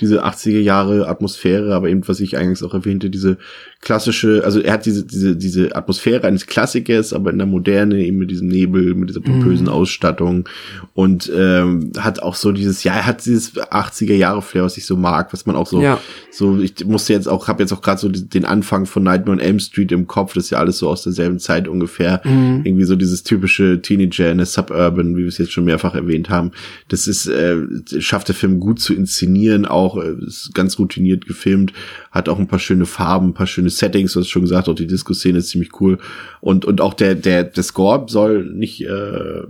diese 0.00 0.24
80er 0.24 0.60
Jahre 0.60 1.08
Atmosphäre, 1.08 1.74
aber 1.74 1.88
eben, 1.88 2.06
was 2.06 2.20
ich 2.20 2.36
eingangs 2.36 2.62
auch 2.62 2.74
erwähnte, 2.74 3.10
diese 3.10 3.38
klassische, 3.80 4.42
also 4.44 4.60
er 4.60 4.72
hat 4.72 4.86
diese, 4.86 5.06
diese, 5.06 5.36
diese 5.36 5.76
Atmosphäre 5.76 6.26
eines 6.26 6.46
Klassikers, 6.46 7.12
aber 7.12 7.30
in 7.30 7.38
der 7.38 7.46
Moderne, 7.46 7.98
eben 8.04 8.18
mit 8.18 8.30
diesem 8.30 8.48
Nebel, 8.48 8.94
mit 8.94 9.08
dieser 9.08 9.20
pompösen 9.20 9.66
Mhm. 9.66 9.72
Ausstattung 9.72 10.48
und 10.94 11.30
ähm, 11.34 11.92
hat 11.98 12.20
auch 12.20 12.34
so 12.34 12.50
dieses, 12.50 12.82
ja, 12.82 12.94
er 12.94 13.06
hat 13.06 13.24
dieses 13.24 13.54
80er 13.56 14.14
Jahre 14.14 14.42
Flair, 14.42 14.64
was 14.64 14.76
ich 14.76 14.84
so 14.84 14.96
mag, 14.96 15.32
was 15.32 15.46
man 15.46 15.54
auch 15.54 15.68
so, 15.68 15.80
Ja. 15.80 16.00
so, 16.32 16.58
ich 16.58 16.84
musste 16.86 17.12
jetzt 17.12 17.28
auch, 17.28 17.46
habe 17.46 17.62
jetzt 17.62 17.72
auch 17.72 17.80
gerade 17.80 18.00
so 18.00 18.08
den 18.08 18.44
Anfang 18.44 18.84
von 18.84 19.04
Nightmare 19.04 19.32
on 19.36 19.40
Elm 19.40 19.60
Street 19.60 19.92
im 19.92 20.08
Kopf, 20.08 20.34
das 20.34 20.44
ist 20.44 20.50
ja 20.50 20.58
alles 20.58 20.78
so 20.78 20.88
aus 20.88 21.04
derselben 21.04 21.38
Zeit 21.38 21.68
ungefähr, 21.68 22.20
Mhm. 22.24 22.62
irgendwie 22.64 22.84
so 22.84 22.96
dieses 22.96 23.22
typische 23.22 23.80
Teenager 23.80 24.30
in 24.30 24.38
der 24.38 24.46
Suburban, 24.46 25.14
wie 25.16 25.20
wir 25.20 25.28
es 25.28 25.38
jetzt 25.38 25.52
schon 25.52 25.64
mehrfach 25.64 25.94
erwähnt 25.94 26.30
haben. 26.30 26.50
Das 26.88 27.06
ist, 27.06 27.28
äh, 27.28 27.56
schafft 28.00 28.26
der 28.28 28.34
Film 28.34 28.58
gut 28.58 28.80
zu 28.80 28.92
inszenieren, 28.92 29.66
auch 29.66 29.96
äh, 30.02 30.14
ist 30.26 30.52
ganz 30.54 30.78
routiniert 30.80 31.26
gefilmt, 31.26 31.72
hat 32.18 32.28
auch 32.28 32.38
ein 32.38 32.48
paar 32.48 32.58
schöne 32.58 32.84
Farben, 32.84 33.28
ein 33.28 33.34
paar 33.34 33.46
schöne 33.46 33.70
Settings, 33.70 34.12
du 34.12 34.20
hast 34.20 34.28
schon 34.28 34.42
gesagt, 34.42 34.68
auch 34.68 34.74
die 34.74 34.86
Disco-Szene 34.86 35.38
ist 35.38 35.48
ziemlich 35.48 35.80
cool. 35.80 35.98
Und, 36.40 36.66
und 36.66 36.80
auch 36.80 36.94
der, 36.94 37.14
der, 37.14 37.44
der 37.44 37.62
Score 37.62 38.04
soll 38.08 38.44
nicht 38.44 38.84
äh, 38.84 39.42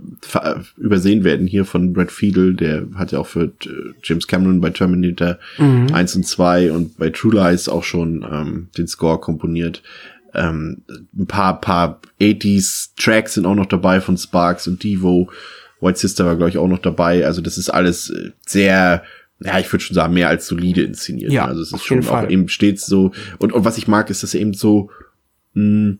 übersehen 0.77 1.23
werden 1.23 1.47
hier 1.47 1.65
von 1.65 1.93
Brad 1.93 2.11
Fiedel, 2.11 2.53
der 2.53 2.87
hat 2.95 3.11
ja 3.11 3.19
auch 3.19 3.27
für 3.27 3.45
äh, 3.45 3.93
James 4.03 4.27
Cameron 4.27 4.61
bei 4.61 4.69
Terminator 4.69 5.37
Mhm. 5.57 5.93
1 5.93 6.15
und 6.15 6.27
2 6.27 6.71
und 6.71 6.97
bei 6.97 7.09
True 7.09 7.35
Lies 7.35 7.69
auch 7.69 7.83
schon 7.83 8.25
ähm, 8.29 8.67
den 8.77 8.87
Score 8.87 9.19
komponiert. 9.19 9.81
Ähm, 10.33 10.83
ein 11.17 11.27
paar, 11.27 11.59
paar 11.59 11.99
80s 12.21 12.89
Tracks 12.97 13.33
sind 13.33 13.45
auch 13.45 13.55
noch 13.55 13.65
dabei 13.65 14.01
von 14.01 14.17
Sparks 14.17 14.67
und 14.67 14.83
Devo. 14.83 15.29
White 15.81 15.99
Sister 15.99 16.25
war, 16.25 16.35
glaube 16.35 16.49
ich, 16.49 16.57
auch 16.57 16.67
noch 16.67 16.79
dabei. 16.79 17.25
Also 17.25 17.41
das 17.41 17.57
ist 17.57 17.69
alles 17.69 18.09
äh, 18.09 18.31
sehr, 18.45 19.03
ja, 19.41 19.59
ich 19.59 19.71
würde 19.71 19.83
schon 19.83 19.95
sagen, 19.95 20.13
mehr 20.13 20.29
als 20.29 20.47
solide 20.47 20.81
inszeniert. 20.83 21.31
Ja, 21.31 21.45
also 21.45 21.61
es 21.61 21.71
ist 21.71 21.85
schon 21.85 22.05
auch 22.07 22.29
eben 22.29 22.47
stets 22.49 22.85
so. 22.85 23.11
Und, 23.37 23.53
und 23.53 23.65
was 23.65 23.77
ich 23.77 23.87
mag, 23.87 24.09
ist, 24.09 24.21
dass 24.23 24.33
er 24.33 24.41
eben 24.41 24.53
so 24.53 24.89
mh, 25.53 25.95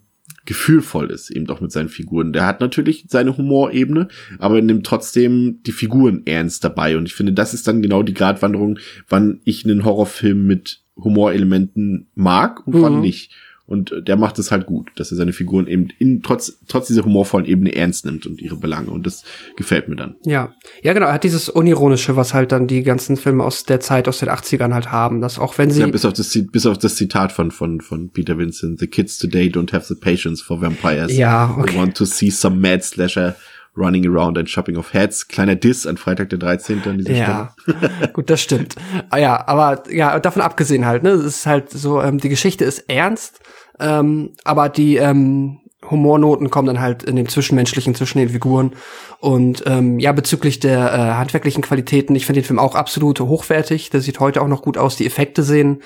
gefühlvoll 0.46 1.12
ist, 1.12 1.30
eben 1.30 1.48
auch 1.50 1.62
mit 1.62 1.72
seinen 1.72 1.90
Figuren. 1.90 2.34
Der 2.34 2.46
hat 2.46 2.60
natürlich 2.60 3.06
seine 3.08 3.38
Humorebene, 3.38 4.08
aber 4.40 4.56
er 4.56 4.62
nimmt 4.64 4.86
trotzdem 4.86 5.60
die 5.66 5.72
Figuren 5.72 6.24
ernst 6.26 6.64
dabei. 6.64 6.98
Und 6.98 7.06
ich 7.06 7.14
finde, 7.14 7.34
das 7.34 7.54
ist 7.54 7.68
dann 7.68 7.82
genau 7.82 8.04
die 8.04 8.14
Gratwanderung, 8.14 8.80
wann 9.08 9.42
ich 9.44 9.64
einen 9.66 9.86
Horrorfilm 9.86 10.46
mit 10.48 10.82
Humorelementen 10.96 12.08
mag 12.16 12.66
und 12.68 12.82
wann 12.82 12.96
Mhm. 12.96 13.02
nicht. 13.02 13.32
Und 13.70 13.92
äh, 13.92 14.02
der 14.02 14.18
macht 14.18 14.40
es 14.40 14.52
halt 14.52 14.66
gut, 14.66 14.90
dass 14.96 15.12
er 15.12 15.18
seine 15.18 15.32
Figuren 15.32 15.68
eben 15.68 15.90
in, 16.00 16.24
trotz, 16.24 16.58
trotz 16.68 16.88
dieser 16.88 17.06
humorvollen 17.06 17.46
Ebene 17.46 17.76
ernst 17.76 18.04
nimmt 18.04 18.26
und 18.26 18.42
ihre 18.42 18.56
Belange. 18.56 18.90
Und 18.90 19.06
das 19.06 19.24
gefällt 19.58 19.88
mir 19.88 19.96
dann. 19.96 20.16
Ja. 20.24 20.56
Ja, 20.82 20.94
genau. 20.94 21.06
Er 21.06 21.14
hat 21.14 21.24
dieses 21.24 21.50
Unironische, 21.50 22.16
was 22.16 22.34
halt 22.34 22.52
dann 22.52 22.66
die 22.66 22.82
ganzen 22.82 23.16
Filme 23.16 23.44
aus 23.44 23.66
der 23.66 23.80
Zeit, 23.80 24.08
aus 24.08 24.18
den 24.18 24.30
80ern 24.30 24.74
halt 24.74 24.92
haben. 24.92 25.22
Dass 25.22 25.38
auch 25.38 25.60
wenn 25.60 25.70
sie. 25.70 25.82
Ja, 25.82 25.88
bis 25.88 26.04
auf 26.04 26.14
das, 26.14 26.36
bis 26.52 26.66
auf 26.66 26.80
das 26.80 26.96
Zitat 26.96 27.32
von, 27.32 27.52
von, 27.52 27.80
von 27.80 28.10
Peter 28.10 28.40
Vincent. 28.40 28.80
The 28.80 28.88
kids 28.88 29.20
today 29.20 29.50
don't 29.50 29.72
have 29.72 29.86
the 29.86 29.94
patience 29.94 30.42
for 30.42 30.60
vampires. 30.60 31.16
Ja, 31.16 31.54
They 31.54 31.64
okay. 31.64 31.78
want 31.78 31.96
to 31.98 32.06
see 32.06 32.32
some 32.32 32.56
mad 32.60 32.84
slasher 32.84 33.36
running 33.78 34.06
around 34.06 34.38
and 34.38 34.48
chopping 34.48 34.78
off 34.78 34.94
heads. 34.94 35.28
Kleiner 35.28 35.56
Diss 35.56 35.86
an 35.86 35.98
Freitag 35.98 36.30
der 36.30 36.40
13. 36.40 36.82
an 36.86 36.98
dieser 36.98 37.14
Ja, 37.14 37.54
Stelle. 37.62 38.10
gut, 38.14 38.30
das 38.30 38.42
stimmt. 38.42 38.76
Ah 39.10 39.18
ja, 39.18 39.48
aber 39.48 39.84
ja, 39.92 40.20
davon 40.20 40.42
abgesehen 40.42 40.86
halt, 40.86 41.04
ne, 41.04 41.12
es 41.12 41.24
ist 41.24 41.46
halt 41.46 41.70
so, 41.70 42.02
ähm, 42.02 42.18
die 42.18 42.30
Geschichte 42.30 42.66
ist 42.66 42.90
ernst, 42.90 43.40
ähm, 43.80 44.32
aber 44.44 44.70
die 44.70 44.98
ähm, 44.98 45.60
Humornoten 45.90 46.50
kommen 46.50 46.68
dann 46.68 46.82
halt 46.82 47.04
in 47.04 47.16
dem 47.16 47.30
Zwischenmenschlichen 47.30 47.96
zwischen 47.96 48.20
den 48.20 48.30
Figuren. 48.30 48.74
Und 49.20 49.64
ähm, 49.66 50.00
ja, 50.00 50.12
bezüglich 50.12 50.60
der 50.60 50.94
äh, 50.94 50.98
handwerklichen 51.16 51.64
Qualitäten, 51.64 52.16
ich 52.16 52.26
finde 52.26 52.42
den 52.42 52.48
Film 52.48 52.60
auch 52.60 52.76
absolut 52.76 53.20
hochwertig. 53.20 53.90
Der 53.90 54.02
sieht 54.02 54.20
heute 54.20 54.42
auch 54.42 54.48
noch 54.48 54.62
gut 54.62 54.78
aus. 54.78 54.98
Die 54.98 55.06
Effekte 55.06 55.44
sehen 55.44 55.82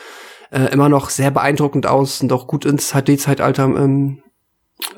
äh, 0.52 0.66
immer 0.72 0.90
noch 0.90 1.10
sehr 1.10 1.32
beeindruckend 1.32 1.86
aus 1.86 2.22
und 2.22 2.34
auch 2.34 2.48
gut 2.48 2.66
ins 2.66 2.94
HD-Zeitalter 2.94 3.66
ähm, 3.66 4.24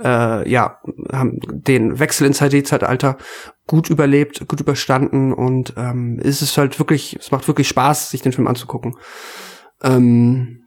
äh, 0.04 0.50
ja, 0.50 0.80
haben 1.12 1.40
den 1.52 2.00
Wechsel 2.00 2.26
ins 2.26 2.40
HD-Zeitalter 2.40 3.18
gut 3.68 3.90
überlebt, 3.90 4.48
gut 4.48 4.62
überstanden 4.62 5.34
und 5.34 5.74
ähm, 5.78 6.20
es 6.24 6.42
ist 6.42 6.58
halt 6.58 6.80
wirklich, 6.80 7.18
es 7.20 7.32
macht 7.32 7.48
wirklich 7.48 7.68
Spaß, 7.68 8.10
sich 8.10 8.22
den 8.22 8.32
Film 8.32 8.48
anzugucken. 8.48 8.96
Ähm, 9.84 10.65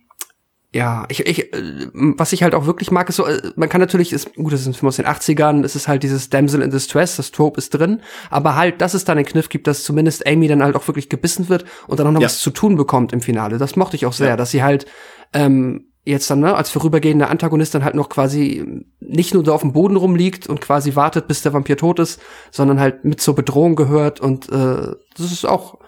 ja, 0.79 1.05
ich, 1.09 1.27
ich, 1.27 1.53
äh, 1.53 1.89
was 1.93 2.33
ich 2.33 2.43
halt 2.43 2.55
auch 2.55 2.67
wirklich 2.67 2.91
mag, 2.91 3.09
ist 3.09 3.17
so, 3.17 3.27
äh, 3.27 3.53
man 3.57 3.69
kann 3.69 3.81
natürlich, 3.81 4.13
ist, 4.13 4.35
gut, 4.35 4.53
das 4.53 4.61
ist 4.61 4.67
ein 4.69 4.75
Film 4.75 4.89
aus 4.89 4.97
den 4.97 5.07
80ern, 5.07 5.65
es 5.65 5.77
ist 5.77 5.89
halt 5.89 6.03
dieses 6.03 6.31
Damsel 6.31 6.63
in 6.63 6.71
Distress, 6.71 7.17
das 7.17 7.31
Trope 7.33 7.59
ist 7.59 7.71
drin, 7.71 8.01
aber 8.31 8.55
halt, 8.57 8.81
dass 8.81 8.95
es 8.95 9.05
dann 9.05 9.19
einen 9.19 9.27
Kniff 9.27 9.49
gibt, 9.49 9.67
dass 9.67 9.83
zumindest 9.85 10.27
Amy 10.27 10.49
dann 10.49 10.63
halt 10.63 10.77
auch 10.77 10.87
wirklich 10.89 11.09
gebissen 11.09 11.49
wird 11.49 11.65
und 11.87 11.99
dann 12.01 12.07
auch 12.07 12.13
noch 12.13 12.21
Ja. 12.21 12.27
was 12.27 12.39
zu 12.39 12.51
tun 12.51 12.77
bekommt 12.77 13.13
im 13.13 13.21
Finale. 13.21 13.59
Das 13.59 13.77
mochte 13.77 13.97
ich 13.97 14.07
auch 14.07 14.13
sehr, 14.13 14.29
Ja. 14.29 14.37
dass 14.37 14.51
sie 14.51 14.63
halt 14.63 14.87
ähm, 15.35 15.87
jetzt 16.05 16.31
dann 16.31 16.41
ne, 16.41 16.55
als 16.55 16.71
vorübergehender 16.71 17.29
Antagonist 17.29 17.75
dann 17.75 17.85
halt 17.85 17.95
noch 17.95 18.09
quasi 18.09 18.85
nicht 19.01 19.35
nur 19.35 19.43
da 19.45 19.53
auf 19.53 19.61
dem 19.61 19.73
Boden 19.75 19.97
rumliegt 19.97 20.47
und 20.47 20.61
quasi 20.61 20.95
wartet, 20.95 21.29
bis 21.29 21.43
der 21.43 21.53
Vampir 21.53 21.77
tot 21.77 21.99
ist, 21.99 22.21
sondern 22.51 22.81
halt 22.81 23.05
mit 23.05 23.21
zur 23.21 23.35
Bedrohung 23.35 23.77
gehört 23.77 24.21
und 24.21 24.49
äh, 24.49 24.95
das 25.17 25.33
ist 25.33 25.45
auch 25.47 25.79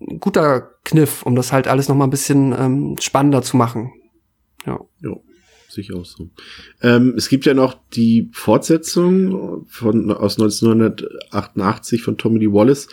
ein 0.00 0.20
guter 0.20 0.70
Kniff, 0.84 1.22
um 1.24 1.34
das 1.34 1.52
halt 1.52 1.66
alles 1.68 1.88
noch 1.88 1.96
mal 1.96 2.04
ein 2.04 2.10
bisschen 2.10 2.52
ähm, 2.52 2.96
spannender 3.00 3.42
zu 3.42 3.56
machen. 3.56 3.92
Ja. 4.66 4.80
Ja, 5.02 5.16
sicher 5.68 5.96
auch 5.96 6.04
so. 6.04 6.30
Ähm, 6.82 7.14
es 7.16 7.28
gibt 7.28 7.46
ja 7.46 7.54
noch 7.54 7.78
die 7.94 8.28
Fortsetzung 8.32 9.66
von, 9.68 10.10
aus 10.10 10.38
1988 10.38 12.02
von 12.02 12.16
Tommy 12.18 12.40
Lee 12.40 12.52
Wallace. 12.52 12.88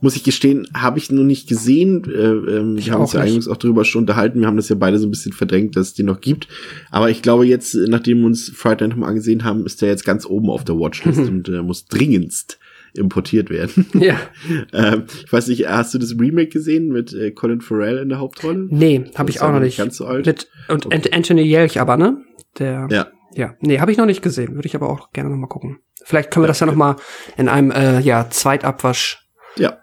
Muss 0.00 0.14
ich 0.14 0.22
gestehen, 0.22 0.68
habe 0.74 0.98
ich 0.98 1.10
noch 1.10 1.24
nicht 1.24 1.48
gesehen. 1.48 2.04
Äh, 2.04 2.10
ähm, 2.10 2.76
wir 2.76 2.92
haben 2.92 3.00
uns 3.00 3.14
ja 3.14 3.20
eingangs 3.20 3.48
auch 3.48 3.56
darüber 3.56 3.84
schon 3.84 4.02
unterhalten. 4.02 4.40
Wir 4.40 4.46
haben 4.46 4.56
das 4.56 4.68
ja 4.68 4.76
beide 4.76 4.98
so 4.98 5.08
ein 5.08 5.10
bisschen 5.10 5.32
verdrängt, 5.32 5.74
dass 5.74 5.88
es 5.88 5.94
den 5.94 6.06
noch 6.06 6.20
gibt. 6.20 6.46
Aber 6.90 7.10
ich 7.10 7.20
glaube 7.20 7.46
jetzt, 7.46 7.74
nachdem 7.74 8.20
wir 8.20 8.26
uns 8.26 8.48
Friday 8.48 8.88
Night 8.88 8.96
mal 8.96 9.08
angesehen 9.08 9.42
haben, 9.42 9.66
ist 9.66 9.82
der 9.82 9.88
jetzt 9.88 10.04
ganz 10.04 10.24
oben 10.24 10.50
auf 10.50 10.64
der 10.64 10.78
Watchlist 10.78 11.18
und 11.28 11.48
äh, 11.48 11.62
muss 11.62 11.86
dringendst 11.86 12.60
importiert 12.98 13.48
werden. 13.50 13.86
Ja. 13.94 14.16
ähm, 14.72 15.04
ich 15.24 15.32
weiß 15.32 15.48
nicht, 15.48 15.66
hast 15.68 15.94
du 15.94 15.98
das 15.98 16.14
Remake 16.18 16.48
gesehen 16.48 16.88
mit 16.88 17.12
äh, 17.14 17.30
Colin 17.30 17.60
Farrell 17.60 17.98
in 17.98 18.08
der 18.10 18.18
Hauptrolle? 18.18 18.66
Nee, 18.70 19.04
habe 19.14 19.30
ich 19.30 19.40
auch 19.40 19.46
ja 19.48 19.52
noch 19.52 19.60
nicht. 19.60 19.78
ganz 19.78 19.96
so 19.96 20.06
alt. 20.06 20.26
Mit, 20.26 20.48
und 20.68 20.86
Okay. 20.86 20.96
Ant- 20.96 21.12
Anthony 21.14 21.42
Jelch 21.42 21.80
aber, 21.80 21.96
ne? 21.96 22.18
Der, 22.58 22.86
Ja. 22.90 23.06
ja. 23.34 23.54
Nee, 23.60 23.80
habe 23.80 23.92
ich 23.92 23.98
noch 23.98 24.06
nicht 24.06 24.22
gesehen. 24.22 24.54
Würde 24.54 24.66
ich 24.66 24.74
aber 24.74 24.88
auch 24.90 25.12
gerne 25.12 25.30
noch 25.30 25.36
mal 25.36 25.46
gucken. 25.46 25.78
Vielleicht 26.04 26.30
können 26.30 26.44
wir 26.44 26.48
das 26.48 26.60
ja 26.60 26.66
noch 26.66 26.74
mal 26.74 26.96
in 27.36 27.48
einem, 27.48 27.70
äh, 27.70 28.00
ja, 28.00 28.28
Zweitabwasch. 28.30 29.26
Ja. 29.56 29.78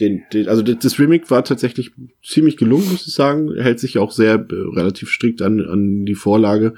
Den, 0.00 0.22
den, 0.32 0.48
also 0.48 0.62
das 0.62 0.98
Remake 0.98 1.30
war 1.30 1.44
tatsächlich 1.44 1.92
ziemlich 2.22 2.56
gelungen, 2.56 2.88
muss 2.90 3.06
ich 3.06 3.14
sagen. 3.14 3.52
Hält 3.56 3.80
sich 3.80 3.98
auch 3.98 4.12
sehr 4.12 4.34
äh, 4.34 4.54
relativ 4.74 5.10
strikt 5.10 5.42
an, 5.42 5.60
an 5.60 6.04
die 6.04 6.14
Vorlage. 6.14 6.74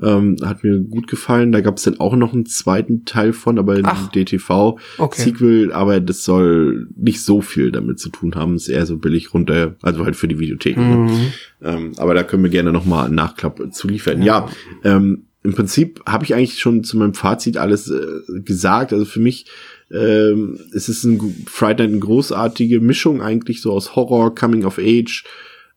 Ähm, 0.00 0.36
hat 0.42 0.64
mir 0.64 0.78
gut 0.78 1.08
gefallen. 1.08 1.52
Da 1.52 1.60
gab 1.60 1.76
es 1.76 1.82
dann 1.82 2.00
auch 2.00 2.16
noch 2.16 2.32
einen 2.32 2.46
zweiten 2.46 3.04
Teil 3.04 3.32
von, 3.32 3.58
aber 3.58 3.74
ein 3.74 3.84
Ach. 3.84 4.10
DTV 4.10 4.78
Okay. 4.98 5.22
Sequel, 5.22 5.72
aber 5.72 6.00
das 6.00 6.24
soll 6.24 6.88
nicht 6.96 7.22
so 7.22 7.40
viel 7.40 7.72
damit 7.72 7.98
zu 7.98 8.08
tun 8.10 8.34
haben. 8.34 8.56
Ist 8.56 8.68
eher 8.68 8.86
so 8.86 8.96
billig 8.98 9.34
runter, 9.34 9.76
also 9.82 10.04
halt 10.04 10.16
für 10.16 10.28
die 10.28 10.38
Videotheken. 10.38 10.80
Ne? 10.80 10.96
Mhm. 10.96 11.32
Ähm, 11.62 11.92
aber 11.96 12.14
da 12.14 12.22
können 12.22 12.42
wir 12.42 12.50
gerne 12.50 12.72
noch 12.72 12.86
mal 12.86 13.06
einen 13.06 13.14
Nachklapp 13.14 13.72
zu 13.72 13.88
liefern. 13.88 14.22
Ja, 14.22 14.48
ähm, 14.84 15.24
im 15.42 15.54
Prinzip 15.54 16.02
habe 16.06 16.24
ich 16.24 16.34
eigentlich 16.34 16.58
schon 16.58 16.84
zu 16.84 16.98
meinem 16.98 17.14
Fazit 17.14 17.56
alles 17.56 17.90
äh, 17.90 18.40
gesagt. 18.40 18.92
Also 18.92 19.04
für 19.04 19.20
mich 19.20 19.46
ähm, 19.92 20.60
es 20.72 20.88
ist 20.88 21.04
ein 21.04 21.18
Friday 21.46 21.86
Night 21.86 21.92
eine 21.92 21.98
großartige 21.98 22.80
Mischung 22.80 23.22
eigentlich 23.22 23.60
so 23.60 23.72
aus 23.72 23.96
Horror, 23.96 24.34
Coming 24.34 24.64
of 24.64 24.78
Age, 24.78 25.24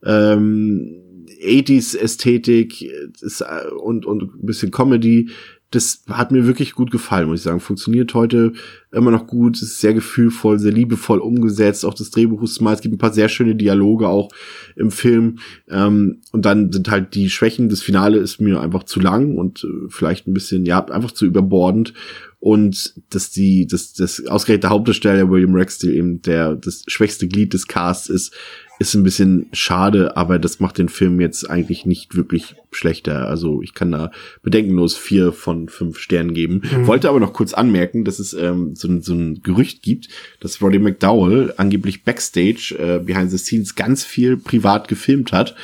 ähm, 0.04 1.04
80s 1.42 1.98
Ästhetik 1.98 2.82
äh, 2.82 3.08
ist, 3.22 3.42
äh, 3.42 3.70
und, 3.72 4.06
und 4.06 4.24
ein 4.24 4.46
bisschen 4.46 4.72
Comedy. 4.72 5.30
Das 5.72 6.04
hat 6.08 6.32
mir 6.32 6.46
wirklich 6.46 6.74
gut 6.74 6.92
gefallen, 6.92 7.28
muss 7.28 7.40
ich 7.40 7.44
sagen. 7.46 7.60
Funktioniert 7.60 8.14
heute 8.14 8.54
immer 8.92 9.10
noch 9.10 9.26
gut, 9.26 9.60
ist 9.60 9.82
sehr 9.82 9.96
gefühlvoll, 9.96 10.60
sehr 10.60 10.72
liebevoll 10.72 11.18
umgesetzt. 11.18 11.84
Auch 11.84 11.96
das 11.96 12.12
Drehbuch 12.12 12.44
ist 12.44 12.54
smart. 12.54 12.76
Es 12.76 12.82
gibt 12.82 12.94
ein 12.94 13.00
paar 13.00 13.12
sehr 13.12 13.28
schöne 13.28 13.56
Dialoge 13.56 14.08
auch 14.08 14.30
im 14.76 14.92
Film. 14.92 15.40
Ähm, 15.68 16.22
und 16.32 16.46
dann 16.46 16.72
sind 16.72 16.92
halt 16.92 17.16
die 17.16 17.32
Schwächen. 17.32 17.70
Das 17.70 17.82
Finale 17.82 18.20
ist 18.20 18.40
mir 18.40 18.62
einfach 18.62 18.84
zu 18.84 19.00
lang 19.00 19.36
und 19.36 19.64
äh, 19.64 19.88
vielleicht 19.90 20.28
ein 20.28 20.36
bisschen, 20.36 20.68
ja, 20.68 20.86
einfach 20.86 21.12
zu 21.12 21.26
überbordend. 21.26 21.96
Und 22.44 22.96
dass 23.10 23.32
die, 23.32 23.68
dass 23.68 23.94
das 23.94 24.28
ausgerechnet 24.28 24.64
der 24.64 24.72
Hauptdarsteller 24.72 25.30
William 25.30 25.56
Rexdale 25.56 25.94
eben 25.94 26.22
der 26.24 26.56
das 26.56 26.84
schwächste 26.88 27.30
Glied 27.30 27.54
des 27.54 27.68
Casts 27.68 28.10
ist, 28.10 28.36
ist 28.80 28.96
ein 28.96 29.04
bisschen 29.04 29.48
schade, 29.54 30.18
aber 30.18 30.40
das 30.40 30.60
macht 30.60 30.78
den 30.78 30.90
Film 30.90 31.22
jetzt 31.22 31.50
eigentlich 31.50 31.86
nicht 31.86 32.16
wirklich 32.16 32.56
schlechter. 32.72 33.28
Also 33.28 33.62
ich 33.62 33.74
kann 33.74 33.92
da 33.92 34.12
bedenkenlos 34.42 34.96
vier 34.98 35.32
von 35.32 35.70
fünf 35.70 36.00
Sternen 36.00 36.34
geben. 36.34 36.64
Mhm. 36.64 36.88
Wollte 36.88 37.10
aber 37.10 37.20
noch 37.20 37.34
kurz 37.34 37.54
anmerken, 37.54 38.04
dass 38.04 38.18
es 38.18 38.34
ähm, 38.34 38.76
so, 38.76 38.90
so 39.02 39.14
ein 39.14 39.42
Gerücht 39.44 39.84
gibt, 39.84 40.10
dass 40.40 40.62
Roddy 40.62 40.80
McDowell 40.80 41.54
angeblich 41.58 42.04
backstage 42.04 42.76
äh, 42.80 43.00
behind 43.00 43.30
the 43.30 43.38
scenes 43.38 43.76
ganz 43.76 44.04
viel 44.04 44.38
privat 44.38 44.88
gefilmt 44.88 45.32
hat, 45.32 45.56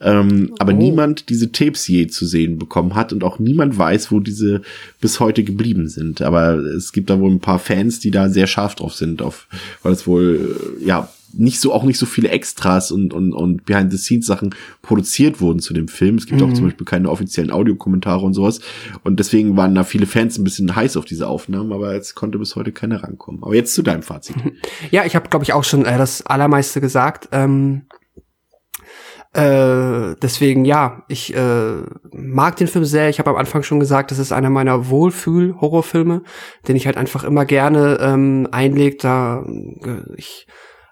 ähm, 0.00 0.54
aber 0.58 0.72
oh. 0.72 0.76
niemand 0.76 1.30
diese 1.30 1.50
Tapes 1.50 1.88
je 1.88 2.06
zu 2.06 2.26
sehen 2.26 2.58
bekommen 2.58 2.94
hat 2.94 3.12
und 3.12 3.24
auch 3.24 3.38
niemand 3.38 3.78
weiß, 3.78 4.12
wo 4.12 4.20
diese 4.20 4.60
bis 5.00 5.20
heute 5.20 5.42
geblieben 5.42 5.88
sind. 5.88 6.22
Aber 6.22 6.54
es 6.54 6.92
gibt 6.92 7.08
da 7.08 7.18
wohl 7.18 7.30
ein 7.30 7.40
paar 7.40 7.58
Fans, 7.58 7.98
die 7.98 8.10
da 8.10 8.28
sehr 8.28 8.46
scharf 8.46 8.74
drauf 8.74 8.94
sind, 8.94 9.22
auf, 9.22 9.48
weil 9.82 9.92
es 9.92 10.06
wohl 10.06 10.56
äh, 10.80 10.84
ja 10.84 11.08
nicht 11.32 11.60
so 11.60 11.72
auch 11.72 11.84
nicht 11.84 11.98
so 11.98 12.06
viele 12.06 12.28
Extras 12.28 12.90
und 12.90 13.12
und 13.12 13.32
und 13.32 13.64
Behind 13.64 13.90
the 13.90 13.98
Scenes 13.98 14.26
Sachen 14.26 14.54
produziert 14.82 15.40
wurden 15.40 15.60
zu 15.60 15.74
dem 15.74 15.88
Film. 15.88 16.16
Es 16.16 16.26
gibt 16.26 16.40
mhm. 16.40 16.48
auch 16.48 16.54
zum 16.54 16.64
Beispiel 16.64 16.86
keine 16.86 17.10
offiziellen 17.10 17.50
Audiokommentare 17.50 18.24
und 18.24 18.34
sowas. 18.34 18.60
Und 19.04 19.18
deswegen 19.18 19.56
waren 19.56 19.74
da 19.74 19.84
viele 19.84 20.06
Fans 20.06 20.38
ein 20.38 20.44
bisschen 20.44 20.74
heiß 20.74 20.96
auf 20.96 21.04
diese 21.04 21.28
Aufnahmen, 21.28 21.72
aber 21.72 21.94
jetzt 21.94 22.14
konnte 22.14 22.38
bis 22.38 22.56
heute 22.56 22.72
keiner 22.72 23.02
rankommen. 23.02 23.42
Aber 23.42 23.54
jetzt 23.54 23.74
zu 23.74 23.82
deinem 23.82 24.02
Fazit. 24.02 24.36
Ja, 24.90 25.04
ich 25.04 25.14
habe 25.16 25.28
glaube 25.28 25.44
ich 25.44 25.52
auch 25.52 25.64
schon 25.64 25.84
äh, 25.84 25.98
das 25.98 26.24
allermeiste 26.24 26.80
gesagt. 26.80 27.28
Ähm 27.32 27.82
äh, 29.34 30.16
deswegen 30.22 30.64
ja, 30.64 31.04
ich 31.08 31.34
äh, 31.34 31.82
mag 32.12 32.56
den 32.56 32.66
Film 32.66 32.84
sehr. 32.84 33.10
Ich 33.10 33.18
habe 33.18 33.30
am 33.30 33.36
Anfang 33.36 33.62
schon 33.62 33.78
gesagt, 33.78 34.10
das 34.10 34.18
ist 34.18 34.32
einer 34.32 34.50
meiner 34.50 34.88
Wohlfühl-Horrorfilme, 34.88 36.22
den 36.66 36.76
ich 36.76 36.86
halt 36.86 36.96
einfach 36.96 37.24
immer 37.24 37.44
gerne 37.44 37.98
ähm, 38.00 38.48
einlegt. 38.50 39.04
Da 39.04 39.44
äh, 39.44 40.14
ich 40.16 40.46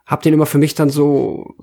hab 0.07 0.23
den 0.23 0.35
immer 0.35 0.47
für 0.47 0.59
mich 0.59 0.75
dann 0.75 0.89
so 0.89 1.55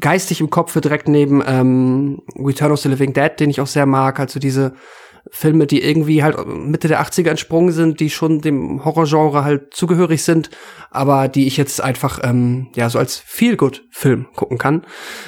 geistig 0.00 0.40
im 0.40 0.50
Kopf 0.50 0.78
direkt 0.78 1.08
neben 1.08 1.42
ähm, 1.46 2.20
Return 2.36 2.72
of 2.72 2.80
the 2.80 2.88
Living 2.88 3.12
Dead, 3.12 3.30
den 3.38 3.50
ich 3.50 3.60
auch 3.60 3.66
sehr 3.66 3.86
mag. 3.86 4.18
Also 4.18 4.40
diese 4.40 4.74
Filme, 5.30 5.66
die 5.66 5.82
irgendwie 5.82 6.22
halt 6.22 6.36
Mitte 6.46 6.88
der 6.88 7.02
80er 7.02 7.30
entsprungen 7.30 7.72
sind, 7.72 8.00
die 8.00 8.10
schon 8.10 8.40
dem 8.40 8.84
Horrorgenre 8.84 9.44
halt 9.44 9.72
zugehörig 9.72 10.22
sind, 10.22 10.50
aber 10.90 11.28
die 11.28 11.46
ich 11.46 11.56
jetzt 11.56 11.80
einfach 11.80 12.20
ähm, 12.22 12.68
ja 12.76 12.90
so 12.90 12.98
als 12.98 13.16
Feel-Good-Film 13.16 14.26
gucken 14.34 14.58
kann 14.58 14.82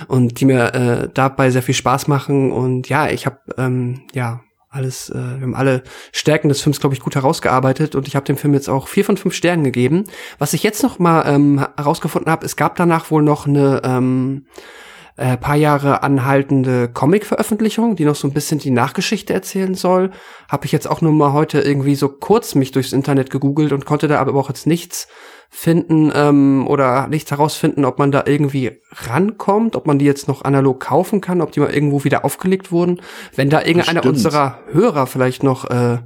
und 0.09 0.41
die 0.41 0.45
mir 0.45 0.75
äh, 0.75 1.09
dabei 1.13 1.51
sehr 1.51 1.63
viel 1.63 1.75
Spaß 1.75 2.09
machen. 2.09 2.53
Und 2.53 2.89
ja, 2.89 3.09
ich 3.09 3.25
habe 3.25 3.39
ähm, 3.57 4.03
ja 4.13 4.41
alles, 4.77 5.11
äh, 5.11 5.15
wir 5.15 5.43
haben 5.43 5.55
alle 5.55 5.83
Stärken 6.13 6.49
des 6.49 6.61
Films, 6.61 6.81
glaube 6.81 6.95
ich, 6.95 7.01
gut 7.01 7.15
herausgearbeitet 7.15 7.95
und 7.95 8.07
ich 8.07 8.15
habe 8.15 8.27
dem 8.27 8.37
Film 8.37 8.55
jetzt 8.55 8.69
auch 8.69 8.89
vier 8.89 9.05
von 9.05 9.17
fünf 9.17 9.35
Sternen 9.35 9.65
gegeben. 9.65 10.05
Was 10.39 10.53
ich 10.53 10.63
jetzt 10.63 10.83
noch 10.83 10.99
mal 10.99 11.25
ähm, 11.27 11.67
herausgefunden 11.77 12.31
habe, 12.31 12.47
es 12.47 12.57
gab 12.57 12.77
danach 12.77 13.11
wohl 13.11 13.23
noch 13.23 13.47
eine 13.47 13.81
ähm, 13.85 14.47
äh, 15.17 15.37
paar 15.37 15.57
Jahre 15.57 16.03
anhaltende 16.03 16.89
Comic-Veröffentlichung, 16.89 17.97
die 17.97 18.05
noch 18.05 18.17
so 18.17 18.29
ein 18.29 18.35
bisschen 18.35 18.59
die 18.59 18.71
Nachgeschichte 18.71 19.33
erzählen 19.33 19.75
soll. 19.75 20.11
Habe 20.49 20.67
ich 20.67 20.73
jetzt 20.73 20.89
auch 20.89 21.01
nur 21.01 21.13
mal 21.13 21.33
heute 21.33 21.61
irgendwie 21.61 21.95
so 21.95 22.09
kurz 22.09 22.55
mich 22.55 22.73
durchs 22.73 22.93
Internet 22.93 23.31
gegoogelt 23.31 23.73
und 23.73 23.87
konnte 23.87 24.09
da 24.09 24.19
aber 24.19 24.35
auch 24.35 24.49
jetzt 24.49 24.67
nichts 24.67 25.09
finden 25.49 26.13
ähm, 26.15 26.67
oder 26.69 27.07
nichts 27.09 27.31
herausfinden, 27.31 27.85
ob 27.85 27.99
man 27.99 28.13
da 28.13 28.25
irgendwie 28.27 28.83
rankommt, 28.93 29.77
ob 29.77 29.87
man 29.87 29.99
die 29.99 30.05
jetzt 30.05 30.29
noch 30.29 30.45
analog 30.45 30.81
kaufen 30.81 31.21
kann, 31.21 31.41
ob 31.41 31.53
die 31.53 31.61
mal 31.61 31.73
irgendwo 31.73 32.05
wieder 32.05 32.25
aufgelegt 32.25 32.73
wurden. 32.73 33.01
Wenn 33.35 33.49
da 33.49 33.63
irgendeiner 33.63 34.05
unserer 34.05 34.59
Hörer 34.71 35.07
vielleicht 35.07 35.43
noch 35.43 35.71
äh, 35.71 35.99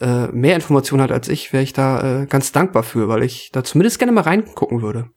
äh, 0.00 0.28
mehr 0.28 0.54
Informationen 0.54 1.02
hat 1.02 1.12
als 1.12 1.28
ich, 1.28 1.52
wäre 1.52 1.62
ich 1.62 1.72
da 1.72 2.22
äh, 2.22 2.26
ganz 2.26 2.52
dankbar 2.52 2.84
für, 2.84 3.08
weil 3.08 3.22
ich 3.22 3.50
da 3.52 3.64
zumindest 3.64 3.98
gerne 3.98 4.12
mal 4.12 4.22
reingucken 4.22 4.82
würde. 4.82 5.10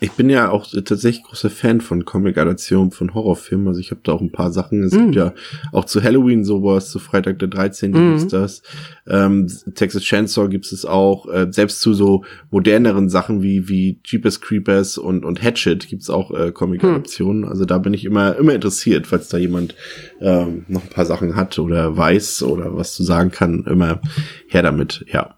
Ich 0.00 0.12
bin 0.12 0.30
ja 0.30 0.50
auch 0.50 0.64
tatsächlich 0.66 1.24
großer 1.24 1.50
Fan 1.50 1.80
von 1.80 2.04
Comic-Adaptionen 2.04 2.92
von 2.92 3.14
Horrorfilmen. 3.14 3.66
Also 3.66 3.80
ich 3.80 3.90
habe 3.90 4.00
da 4.04 4.12
auch 4.12 4.20
ein 4.20 4.30
paar 4.30 4.52
Sachen. 4.52 4.84
Es 4.84 4.92
mm. 4.92 4.98
gibt 4.98 5.16
ja 5.16 5.34
auch 5.72 5.86
zu 5.86 6.02
Halloween 6.02 6.44
sowas, 6.44 6.90
zu 6.90 7.00
Freitag 7.00 7.40
der 7.40 7.48
13. 7.48 7.90
Mm. 7.90 7.94
gibt's 7.94 8.28
das. 8.28 8.62
Ähm, 9.08 9.48
Texas 9.74 10.04
Chainsaw 10.04 10.48
gibt 10.48 10.70
es 10.70 10.84
auch. 10.84 11.28
Äh, 11.28 11.48
selbst 11.50 11.80
zu 11.80 11.94
so 11.94 12.24
moderneren 12.50 13.08
Sachen 13.08 13.42
wie 13.42 13.68
wie 13.68 13.98
Jeepers 14.04 14.40
Creepers 14.40 14.98
und 14.98 15.24
und 15.24 15.42
Hatchet 15.42 15.88
gibt's 15.88 16.10
auch 16.10 16.30
äh, 16.30 16.52
Comic-Adaptionen. 16.52 17.42
Mm. 17.42 17.48
Also 17.48 17.64
da 17.64 17.78
bin 17.78 17.92
ich 17.92 18.04
immer 18.04 18.36
immer 18.36 18.54
interessiert, 18.54 19.08
falls 19.08 19.28
da 19.28 19.38
jemand 19.38 19.74
ähm, 20.20 20.64
noch 20.68 20.84
ein 20.84 20.90
paar 20.90 21.06
Sachen 21.06 21.34
hat 21.34 21.58
oder 21.58 21.96
weiß 21.96 22.44
oder 22.44 22.76
was 22.76 22.94
zu 22.94 23.02
sagen 23.02 23.32
kann. 23.32 23.64
Immer 23.64 24.00
her 24.46 24.62
damit. 24.62 25.04
Ja. 25.12 25.37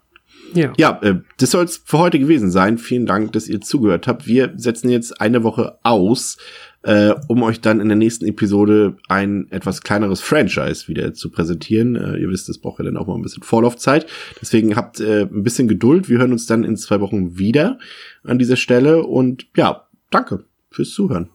Ja, 0.53 0.73
ja 0.77 0.99
äh, 1.01 1.15
das 1.37 1.51
soll 1.51 1.65
es 1.65 1.81
für 1.85 1.99
heute 1.99 2.19
gewesen 2.19 2.51
sein. 2.51 2.77
Vielen 2.77 3.05
Dank, 3.05 3.33
dass 3.33 3.47
ihr 3.47 3.61
zugehört 3.61 4.07
habt. 4.07 4.27
Wir 4.27 4.53
setzen 4.55 4.89
jetzt 4.89 5.21
eine 5.21 5.43
Woche 5.43 5.77
aus, 5.83 6.37
äh, 6.83 7.13
um 7.27 7.43
euch 7.43 7.61
dann 7.61 7.79
in 7.79 7.87
der 7.87 7.97
nächsten 7.97 8.25
Episode 8.25 8.97
ein 9.07 9.47
etwas 9.51 9.81
kleineres 9.81 10.21
Franchise 10.21 10.87
wieder 10.87 11.13
zu 11.13 11.29
präsentieren. 11.29 11.95
Äh, 11.95 12.17
ihr 12.17 12.29
wisst, 12.29 12.49
das 12.49 12.57
braucht 12.57 12.79
ja 12.79 12.85
dann 12.85 12.97
auch 12.97 13.07
mal 13.07 13.15
ein 13.15 13.21
bisschen 13.21 13.43
Vorlaufzeit. 13.43 14.07
Deswegen 14.41 14.75
habt 14.75 14.99
äh, 14.99 15.21
ein 15.21 15.43
bisschen 15.43 15.67
Geduld. 15.67 16.09
Wir 16.09 16.19
hören 16.19 16.31
uns 16.31 16.45
dann 16.45 16.63
in 16.63 16.77
zwei 16.77 16.99
Wochen 16.99 17.37
wieder 17.37 17.77
an 18.23 18.39
dieser 18.39 18.55
Stelle. 18.55 19.03
Und 19.03 19.47
ja, 19.55 19.87
danke 20.09 20.45
fürs 20.69 20.91
Zuhören. 20.91 21.29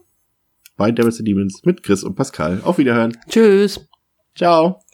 Bei 0.77 0.91
Devils 0.91 1.19
and 1.19 1.29
Demons 1.29 1.65
mit 1.65 1.83
Chris 1.83 2.05
und 2.05 2.17
Pascal. 2.17 2.61
Auf 2.63 2.79
Wiederhören. 2.79 3.17
Tschüss. 3.29 3.81
Ciao. 4.35 4.86